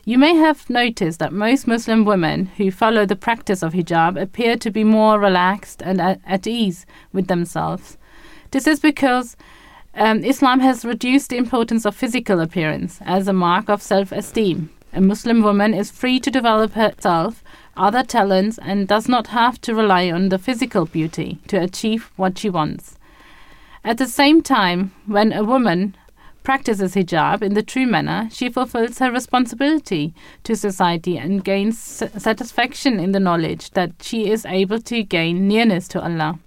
You 0.04 0.18
may 0.18 0.34
have 0.34 0.68
noticed 0.70 1.18
that 1.18 1.32
most 1.32 1.66
Muslim 1.66 2.04
women 2.04 2.46
who 2.56 2.70
follow 2.70 3.04
the 3.04 3.14
practice 3.14 3.62
of 3.62 3.74
hijab 3.74 4.20
appear 4.20 4.56
to 4.56 4.70
be 4.70 4.82
more 4.82 5.20
relaxed 5.20 5.82
and 5.82 6.00
at, 6.00 6.46
ease 6.46 6.86
with 7.12 7.28
themselves. 7.28 7.98
This 8.50 8.66
is 8.66 8.80
because 8.80 9.36
um, 9.94 10.24
Islam 10.24 10.60
has 10.60 10.84
reduced 10.84 11.28
the 11.30 11.36
importance 11.36 11.84
of 11.84 11.94
physical 11.94 12.40
appearance 12.40 12.98
as 13.02 13.28
a 13.28 13.32
mark 13.32 13.68
of 13.68 13.82
self 13.82 14.10
esteem. 14.10 14.70
A 14.94 15.00
Muslim 15.00 15.42
woman 15.42 15.74
is 15.74 15.90
free 15.90 16.18
to 16.18 16.30
develop 16.30 16.72
herself, 16.72 17.44
other 17.76 18.02
talents, 18.02 18.58
and 18.62 18.88
does 18.88 19.08
not 19.08 19.28
have 19.28 19.60
to 19.60 19.74
rely 19.74 20.10
on 20.10 20.30
the 20.30 20.38
physical 20.38 20.86
beauty 20.86 21.38
to 21.48 21.58
achieve 21.60 22.10
what 22.16 22.38
she 22.38 22.50
wants. 22.50 22.98
At 23.85 23.99
the 23.99 24.07
same 24.07 24.43
time, 24.43 24.93
when 25.07 25.33
a 25.33 25.43
woman 25.43 25.97
practices 26.45 26.95
hijab 26.95 27.43
in 27.43 27.55
the 27.55 27.62
true 27.62 27.87
manner, 27.87 28.28
she 28.30 28.49
fulfills 28.49 28.99
her 28.99 29.11
responsibility 29.11 30.14
to 30.45 30.55
society 30.55 31.18
and 31.18 31.45
gains 31.45 31.78
satisfaction 31.78 33.01
in 33.01 33.12
the 33.12 33.20
knowledge 33.20 33.70
that 33.70 33.93
she 34.01 34.30
is 34.30 34.47
able 34.47 34.80
to 34.83 35.03
gain 35.03 35.49
nearness 35.49 35.89
to 35.89 36.01
Allah. 36.01 36.39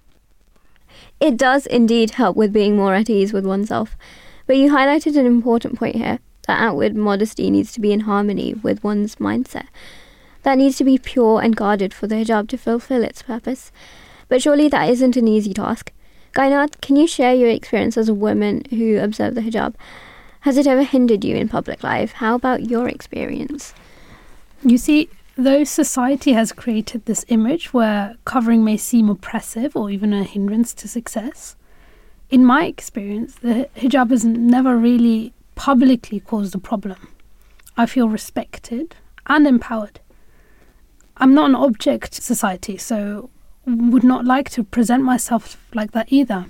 It 1.20 1.36
does 1.38 1.66
indeed 1.66 2.12
help 2.12 2.38
with 2.38 2.54
being 2.54 2.78
more 2.78 2.94
at 2.94 3.10
ease 3.10 3.34
with 3.34 3.46
oneself. 3.46 3.98
But 4.48 4.58
you 4.58 4.72
highlighted 4.72 5.18
an 5.18 5.26
important 5.26 5.78
point 5.78 5.96
here 5.96 6.20
that 6.48 6.62
outward 6.62 6.96
modesty 6.96 7.50
needs 7.50 7.72
to 7.74 7.82
be 7.82 7.92
in 7.92 8.02
harmony 8.02 8.54
with 8.54 8.84
one's 8.84 9.16
mindset. 9.16 9.68
That 10.44 10.58
needs 10.58 10.78
to 10.78 10.84
be 10.84 10.98
pure 10.98 11.42
and 11.42 11.56
guarded 11.56 11.94
for 11.94 12.08
the 12.08 12.16
hijab 12.16 12.48
to 12.50 12.58
fulfill 12.58 13.04
its 13.04 13.24
purpose. 13.24 13.72
But 14.30 14.42
surely 14.42 14.70
that 14.70 14.90
isn't 14.90 15.18
an 15.18 15.28
easy 15.28 15.54
task. 15.54 15.92
Kainat, 16.36 16.82
can 16.82 16.98
you 16.98 17.08
share 17.08 17.34
your 17.34 17.50
experience 17.50 17.98
as 17.98 18.10
a 18.10 18.14
woman 18.14 18.64
who 18.70 19.00
observed 19.00 19.38
the 19.38 19.42
hijab? 19.42 19.74
Has 20.42 20.58
it 20.58 20.68
ever 20.68 20.84
hindered 20.84 21.24
you 21.24 21.34
in 21.34 21.48
public 21.48 21.82
life? 21.82 22.12
How 22.12 22.36
about 22.36 22.70
your 22.70 22.90
experience? 22.90 23.74
You 24.62 24.78
see, 24.78 25.08
though 25.38 25.64
society 25.64 26.34
has 26.34 26.52
created 26.52 27.06
this 27.06 27.24
image 27.30 27.74
where 27.74 28.18
covering 28.26 28.66
may 28.66 28.76
seem 28.76 29.10
oppressive 29.10 29.78
or 29.78 29.90
even 29.90 30.12
a 30.12 30.26
hindrance 30.26 30.74
to 30.74 30.90
success, 30.90 31.56
in 32.30 32.44
my 32.44 32.66
experience, 32.66 33.36
the 33.36 33.70
hijab 33.78 34.10
has 34.10 34.26
never 34.26 34.76
really 34.76 35.32
publicly 35.56 36.20
caused 36.20 36.54
a 36.54 36.60
problem. 36.60 37.08
I 37.78 37.86
feel 37.86 38.10
respected 38.10 38.98
and 39.28 39.48
empowered. 39.48 40.02
I'm 41.16 41.34
not 41.34 41.50
an 41.50 41.56
object 41.56 42.14
society, 42.14 42.76
so 42.76 43.30
would 43.66 44.04
not 44.04 44.26
like 44.26 44.50
to 44.52 44.64
present 44.64 45.04
myself 45.04 45.58
like 45.74 45.92
that 45.92 46.12
either. 46.12 46.46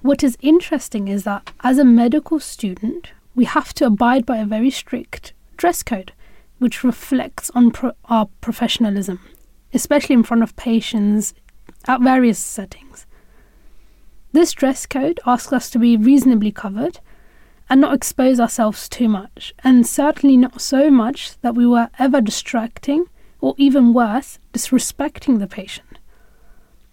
What 0.00 0.22
is 0.22 0.38
interesting 0.40 1.08
is 1.08 1.24
that 1.24 1.52
as 1.62 1.78
a 1.78 1.84
medical 1.84 2.38
student, 2.38 3.12
we 3.34 3.44
have 3.44 3.74
to 3.74 3.86
abide 3.86 4.24
by 4.24 4.36
a 4.38 4.46
very 4.46 4.70
strict 4.70 5.32
dress 5.56 5.82
code, 5.82 6.12
which 6.58 6.84
reflects 6.84 7.50
on 7.50 7.70
pro- 7.72 7.92
our 8.04 8.28
professionalism, 8.40 9.20
especially 9.74 10.14
in 10.14 10.22
front 10.22 10.42
of 10.42 10.56
patients 10.56 11.34
at 11.86 12.00
various 12.00 12.38
settings. 12.38 13.06
This 14.32 14.52
dress 14.52 14.86
code 14.86 15.18
asks 15.26 15.52
us 15.52 15.70
to 15.70 15.78
be 15.78 15.96
reasonably 15.96 16.52
covered 16.52 17.00
and 17.68 17.80
not 17.80 17.94
expose 17.94 18.38
ourselves 18.38 18.88
too 18.88 19.08
much, 19.08 19.52
and 19.64 19.86
certainly 19.86 20.36
not 20.36 20.60
so 20.60 20.90
much 20.90 21.38
that 21.40 21.54
we 21.54 21.66
were 21.66 21.88
ever 21.98 22.20
distracting 22.20 23.06
or 23.40 23.54
even 23.56 23.92
worse, 23.92 24.38
disrespecting 24.52 25.38
the 25.38 25.46
patient. 25.46 25.87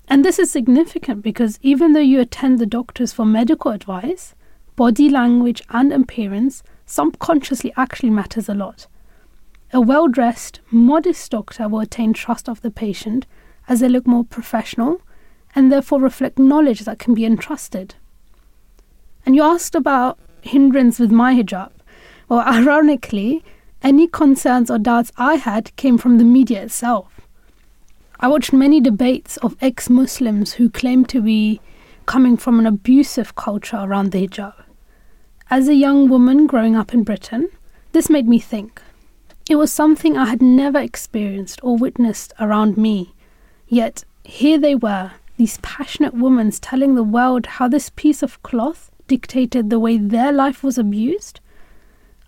And 0.08 0.24
this 0.24 0.38
is 0.38 0.52
significant 0.52 1.24
because 1.24 1.60
even 1.62 1.94
though 1.94 2.00
you 2.00 2.20
attend 2.20 2.60
the 2.60 2.66
doctors 2.66 3.12
for 3.12 3.26
medical 3.26 3.72
advice, 3.72 4.36
body 4.76 5.10
language 5.10 5.64
and 5.70 5.92
appearance 5.92 6.64
subconsciously 6.86 7.74
actually 7.76 8.12
matters 8.12 8.48
a 8.48 8.54
lot. 8.54 8.88
A 9.74 9.82
well 9.82 10.08
dressed, 10.08 10.62
modest 10.70 11.32
doctor 11.32 11.68
will 11.68 11.80
attain 11.80 12.14
trust 12.14 12.48
of 12.48 12.62
the 12.62 12.72
patient 12.72 13.26
as 13.68 13.80
they 13.80 13.90
look 13.90 14.06
more 14.06 14.24
professional 14.24 15.02
and 15.56 15.72
therefore 15.72 16.00
reflect 16.00 16.38
knowledge 16.38 16.82
that 16.82 17.00
can 17.00 17.14
be 17.14 17.26
entrusted. 17.26 17.96
And 19.26 19.36
you 19.36 19.42
asked 19.42 19.74
about 19.74 20.20
hindrance 20.42 21.00
with 21.00 21.12
my 21.12 21.34
hijab. 21.34 21.72
Well, 22.30 22.40
ironically, 22.46 23.44
any 23.82 24.08
concerns 24.08 24.70
or 24.70 24.78
doubts 24.78 25.12
I 25.18 25.36
had 25.36 25.76
came 25.76 25.98
from 25.98 26.18
the 26.18 26.24
media 26.24 26.64
itself. 26.64 27.15
I 28.20 28.28
watched 28.28 28.54
many 28.54 28.80
debates 28.80 29.38
of 29.38 29.56
ex 29.62 29.90
Muslims 29.90 30.54
who 30.54 30.70
claimed 30.70 31.10
to 31.10 31.22
be 31.22 31.60
coming 32.06 32.38
from 32.38 32.60
an 32.60 32.66
abusive 32.66 33.36
culture 33.36 33.78
around 33.78 34.12
the 34.12 34.28
hijab. 34.28 34.54
As 35.50 35.68
a 35.68 35.76
young 35.76 36.08
woman 36.08 36.48
growing 36.48 36.76
up 36.76 36.94
in 36.94 37.04
Britain, 37.04 37.50
this 37.92 38.10
made 38.10 38.28
me 38.28 38.40
think. 38.40 38.82
It 39.50 39.56
was 39.56 39.72
something 39.72 40.18
I 40.18 40.26
had 40.26 40.42
never 40.42 40.80
experienced 40.80 41.60
or 41.64 41.78
witnessed 41.78 42.34
around 42.40 42.78
me. 42.78 43.14
Yet, 43.68 44.04
here 44.24 44.58
they 44.58 44.76
were, 44.76 45.12
these 45.38 45.60
passionate 45.62 46.14
women 46.14 46.52
telling 46.52 46.96
the 46.96 47.04
world 47.04 47.46
how 47.46 47.68
this 47.68 47.90
piece 47.90 48.24
of 48.24 48.42
cloth 48.44 48.92
dictated 49.08 49.70
the 49.70 49.80
way 49.80 49.98
their 49.98 50.32
life 50.32 50.64
was 50.64 50.78
abused 50.78 51.40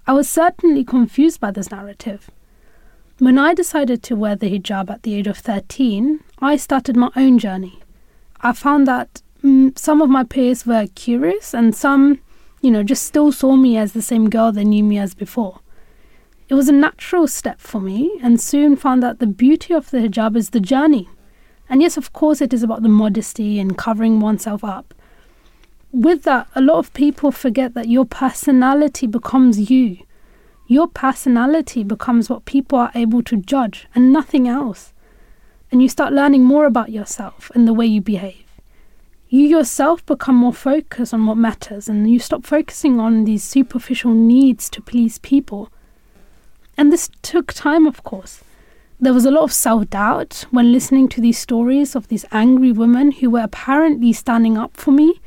I 0.09 0.13
was 0.13 0.29
certainly 0.29 0.85
confused 0.85 1.41
by 1.41 1.51
this 1.51 1.69
narrative. 1.69 2.31
When 3.19 3.39
I 3.39 3.53
decided 3.53 4.03
to 4.03 4.15
wear 4.15 4.35
the 4.35 4.49
hijab 4.49 4.91
at 4.91 5.03
the 5.03 5.15
age 5.15 5.27
of 5.27 5.37
13, 5.39 6.19
I 6.39 6.55
started 6.55 6.95
my 6.95 7.09
own 7.15 7.39
journey. 7.39 7.79
I 8.41 8.53
found 8.53 8.87
that 8.87 9.21
mm, 9.43 9.77
some 9.77 10.01
of 10.01 10.09
my 10.09 10.23
peers 10.23 10.65
were 10.65 10.87
curious 10.93 11.53
and 11.53 11.75
some, 11.75 12.19
you 12.61 12.69
know, 12.69 12.83
just 12.83 13.05
still 13.05 13.31
saw 13.31 13.55
me 13.55 13.75
as 13.75 13.93
the 13.93 14.03
same 14.03 14.29
girl 14.29 14.51
they 14.51 14.63
knew 14.63 14.83
me 14.83 14.99
as 14.99 15.15
before. 15.15 15.61
It 16.47 16.53
was 16.53 16.69
a 16.69 16.73
natural 16.73 17.27
step 17.27 17.59
for 17.59 17.81
me 17.81 18.19
and 18.21 18.39
soon 18.39 18.75
found 18.75 19.01
that 19.01 19.19
the 19.19 19.27
beauty 19.27 19.73
of 19.73 19.89
the 19.89 19.97
hijab 19.97 20.35
is 20.35 20.51
the 20.51 20.59
journey. 20.59 21.09
And 21.69 21.81
yes, 21.81 21.97
of 21.97 22.13
course, 22.13 22.39
it 22.39 22.53
is 22.53 22.61
about 22.61 22.83
the 22.83 22.89
modesty 22.89 23.59
and 23.59 23.77
covering 23.77 24.19
oneself 24.19 24.63
up 24.63 24.93
with 25.91 26.23
that, 26.23 26.47
a 26.53 26.61
lot 26.61 26.77
of 26.77 26.93
people 26.93 27.31
forget 27.31 27.73
that 27.73 27.87
your 27.87 28.05
personality 28.05 29.07
becomes 29.07 29.69
you. 29.71 29.97
Your 30.67 30.87
personality 30.87 31.83
becomes 31.83 32.29
what 32.29 32.43
people 32.43 32.77
are 32.77 32.91
able 32.93 33.23
to 33.23 33.37
judge 33.37 33.87
and 33.95 34.11
nothing 34.11 34.49
else. 34.49 34.93
And 35.71 35.81
you 35.81 35.87
start 35.87 36.11
learning 36.11 36.43
more 36.43 36.65
about 36.65 36.91
yourself 36.91 37.49
and 37.55 37.65
the 37.65 37.73
way 37.73 37.85
you 37.85 38.01
behave. 38.01 38.43
You 39.29 39.41
yourself 39.41 40.05
become 40.05 40.35
more 40.35 40.53
focused 40.53 41.13
on 41.13 41.25
what 41.25 41.37
matters 41.37 41.87
and 41.87 42.09
you 42.09 42.19
stop 42.19 42.45
focusing 42.45 42.99
on 42.99 43.23
these 43.23 43.43
superficial 43.43 44.13
needs 44.13 44.69
to 44.71 44.81
please 44.81 45.19
people. 45.19 45.69
And 46.77 46.91
this 46.91 47.09
took 47.21 47.53
time, 47.53 47.87
of 47.87 48.03
course. 48.03 48.43
There 48.99 49.13
was 49.13 49.25
a 49.25 49.31
lot 49.31 49.43
of 49.43 49.53
self 49.53 49.89
doubt 49.89 50.45
when 50.51 50.71
listening 50.71 51.07
to 51.09 51.21
these 51.21 51.37
stories 51.37 51.95
of 51.95 52.07
these 52.07 52.25
angry 52.31 52.71
women 52.71 53.11
who 53.11 53.29
were 53.29 53.43
apparently 53.43 54.11
standing 54.11 54.57
up 54.57 54.75
for 54.75 54.91
me 54.91 55.21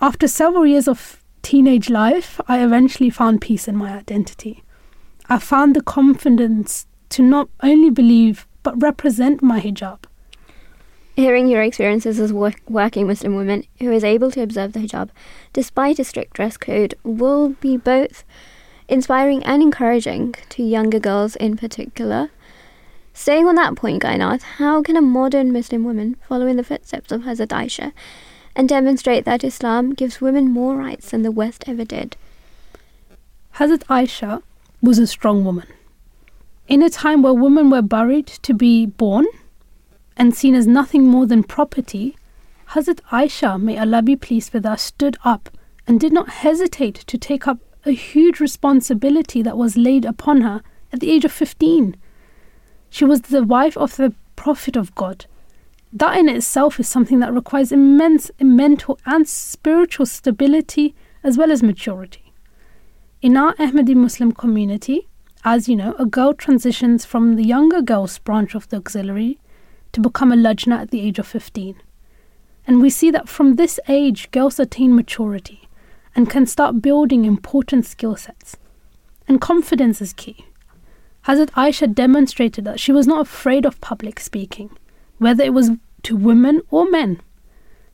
after 0.00 0.28
several 0.28 0.66
years 0.66 0.86
of 0.86 1.19
teenage 1.42 1.90
life, 1.90 2.40
I 2.48 2.62
eventually 2.62 3.10
found 3.10 3.40
peace 3.40 3.68
in 3.68 3.76
my 3.76 3.92
identity. 3.92 4.62
I 5.28 5.38
found 5.38 5.76
the 5.76 5.82
confidence 5.82 6.86
to 7.10 7.22
not 7.22 7.48
only 7.62 7.90
believe 7.90 8.46
but 8.62 8.80
represent 8.80 9.42
my 9.42 9.60
hijab. 9.60 10.04
Hearing 11.16 11.48
your 11.48 11.62
experiences 11.62 12.18
as 12.20 12.32
work- 12.32 12.62
working 12.68 13.06
Muslim 13.06 13.34
woman 13.34 13.64
who 13.78 13.90
is 13.90 14.04
able 14.04 14.30
to 14.30 14.42
observe 14.42 14.72
the 14.72 14.80
hijab 14.80 15.10
despite 15.52 15.98
a 15.98 16.04
strict 16.04 16.34
dress 16.34 16.56
code 16.56 16.94
will 17.02 17.50
be 17.60 17.76
both 17.76 18.24
inspiring 18.88 19.42
and 19.44 19.62
encouraging 19.62 20.34
to 20.50 20.62
younger 20.62 20.98
girls 20.98 21.36
in 21.36 21.56
particular. 21.56 22.30
Staying 23.12 23.46
on 23.46 23.54
that 23.56 23.76
point, 23.76 24.02
Kainat, 24.02 24.42
how 24.42 24.82
can 24.82 24.96
a 24.96 25.02
modern 25.02 25.52
Muslim 25.52 25.84
woman 25.84 26.16
follow 26.28 26.46
in 26.46 26.56
the 26.56 26.64
footsteps 26.64 27.12
of 27.12 27.22
Hazrat 27.22 27.48
Aisha 27.48 27.92
and 28.54 28.68
demonstrate 28.68 29.24
that 29.24 29.44
Islam 29.44 29.92
gives 29.94 30.20
women 30.20 30.50
more 30.50 30.76
rights 30.76 31.10
than 31.10 31.22
the 31.22 31.30
West 31.30 31.64
ever 31.66 31.84
did. 31.84 32.16
Hazrat 33.56 33.84
Aisha 33.86 34.42
was 34.82 34.98
a 34.98 35.06
strong 35.06 35.44
woman. 35.44 35.66
In 36.68 36.82
a 36.82 36.90
time 36.90 37.22
where 37.22 37.34
women 37.34 37.70
were 37.70 37.82
buried 37.82 38.26
to 38.26 38.54
be 38.54 38.86
born 38.86 39.26
and 40.16 40.34
seen 40.34 40.54
as 40.54 40.66
nothing 40.66 41.04
more 41.06 41.26
than 41.26 41.42
property, 41.42 42.16
Hazrat 42.70 43.00
Aisha, 43.10 43.60
may 43.60 43.78
Allah 43.78 44.02
be 44.02 44.16
pleased 44.16 44.52
with 44.52 44.64
her, 44.64 44.76
stood 44.76 45.16
up 45.24 45.50
and 45.86 45.98
did 45.98 46.12
not 46.12 46.28
hesitate 46.28 46.94
to 46.94 47.18
take 47.18 47.48
up 47.48 47.58
a 47.84 47.90
huge 47.90 48.40
responsibility 48.40 49.42
that 49.42 49.56
was 49.56 49.76
laid 49.76 50.04
upon 50.04 50.42
her 50.42 50.62
at 50.92 51.00
the 51.00 51.10
age 51.10 51.24
of 51.24 51.32
15. 51.32 51.96
She 52.90 53.04
was 53.04 53.22
the 53.22 53.42
wife 53.42 53.76
of 53.76 53.96
the 53.96 54.14
Prophet 54.36 54.76
of 54.76 54.94
God 54.94 55.26
that 55.92 56.16
in 56.16 56.28
itself 56.28 56.78
is 56.78 56.88
something 56.88 57.20
that 57.20 57.32
requires 57.32 57.72
immense 57.72 58.30
mental 58.40 58.98
and 59.04 59.28
spiritual 59.28 60.06
stability 60.06 60.94
as 61.22 61.36
well 61.36 61.50
as 61.50 61.62
maturity. 61.62 62.32
In 63.20 63.36
our 63.36 63.54
Ahmadi 63.54 63.94
Muslim 63.94 64.32
community, 64.32 65.08
as 65.44 65.68
you 65.68 65.76
know, 65.76 65.94
a 65.98 66.06
girl 66.06 66.32
transitions 66.32 67.04
from 67.04 67.36
the 67.36 67.44
younger 67.44 67.82
girls 67.82 68.18
branch 68.18 68.54
of 68.54 68.68
the 68.68 68.76
auxiliary 68.76 69.38
to 69.92 70.00
become 70.00 70.32
a 70.32 70.36
lajna 70.36 70.78
at 70.80 70.90
the 70.90 71.00
age 71.00 71.18
of 71.18 71.26
15. 71.26 71.76
And 72.66 72.80
we 72.80 72.90
see 72.90 73.10
that 73.10 73.28
from 73.28 73.56
this 73.56 73.80
age, 73.88 74.30
girls 74.30 74.60
attain 74.60 74.94
maturity 74.94 75.68
and 76.14 76.30
can 76.30 76.46
start 76.46 76.82
building 76.82 77.24
important 77.24 77.86
skill 77.86 78.16
sets. 78.16 78.56
and 79.30 79.40
confidence 79.40 80.02
is 80.02 80.12
key. 80.12 80.44
Hazrat 81.26 81.50
Aisha 81.50 81.94
demonstrated 81.94 82.64
that 82.64 82.80
she 82.80 82.90
was 82.90 83.06
not 83.06 83.20
afraid 83.20 83.64
of 83.64 83.80
public 83.80 84.18
speaking, 84.18 84.76
whether 85.20 85.44
it 85.44 85.52
was 85.52 85.70
to 86.02 86.16
women 86.16 86.62
or 86.70 86.90
men. 86.90 87.20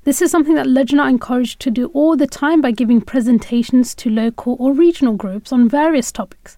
This 0.05 0.23
is 0.23 0.31
something 0.31 0.55
that 0.55 0.69
Lajna 0.69 1.01
are 1.01 1.09
encouraged 1.09 1.59
to 1.61 1.71
do 1.73 1.89
all 1.89 2.17
the 2.17 2.29
time 2.29 2.61
by 2.61 2.71
giving 2.71 3.01
presentations 3.01 3.97
to 3.97 4.09
local 4.09 4.57
or 4.61 4.73
regional 4.73 5.15
groups 5.15 5.53
on 5.53 5.69
various 5.69 6.13
topics. 6.13 6.57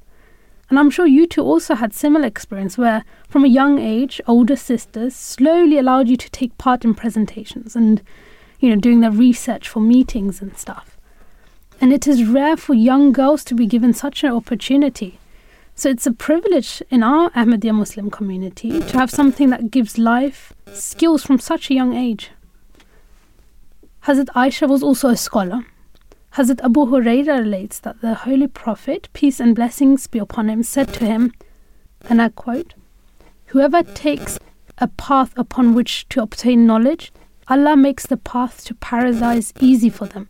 And 0.69 0.79
I'm 0.79 0.91
sure 0.91 1.07
you 1.07 1.27
two 1.27 1.43
also 1.43 1.75
had 1.75 1.95
similar 1.95 2.27
experience 2.27 2.77
where 2.77 3.03
from 3.27 3.47
a 3.47 3.49
young 3.49 3.79
age 3.79 4.21
older 4.27 4.57
sisters 4.57 5.16
slowly 5.16 5.79
allowed 5.79 6.09
you 6.09 6.19
to 6.19 6.31
take 6.31 6.59
part 6.59 6.85
in 6.85 6.95
presentations 6.95 7.75
and 7.75 8.03
you 8.61 8.69
know 8.69 8.77
doing 8.77 9.01
the 9.01 9.11
research 9.11 9.71
for 9.71 9.81
meetings 9.81 10.43
and 10.43 10.55
stuff. 10.55 10.99
And 11.81 11.95
it 11.95 12.07
is 12.07 12.25
rare 12.25 12.59
for 12.59 12.75
young 12.75 13.12
girls 13.12 13.43
to 13.45 13.55
be 13.55 13.64
given 13.64 13.95
such 13.95 14.23
an 14.23 14.33
opportunity. 14.33 15.19
So 15.79 15.89
it's 15.89 16.09
a 16.09 16.12
privilege 16.12 16.83
in 16.91 17.05
our 17.05 17.31
Ahmadiyya 17.31 17.72
Muslim 17.72 18.11
community 18.11 18.81
to 18.81 18.99
have 18.99 19.12
something 19.12 19.51
that 19.51 19.70
gives 19.70 19.97
life 19.97 20.53
skills 20.72 21.22
from 21.22 21.39
such 21.39 21.70
a 21.70 21.74
young 21.74 21.95
age. 21.95 22.33
Hazrat 24.03 24.26
Aisha 24.35 24.68
was 24.68 24.83
also 24.83 25.09
a 25.09 25.16
scholar. 25.16 25.64
Hazrat 26.35 26.61
Abu 26.64 26.87
Huraira 26.87 27.39
relates 27.39 27.79
that 27.79 28.01
the 28.01 28.14
Holy 28.14 28.49
Prophet, 28.49 29.09
peace 29.12 29.39
and 29.39 29.55
blessings 29.55 30.09
be 30.09 30.18
upon 30.18 30.51
him, 30.51 30.64
said 30.64 30.93
to 30.95 31.05
him, 31.05 31.33
and 32.11 32.20
I 32.20 32.31
quote, 32.31 32.74
Whoever 33.47 33.85
takes 33.85 34.41
a 34.79 34.89
path 34.89 35.33
upon 35.37 35.74
which 35.74 36.09
to 36.09 36.22
obtain 36.22 36.66
knowledge, 36.66 37.12
Allah 37.47 37.76
makes 37.76 38.05
the 38.05 38.16
path 38.16 38.64
to 38.64 38.74
paradise 38.74 39.53
easy 39.61 39.91
for 39.91 40.07
them. 40.07 40.29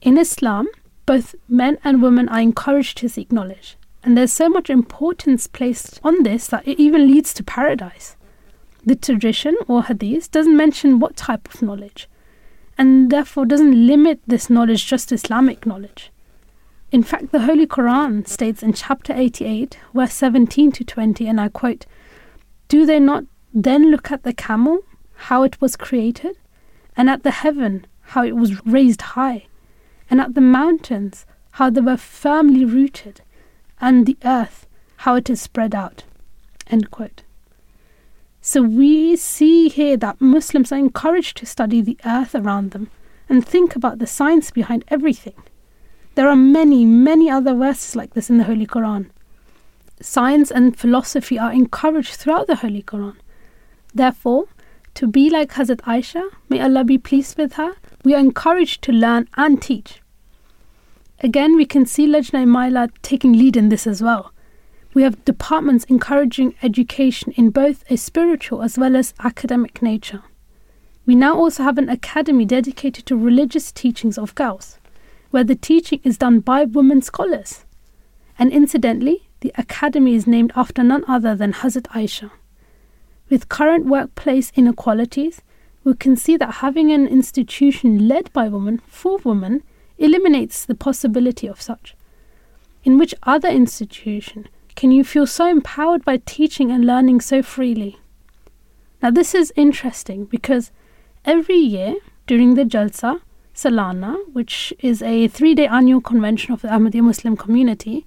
In 0.00 0.18
Islam, 0.18 0.66
both 1.06 1.36
men 1.48 1.78
and 1.84 2.02
women 2.02 2.28
are 2.28 2.40
encouraged 2.40 2.98
to 2.98 3.08
seek 3.08 3.30
knowledge, 3.30 3.76
and 4.02 4.16
there's 4.16 4.32
so 4.32 4.48
much 4.48 4.68
importance 4.68 5.46
placed 5.46 6.00
on 6.02 6.22
this 6.22 6.46
that 6.48 6.66
it 6.66 6.78
even 6.78 7.06
leads 7.06 7.32
to 7.34 7.44
paradise. 7.44 8.16
The 8.84 8.96
tradition 8.96 9.56
or 9.68 9.84
hadith 9.84 10.30
doesn't 10.30 10.56
mention 10.56 10.98
what 10.98 11.16
type 11.16 11.52
of 11.54 11.62
knowledge, 11.62 12.08
and 12.76 13.10
therefore 13.10 13.46
doesn't 13.46 13.86
limit 13.86 14.20
this 14.26 14.50
knowledge 14.50 14.86
just 14.86 15.10
to 15.10 15.14
Islamic 15.14 15.66
knowledge. 15.66 16.10
In 16.90 17.02
fact, 17.02 17.32
the 17.32 17.42
Holy 17.42 17.66
Quran 17.66 18.26
states 18.26 18.62
in 18.62 18.72
chapter 18.72 19.14
88, 19.14 19.78
verse 19.94 20.12
17 20.14 20.72
to 20.72 20.84
20, 20.84 21.26
and 21.26 21.40
I 21.40 21.48
quote, 21.48 21.86
Do 22.68 22.84
they 22.84 22.98
not 22.98 23.24
then 23.54 23.90
look 23.90 24.10
at 24.10 24.24
the 24.24 24.32
camel, 24.32 24.80
how 25.14 25.42
it 25.42 25.60
was 25.60 25.76
created, 25.76 26.36
and 26.96 27.08
at 27.08 27.22
the 27.22 27.30
heaven, 27.30 27.86
how 28.00 28.24
it 28.24 28.36
was 28.36 28.64
raised 28.66 29.02
high, 29.02 29.46
and 30.10 30.20
at 30.20 30.34
the 30.34 30.40
mountains, 30.40 31.24
how 31.52 31.70
they 31.70 31.80
were 31.80 31.96
firmly 31.96 32.64
rooted, 32.64 33.22
and 33.82 34.06
the 34.06 34.16
earth, 34.24 34.66
how 34.98 35.16
it 35.16 35.28
is 35.28 35.42
spread 35.42 35.74
out? 35.74 36.04
End 36.68 36.90
quote. 36.90 37.22
So 38.40 38.62
we 38.62 39.16
see 39.16 39.68
here 39.68 39.96
that 39.98 40.20
Muslims 40.20 40.72
are 40.72 40.78
encouraged 40.78 41.36
to 41.38 41.46
study 41.46 41.80
the 41.80 41.98
earth 42.04 42.34
around 42.34 42.70
them 42.70 42.90
and 43.28 43.46
think 43.46 43.76
about 43.76 43.98
the 43.98 44.06
science 44.06 44.50
behind 44.50 44.84
everything. 44.88 45.34
There 46.14 46.28
are 46.28 46.36
many, 46.36 46.84
many 46.84 47.30
other 47.30 47.54
verses 47.54 47.96
like 47.96 48.14
this 48.14 48.30
in 48.30 48.38
the 48.38 48.44
Holy 48.44 48.66
Quran. 48.66 49.10
Science 50.00 50.50
and 50.50 50.76
philosophy 50.76 51.38
are 51.38 51.52
encouraged 51.52 52.14
throughout 52.14 52.46
the 52.46 52.56
Holy 52.56 52.82
Quran. 52.82 53.16
Therefore, 53.94 54.46
to 54.94 55.06
be 55.06 55.30
like 55.30 55.52
Hazrat 55.52 55.80
Aisha, 55.82 56.28
may 56.48 56.60
Allah 56.60 56.84
be 56.84 56.98
pleased 56.98 57.38
with 57.38 57.54
her, 57.54 57.74
we 58.04 58.14
are 58.14 58.18
encouraged 58.18 58.82
to 58.82 58.92
learn 58.92 59.28
and 59.36 59.62
teach. 59.62 60.01
Again, 61.24 61.54
we 61.54 61.66
can 61.66 61.86
see 61.86 62.08
Lajna 62.08 62.44
Imaillah 62.44 62.90
taking 63.00 63.32
lead 63.32 63.56
in 63.56 63.68
this 63.68 63.86
as 63.86 64.02
well. 64.02 64.32
We 64.92 65.02
have 65.02 65.24
departments 65.24 65.84
encouraging 65.84 66.56
education 66.62 67.32
in 67.36 67.50
both 67.50 67.84
a 67.88 67.96
spiritual 67.96 68.60
as 68.62 68.76
well 68.76 68.96
as 68.96 69.14
academic 69.20 69.80
nature. 69.80 70.24
We 71.06 71.14
now 71.14 71.36
also 71.36 71.62
have 71.62 71.78
an 71.78 71.88
academy 71.88 72.44
dedicated 72.44 73.06
to 73.06 73.16
religious 73.16 73.70
teachings 73.70 74.18
of 74.18 74.34
girls, 74.34 74.78
where 75.30 75.44
the 75.44 75.54
teaching 75.54 76.00
is 76.02 76.18
done 76.18 76.40
by 76.40 76.64
women 76.64 77.02
scholars. 77.02 77.66
And 78.36 78.52
incidentally, 78.52 79.28
the 79.40 79.52
academy 79.56 80.16
is 80.16 80.26
named 80.26 80.52
after 80.56 80.82
none 80.82 81.04
other 81.06 81.36
than 81.36 81.52
Hazrat 81.52 81.86
Aisha. 81.88 82.32
With 83.30 83.48
current 83.48 83.86
workplace 83.86 84.50
inequalities, 84.56 85.40
we 85.84 85.94
can 85.94 86.16
see 86.16 86.36
that 86.36 86.54
having 86.54 86.90
an 86.90 87.06
institution 87.06 88.08
led 88.08 88.32
by 88.32 88.48
women 88.48 88.80
for 88.86 89.18
women 89.18 89.62
eliminates 90.02 90.64
the 90.64 90.74
possibility 90.74 91.46
of 91.46 91.62
such. 91.62 91.94
In 92.84 92.98
which 92.98 93.14
other 93.22 93.48
institution 93.48 94.48
can 94.74 94.90
you 94.90 95.04
feel 95.04 95.26
so 95.26 95.48
empowered 95.48 96.04
by 96.04 96.16
teaching 96.16 96.70
and 96.70 96.84
learning 96.84 97.20
so 97.20 97.42
freely? 97.42 97.98
Now, 99.02 99.10
this 99.10 99.34
is 99.34 99.52
interesting 99.56 100.24
because 100.24 100.70
every 101.24 101.56
year 101.56 101.96
during 102.26 102.54
the 102.54 102.64
Jalsa 102.64 103.20
Salana, 103.54 104.16
which 104.32 104.72
is 104.80 105.02
a 105.02 105.28
three 105.28 105.54
day 105.54 105.66
annual 105.66 106.00
convention 106.00 106.52
of 106.52 106.62
the 106.62 106.68
Ahmadiyya 106.68 107.02
Muslim 107.02 107.36
community, 107.36 108.06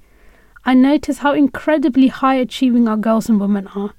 I 0.66 0.74
notice 0.74 1.20
how 1.20 1.34
incredibly 1.34 2.08
high 2.08 2.36
achieving 2.36 2.88
our 2.88 2.98
girls 2.98 3.30
and 3.30 3.40
women 3.40 3.68
are. 3.76 3.94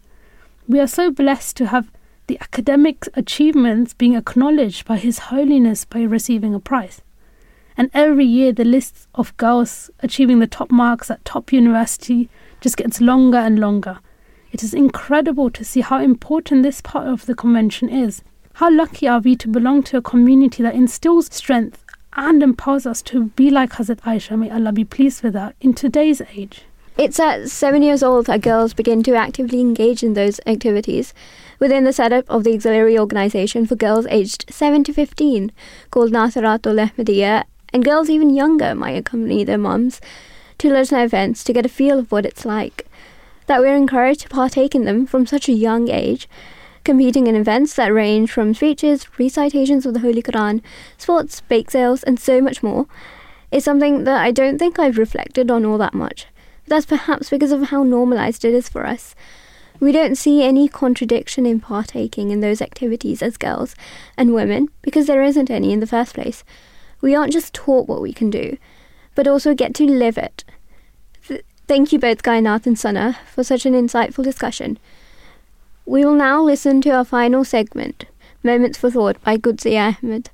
We 0.66 0.80
are 0.80 0.88
so 0.88 1.10
blessed 1.10 1.56
to 1.58 1.66
have 1.66 1.92
the 2.26 2.38
academic 2.40 3.08
achievements 3.14 3.94
being 3.94 4.16
acknowledged 4.16 4.84
by 4.84 4.96
His 4.96 5.18
Holiness 5.30 5.84
by 5.84 6.02
receiving 6.02 6.54
a 6.54 6.60
prize. 6.60 7.02
And 7.76 7.90
every 7.92 8.24
year, 8.24 8.52
the 8.52 8.64
list 8.64 9.06
of 9.14 9.36
girls 9.36 9.90
achieving 10.00 10.38
the 10.38 10.46
top 10.46 10.70
marks 10.70 11.10
at 11.10 11.24
top 11.24 11.52
university 11.52 12.28
just 12.60 12.76
gets 12.76 13.00
longer 13.00 13.38
and 13.38 13.58
longer. 13.58 13.98
It 14.50 14.62
is 14.62 14.72
incredible 14.72 15.50
to 15.50 15.64
see 15.64 15.82
how 15.82 16.00
important 16.00 16.62
this 16.62 16.80
part 16.80 17.06
of 17.06 17.26
the 17.26 17.34
convention 17.34 17.88
is. 17.88 18.22
How 18.54 18.70
lucky 18.70 19.06
are 19.06 19.20
we 19.20 19.36
to 19.36 19.48
belong 19.48 19.82
to 19.84 19.98
a 19.98 20.02
community 20.02 20.62
that 20.62 20.74
instills 20.74 21.26
strength 21.34 21.84
and 22.14 22.42
empowers 22.42 22.86
us 22.86 23.02
to 23.02 23.24
be 23.36 23.50
like 23.50 23.72
Hazrat 23.72 24.00
Aisha, 24.00 24.38
may 24.38 24.50
Allah 24.50 24.72
be 24.72 24.84
pleased 24.84 25.22
with 25.22 25.34
her, 25.34 25.52
in 25.60 25.74
today's 25.74 26.22
age. 26.34 26.62
It's 26.96 27.20
at 27.20 27.50
seven 27.50 27.82
years 27.82 28.02
old 28.02 28.24
that 28.26 28.40
girls 28.40 28.72
begin 28.72 29.02
to 29.02 29.14
actively 29.14 29.60
engage 29.60 30.02
in 30.02 30.14
those 30.14 30.40
activities 30.46 31.12
within 31.58 31.84
the 31.84 31.92
setup 31.92 32.24
of 32.30 32.44
the 32.44 32.54
auxiliary 32.54 32.98
organisation 32.98 33.66
for 33.66 33.76
girls 33.76 34.06
aged 34.06 34.46
7 34.48 34.82
to 34.84 34.94
15 34.94 35.52
called 35.90 36.12
Nasiratul 36.12 36.90
Ahmadiyya, 36.90 37.44
and 37.76 37.84
girls 37.84 38.08
even 38.08 38.34
younger 38.34 38.74
might 38.74 38.96
accompany 38.96 39.44
their 39.44 39.58
mums 39.58 40.00
to 40.56 40.68
Lajna 40.68 41.04
events 41.04 41.44
to 41.44 41.52
get 41.52 41.66
a 41.66 41.68
feel 41.68 41.98
of 41.98 42.10
what 42.10 42.24
it's 42.24 42.46
like. 42.46 42.86
That 43.48 43.60
we're 43.60 43.76
encouraged 43.76 44.22
to 44.22 44.30
partake 44.30 44.74
in 44.74 44.86
them 44.86 45.06
from 45.06 45.26
such 45.26 45.46
a 45.46 45.52
young 45.52 45.90
age, 45.90 46.26
competing 46.84 47.26
in 47.26 47.36
events 47.36 47.74
that 47.74 47.92
range 47.92 48.32
from 48.32 48.54
speeches, 48.54 49.06
recitations 49.18 49.84
of 49.84 49.92
the 49.92 50.00
Holy 50.00 50.22
Quran, 50.22 50.62
sports, 50.96 51.42
bake 51.42 51.70
sales, 51.70 52.02
and 52.02 52.18
so 52.18 52.40
much 52.40 52.62
more, 52.62 52.86
is 53.52 53.62
something 53.62 54.04
that 54.04 54.22
I 54.22 54.30
don't 54.30 54.56
think 54.56 54.78
I've 54.78 54.96
reflected 54.96 55.50
on 55.50 55.66
all 55.66 55.76
that 55.76 55.92
much. 55.92 56.28
That's 56.66 56.86
perhaps 56.86 57.28
because 57.28 57.52
of 57.52 57.64
how 57.64 57.82
normalized 57.82 58.42
it 58.46 58.54
is 58.54 58.70
for 58.70 58.86
us. 58.86 59.14
We 59.80 59.92
don't 59.92 60.16
see 60.16 60.42
any 60.42 60.66
contradiction 60.66 61.44
in 61.44 61.60
partaking 61.60 62.30
in 62.30 62.40
those 62.40 62.62
activities 62.62 63.22
as 63.22 63.36
girls 63.36 63.76
and 64.16 64.32
women 64.32 64.70
because 64.80 65.06
there 65.06 65.22
isn't 65.22 65.50
any 65.50 65.74
in 65.74 65.80
the 65.80 65.86
first 65.86 66.14
place. 66.14 66.42
We 67.00 67.14
aren't 67.14 67.32
just 67.32 67.54
taught 67.54 67.88
what 67.88 68.02
we 68.02 68.12
can 68.12 68.30
do, 68.30 68.56
but 69.14 69.28
also 69.28 69.54
get 69.54 69.74
to 69.74 69.84
live 69.84 70.18
it. 70.18 70.44
Th- 71.26 71.44
thank 71.66 71.92
you 71.92 71.98
both, 71.98 72.22
Kainat 72.22 72.66
and 72.66 72.78
Sana, 72.78 73.18
for 73.32 73.44
such 73.44 73.66
an 73.66 73.74
insightful 73.74 74.24
discussion. 74.24 74.78
We 75.84 76.04
will 76.04 76.14
now 76.14 76.42
listen 76.42 76.80
to 76.82 76.90
our 76.90 77.04
final 77.04 77.44
segment, 77.44 78.06
Moments 78.42 78.78
for 78.78 78.90
Thought 78.90 79.22
by 79.22 79.36
Qudsi 79.36 79.78
Ahmed. 79.78 80.30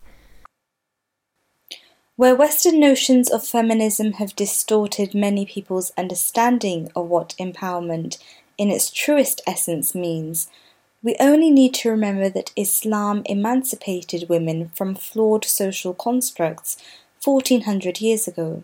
Where 2.17 2.35
Western 2.35 2.79
notions 2.79 3.31
of 3.31 3.47
feminism 3.47 4.13
have 4.13 4.37
distorted 4.37 5.15
many 5.15 5.45
people's 5.45 5.93
understanding 5.99 6.91
of 6.95 7.09
what 7.09 7.35
empowerment 7.39 8.19
in 8.57 8.71
its 8.71 8.91
truest 8.91 9.41
essence 9.47 9.95
means, 9.95 10.49
we 11.03 11.17
only 11.19 11.51
need 11.51 11.75
to 11.75 11.91
remember 11.91 12.29
that 12.29 12.53
Islam 12.57 13.23
emancipated 13.27 14.29
women 14.29 14.71
from 14.75 14.95
flawed 14.95 15.45
social 15.45 15.95
constructs 15.95 16.77
1400 17.25 18.01
years 18.01 18.29
ago. 18.29 18.63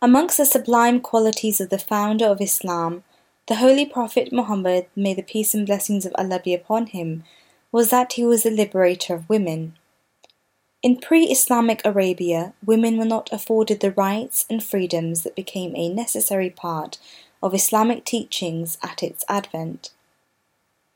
Amongst 0.00 0.38
the 0.38 0.46
sublime 0.46 1.00
qualities 1.00 1.60
of 1.60 1.68
the 1.68 1.78
founder 1.78 2.26
of 2.26 2.40
Islam, 2.40 3.04
the 3.48 3.56
Holy 3.56 3.84
Prophet 3.84 4.32
Muhammad, 4.32 4.86
may 4.96 5.14
the 5.14 5.22
peace 5.22 5.54
and 5.54 5.66
blessings 5.66 6.06
of 6.06 6.14
Allah 6.16 6.40
be 6.42 6.54
upon 6.54 6.86
him, 6.86 7.24
was 7.70 7.90
that 7.90 8.14
he 8.14 8.24
was 8.24 8.42
the 8.42 8.50
liberator 8.50 9.14
of 9.14 9.28
women. 9.28 9.74
In 10.82 10.96
pre 10.96 11.24
Islamic 11.24 11.82
Arabia, 11.84 12.54
women 12.64 12.96
were 12.96 13.04
not 13.04 13.32
afforded 13.32 13.80
the 13.80 13.90
rights 13.90 14.46
and 14.48 14.62
freedoms 14.62 15.22
that 15.22 15.36
became 15.36 15.74
a 15.76 15.88
necessary 15.88 16.50
part 16.50 16.98
of 17.42 17.54
Islamic 17.54 18.04
teachings 18.04 18.78
at 18.82 19.02
its 19.02 19.24
advent. 19.28 19.90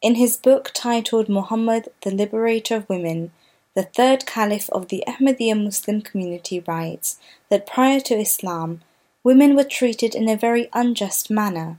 In 0.02 0.14
his 0.14 0.38
book 0.38 0.70
titled 0.72 1.28
Muhammad, 1.28 1.90
the 2.00 2.10
Liberator 2.10 2.76
of 2.76 2.88
Women, 2.88 3.32
the 3.74 3.82
third 3.82 4.24
caliph 4.24 4.70
of 4.70 4.88
the 4.88 5.04
Ahmadiyya 5.06 5.62
Muslim 5.62 6.00
community 6.00 6.60
writes 6.60 7.18
that 7.50 7.66
prior 7.66 8.00
to 8.00 8.18
Islam, 8.18 8.80
women 9.22 9.54
were 9.54 9.64
treated 9.64 10.14
in 10.14 10.26
a 10.26 10.38
very 10.38 10.70
unjust 10.72 11.30
manner. 11.30 11.78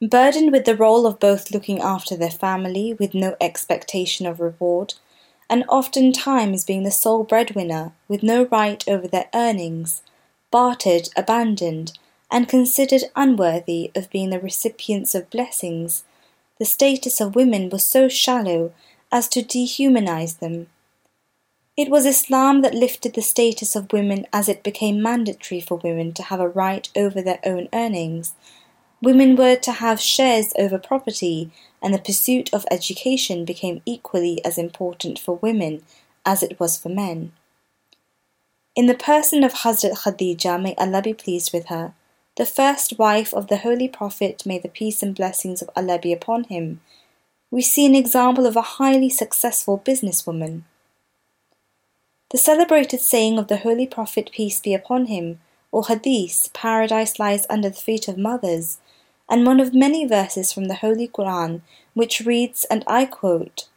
Burdened 0.00 0.52
with 0.52 0.66
the 0.66 0.76
role 0.76 1.04
of 1.04 1.18
both 1.18 1.50
looking 1.50 1.80
after 1.80 2.16
their 2.16 2.30
family 2.30 2.94
with 2.94 3.12
no 3.12 3.34
expectation 3.40 4.24
of 4.24 4.38
reward, 4.38 4.94
and 5.50 5.64
oftentimes 5.68 6.64
being 6.64 6.84
the 6.84 6.92
sole 6.92 7.24
breadwinner 7.24 7.90
with 8.06 8.22
no 8.22 8.44
right 8.44 8.84
over 8.86 9.08
their 9.08 9.28
earnings, 9.34 10.02
bartered, 10.52 11.08
abandoned, 11.16 11.98
and 12.30 12.48
considered 12.48 13.02
unworthy 13.16 13.90
of 13.96 14.10
being 14.10 14.30
the 14.30 14.38
recipients 14.38 15.12
of 15.16 15.28
blessings, 15.28 16.04
the 16.60 16.66
status 16.66 17.22
of 17.22 17.34
women 17.34 17.70
was 17.70 17.82
so 17.82 18.06
shallow 18.06 18.72
as 19.10 19.26
to 19.28 19.40
dehumanize 19.42 20.38
them. 20.40 20.66
It 21.74 21.88
was 21.88 22.04
Islam 22.04 22.60
that 22.60 22.74
lifted 22.74 23.14
the 23.14 23.22
status 23.22 23.74
of 23.74 23.94
women 23.94 24.26
as 24.30 24.46
it 24.46 24.62
became 24.62 25.02
mandatory 25.02 25.62
for 25.62 25.78
women 25.78 26.12
to 26.12 26.22
have 26.24 26.38
a 26.38 26.48
right 26.48 26.86
over 26.94 27.22
their 27.22 27.40
own 27.44 27.68
earnings. 27.72 28.34
Women 29.00 29.36
were 29.36 29.56
to 29.56 29.72
have 29.72 30.02
shares 30.02 30.52
over 30.58 30.78
property, 30.78 31.50
and 31.80 31.94
the 31.94 31.98
pursuit 31.98 32.52
of 32.52 32.66
education 32.70 33.46
became 33.46 33.80
equally 33.86 34.44
as 34.44 34.58
important 34.58 35.18
for 35.18 35.36
women 35.36 35.82
as 36.26 36.42
it 36.42 36.60
was 36.60 36.76
for 36.76 36.90
men. 36.90 37.32
In 38.76 38.84
the 38.84 38.94
person 38.94 39.42
of 39.44 39.54
Hazrat 39.54 40.00
Khadija, 40.02 40.62
may 40.62 40.74
Allah 40.76 41.00
be 41.00 41.14
pleased 41.14 41.54
with 41.54 41.68
her, 41.68 41.94
the 42.36 42.46
first 42.46 42.98
wife 42.98 43.34
of 43.34 43.48
the 43.48 43.58
Holy 43.58 43.88
Prophet, 43.88 44.44
may 44.46 44.58
the 44.58 44.68
peace 44.68 45.02
and 45.02 45.14
blessings 45.14 45.62
of 45.62 45.70
Allah 45.76 45.98
be 45.98 46.12
upon 46.12 46.44
him, 46.44 46.80
we 47.50 47.62
see 47.62 47.84
an 47.84 47.94
example 47.94 48.46
of 48.46 48.56
a 48.56 48.78
highly 48.78 49.10
successful 49.10 49.82
businesswoman. 49.84 50.62
The 52.30 52.38
celebrated 52.38 53.00
saying 53.00 53.38
of 53.38 53.48
the 53.48 53.58
Holy 53.58 53.86
Prophet, 53.86 54.30
peace 54.32 54.60
be 54.60 54.72
upon 54.72 55.06
him, 55.06 55.40
or 55.72 55.84
Hadith, 55.86 56.50
paradise 56.52 57.18
lies 57.18 57.46
under 57.50 57.70
the 57.70 57.76
feet 57.76 58.06
of 58.06 58.16
mothers, 58.16 58.78
and 59.28 59.44
one 59.44 59.58
of 59.58 59.74
many 59.74 60.06
verses 60.06 60.52
from 60.52 60.66
the 60.66 60.76
Holy 60.76 61.08
Quran, 61.08 61.62
which 61.94 62.20
reads, 62.20 62.64
and 62.66 62.84
I 62.86 63.04
quote, 63.04 63.68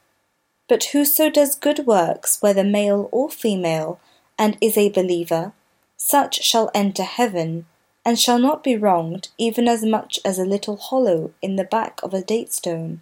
But 0.70 0.86
whoso 0.86 1.32
does 1.32 1.56
good 1.56 1.88
works, 1.88 2.41
whether 2.41 2.64
male 2.64 3.10
or 3.12 3.30
female, 3.30 3.99
and 4.38 4.58
is 4.62 4.78
a 4.78 4.89
believer, 4.89 5.54
such 5.97 6.43
shall 6.43 6.70
enter 6.76 7.04
heaven, 7.04 7.66
and 8.06 8.20
shall 8.20 8.39
not 8.39 8.64
be 8.64 8.76
wronged 8.76 9.30
even 9.38 9.68
as 9.68 9.84
much 9.84 10.20
as 10.26 10.38
a 10.38 10.45
little 10.45 10.78
hollow 10.78 11.32
in 11.41 11.56
the 11.56 11.64
back 11.64 11.99
of 12.04 12.14
a 12.14 12.22
date 12.22 12.51
stone. 12.51 13.01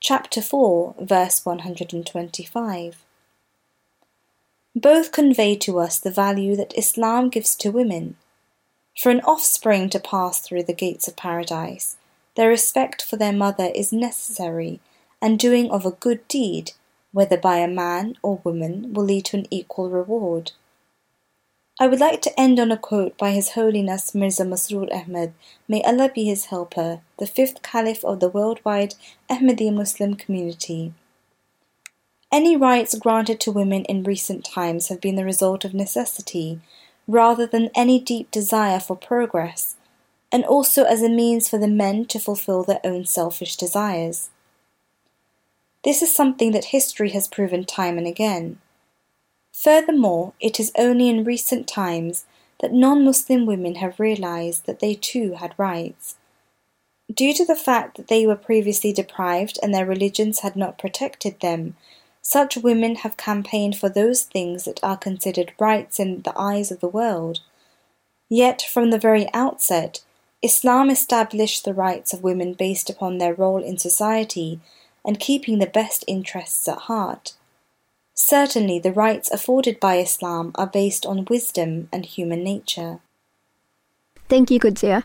Chapter 0.00 0.40
4, 0.40 0.94
verse 1.00 1.44
125. 1.44 3.04
Both 4.74 5.10
convey 5.10 5.56
to 5.56 5.78
us 5.78 5.98
the 5.98 6.10
value 6.10 6.54
that 6.54 6.76
Islam 6.76 7.30
gives 7.30 7.56
to 7.56 7.70
women. 7.70 8.16
For 8.96 9.10
an 9.10 9.22
offspring 9.22 9.88
to 9.90 9.98
pass 9.98 10.38
through 10.38 10.64
the 10.64 10.74
gates 10.74 11.08
of 11.08 11.16
paradise, 11.16 11.96
their 12.34 12.50
respect 12.50 13.02
for 13.02 13.16
their 13.16 13.32
mother 13.32 13.70
is 13.74 13.92
necessary, 13.92 14.80
and 15.20 15.38
doing 15.38 15.70
of 15.70 15.86
a 15.86 15.90
good 15.90 16.28
deed, 16.28 16.72
whether 17.12 17.38
by 17.38 17.56
a 17.56 17.68
man 17.68 18.16
or 18.22 18.40
woman, 18.44 18.92
will 18.92 19.04
lead 19.04 19.24
to 19.26 19.38
an 19.38 19.46
equal 19.50 19.88
reward. 19.88 20.52
I 21.78 21.86
would 21.88 22.00
like 22.00 22.22
to 22.22 22.40
end 22.40 22.58
on 22.58 22.72
a 22.72 22.78
quote 22.78 23.18
by 23.18 23.32
His 23.32 23.50
Holiness 23.50 24.14
Mirza 24.14 24.44
Masroor 24.44 24.88
Ahmad, 24.90 25.34
may 25.68 25.82
Allah 25.82 26.10
be 26.14 26.24
his 26.24 26.46
helper, 26.46 27.02
the 27.18 27.26
fifth 27.26 27.60
Caliph 27.62 28.02
of 28.02 28.18
the 28.18 28.30
worldwide 28.30 28.94
Ahmadi 29.28 29.70
Muslim 29.70 30.14
community. 30.14 30.94
Any 32.32 32.56
rights 32.56 32.98
granted 32.98 33.40
to 33.40 33.52
women 33.52 33.84
in 33.84 34.04
recent 34.04 34.42
times 34.42 34.88
have 34.88 35.02
been 35.02 35.16
the 35.16 35.24
result 35.26 35.66
of 35.66 35.74
necessity, 35.74 36.60
rather 37.06 37.46
than 37.46 37.68
any 37.74 38.00
deep 38.00 38.30
desire 38.30 38.80
for 38.80 38.96
progress, 38.96 39.76
and 40.32 40.46
also 40.46 40.84
as 40.84 41.02
a 41.02 41.10
means 41.10 41.46
for 41.46 41.58
the 41.58 41.68
men 41.68 42.06
to 42.06 42.18
fulfill 42.18 42.62
their 42.62 42.80
own 42.84 43.04
selfish 43.04 43.54
desires. 43.54 44.30
This 45.84 46.00
is 46.00 46.16
something 46.16 46.52
that 46.52 46.66
history 46.76 47.10
has 47.10 47.28
proven 47.28 47.66
time 47.66 47.98
and 47.98 48.06
again. 48.06 48.60
Furthermore, 49.56 50.34
it 50.38 50.60
is 50.60 50.70
only 50.76 51.08
in 51.08 51.24
recent 51.24 51.66
times 51.66 52.26
that 52.60 52.74
non 52.74 53.02
Muslim 53.06 53.46
women 53.46 53.76
have 53.76 53.98
realized 53.98 54.66
that 54.66 54.80
they 54.80 54.94
too 54.94 55.32
had 55.32 55.54
rights. 55.56 56.16
Due 57.12 57.32
to 57.32 57.44
the 57.46 57.56
fact 57.56 57.96
that 57.96 58.08
they 58.08 58.26
were 58.26 58.36
previously 58.36 58.92
deprived 58.92 59.58
and 59.62 59.74
their 59.74 59.86
religions 59.86 60.40
had 60.40 60.56
not 60.56 60.78
protected 60.78 61.40
them, 61.40 61.74
such 62.20 62.58
women 62.58 62.96
have 62.96 63.16
campaigned 63.16 63.76
for 63.76 63.88
those 63.88 64.24
things 64.24 64.66
that 64.66 64.78
are 64.82 64.96
considered 64.96 65.54
rights 65.58 65.98
in 65.98 66.20
the 66.22 66.38
eyes 66.38 66.70
of 66.70 66.80
the 66.80 66.88
world. 66.88 67.40
Yet, 68.28 68.60
from 68.60 68.90
the 68.90 68.98
very 68.98 69.26
outset, 69.32 70.04
Islam 70.42 70.90
established 70.90 71.64
the 71.64 71.72
rights 71.72 72.12
of 72.12 72.22
women 72.22 72.52
based 72.52 72.90
upon 72.90 73.16
their 73.16 73.32
role 73.32 73.64
in 73.64 73.78
society 73.78 74.60
and 75.02 75.18
keeping 75.18 75.60
the 75.60 75.66
best 75.66 76.04
interests 76.06 76.68
at 76.68 76.78
heart. 76.92 77.32
Certainly, 78.18 78.78
the 78.78 78.92
rights 78.92 79.30
afforded 79.30 79.78
by 79.78 79.96
Islam 79.96 80.52
are 80.54 80.66
based 80.66 81.04
on 81.04 81.26
wisdom 81.28 81.88
and 81.92 82.06
human 82.06 82.42
nature. 82.42 83.00
Thank 84.28 84.50
you, 84.50 84.58
Qudsiya. 84.58 85.04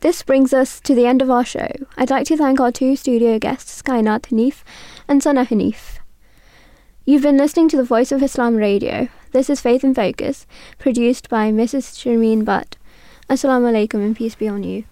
This 0.00 0.22
brings 0.22 0.52
us 0.52 0.78
to 0.80 0.94
the 0.94 1.06
end 1.06 1.22
of 1.22 1.30
our 1.30 1.44
show. 1.44 1.68
I'd 1.96 2.10
like 2.10 2.26
to 2.26 2.36
thank 2.36 2.60
our 2.60 2.70
two 2.70 2.96
studio 2.96 3.38
guests, 3.38 3.80
Kainat 3.80 4.22
Hanif 4.28 4.62
and 5.08 5.22
Sana 5.22 5.46
Hanif. 5.46 6.00
You've 7.06 7.22
been 7.22 7.38
listening 7.38 7.68
to 7.70 7.78
the 7.78 7.82
Voice 7.82 8.12
of 8.12 8.22
Islam 8.22 8.56
Radio. 8.56 9.08
This 9.32 9.48
is 9.48 9.62
Faith 9.62 9.82
in 9.82 9.94
Focus, 9.94 10.46
produced 10.78 11.30
by 11.30 11.50
Mrs. 11.50 11.96
Sharmeen 11.96 12.44
Butt. 12.44 12.76
Assalamu 13.30 13.72
alaikum 13.72 14.04
and 14.04 14.14
peace 14.14 14.34
be 14.34 14.48
on 14.48 14.62
you. 14.62 14.84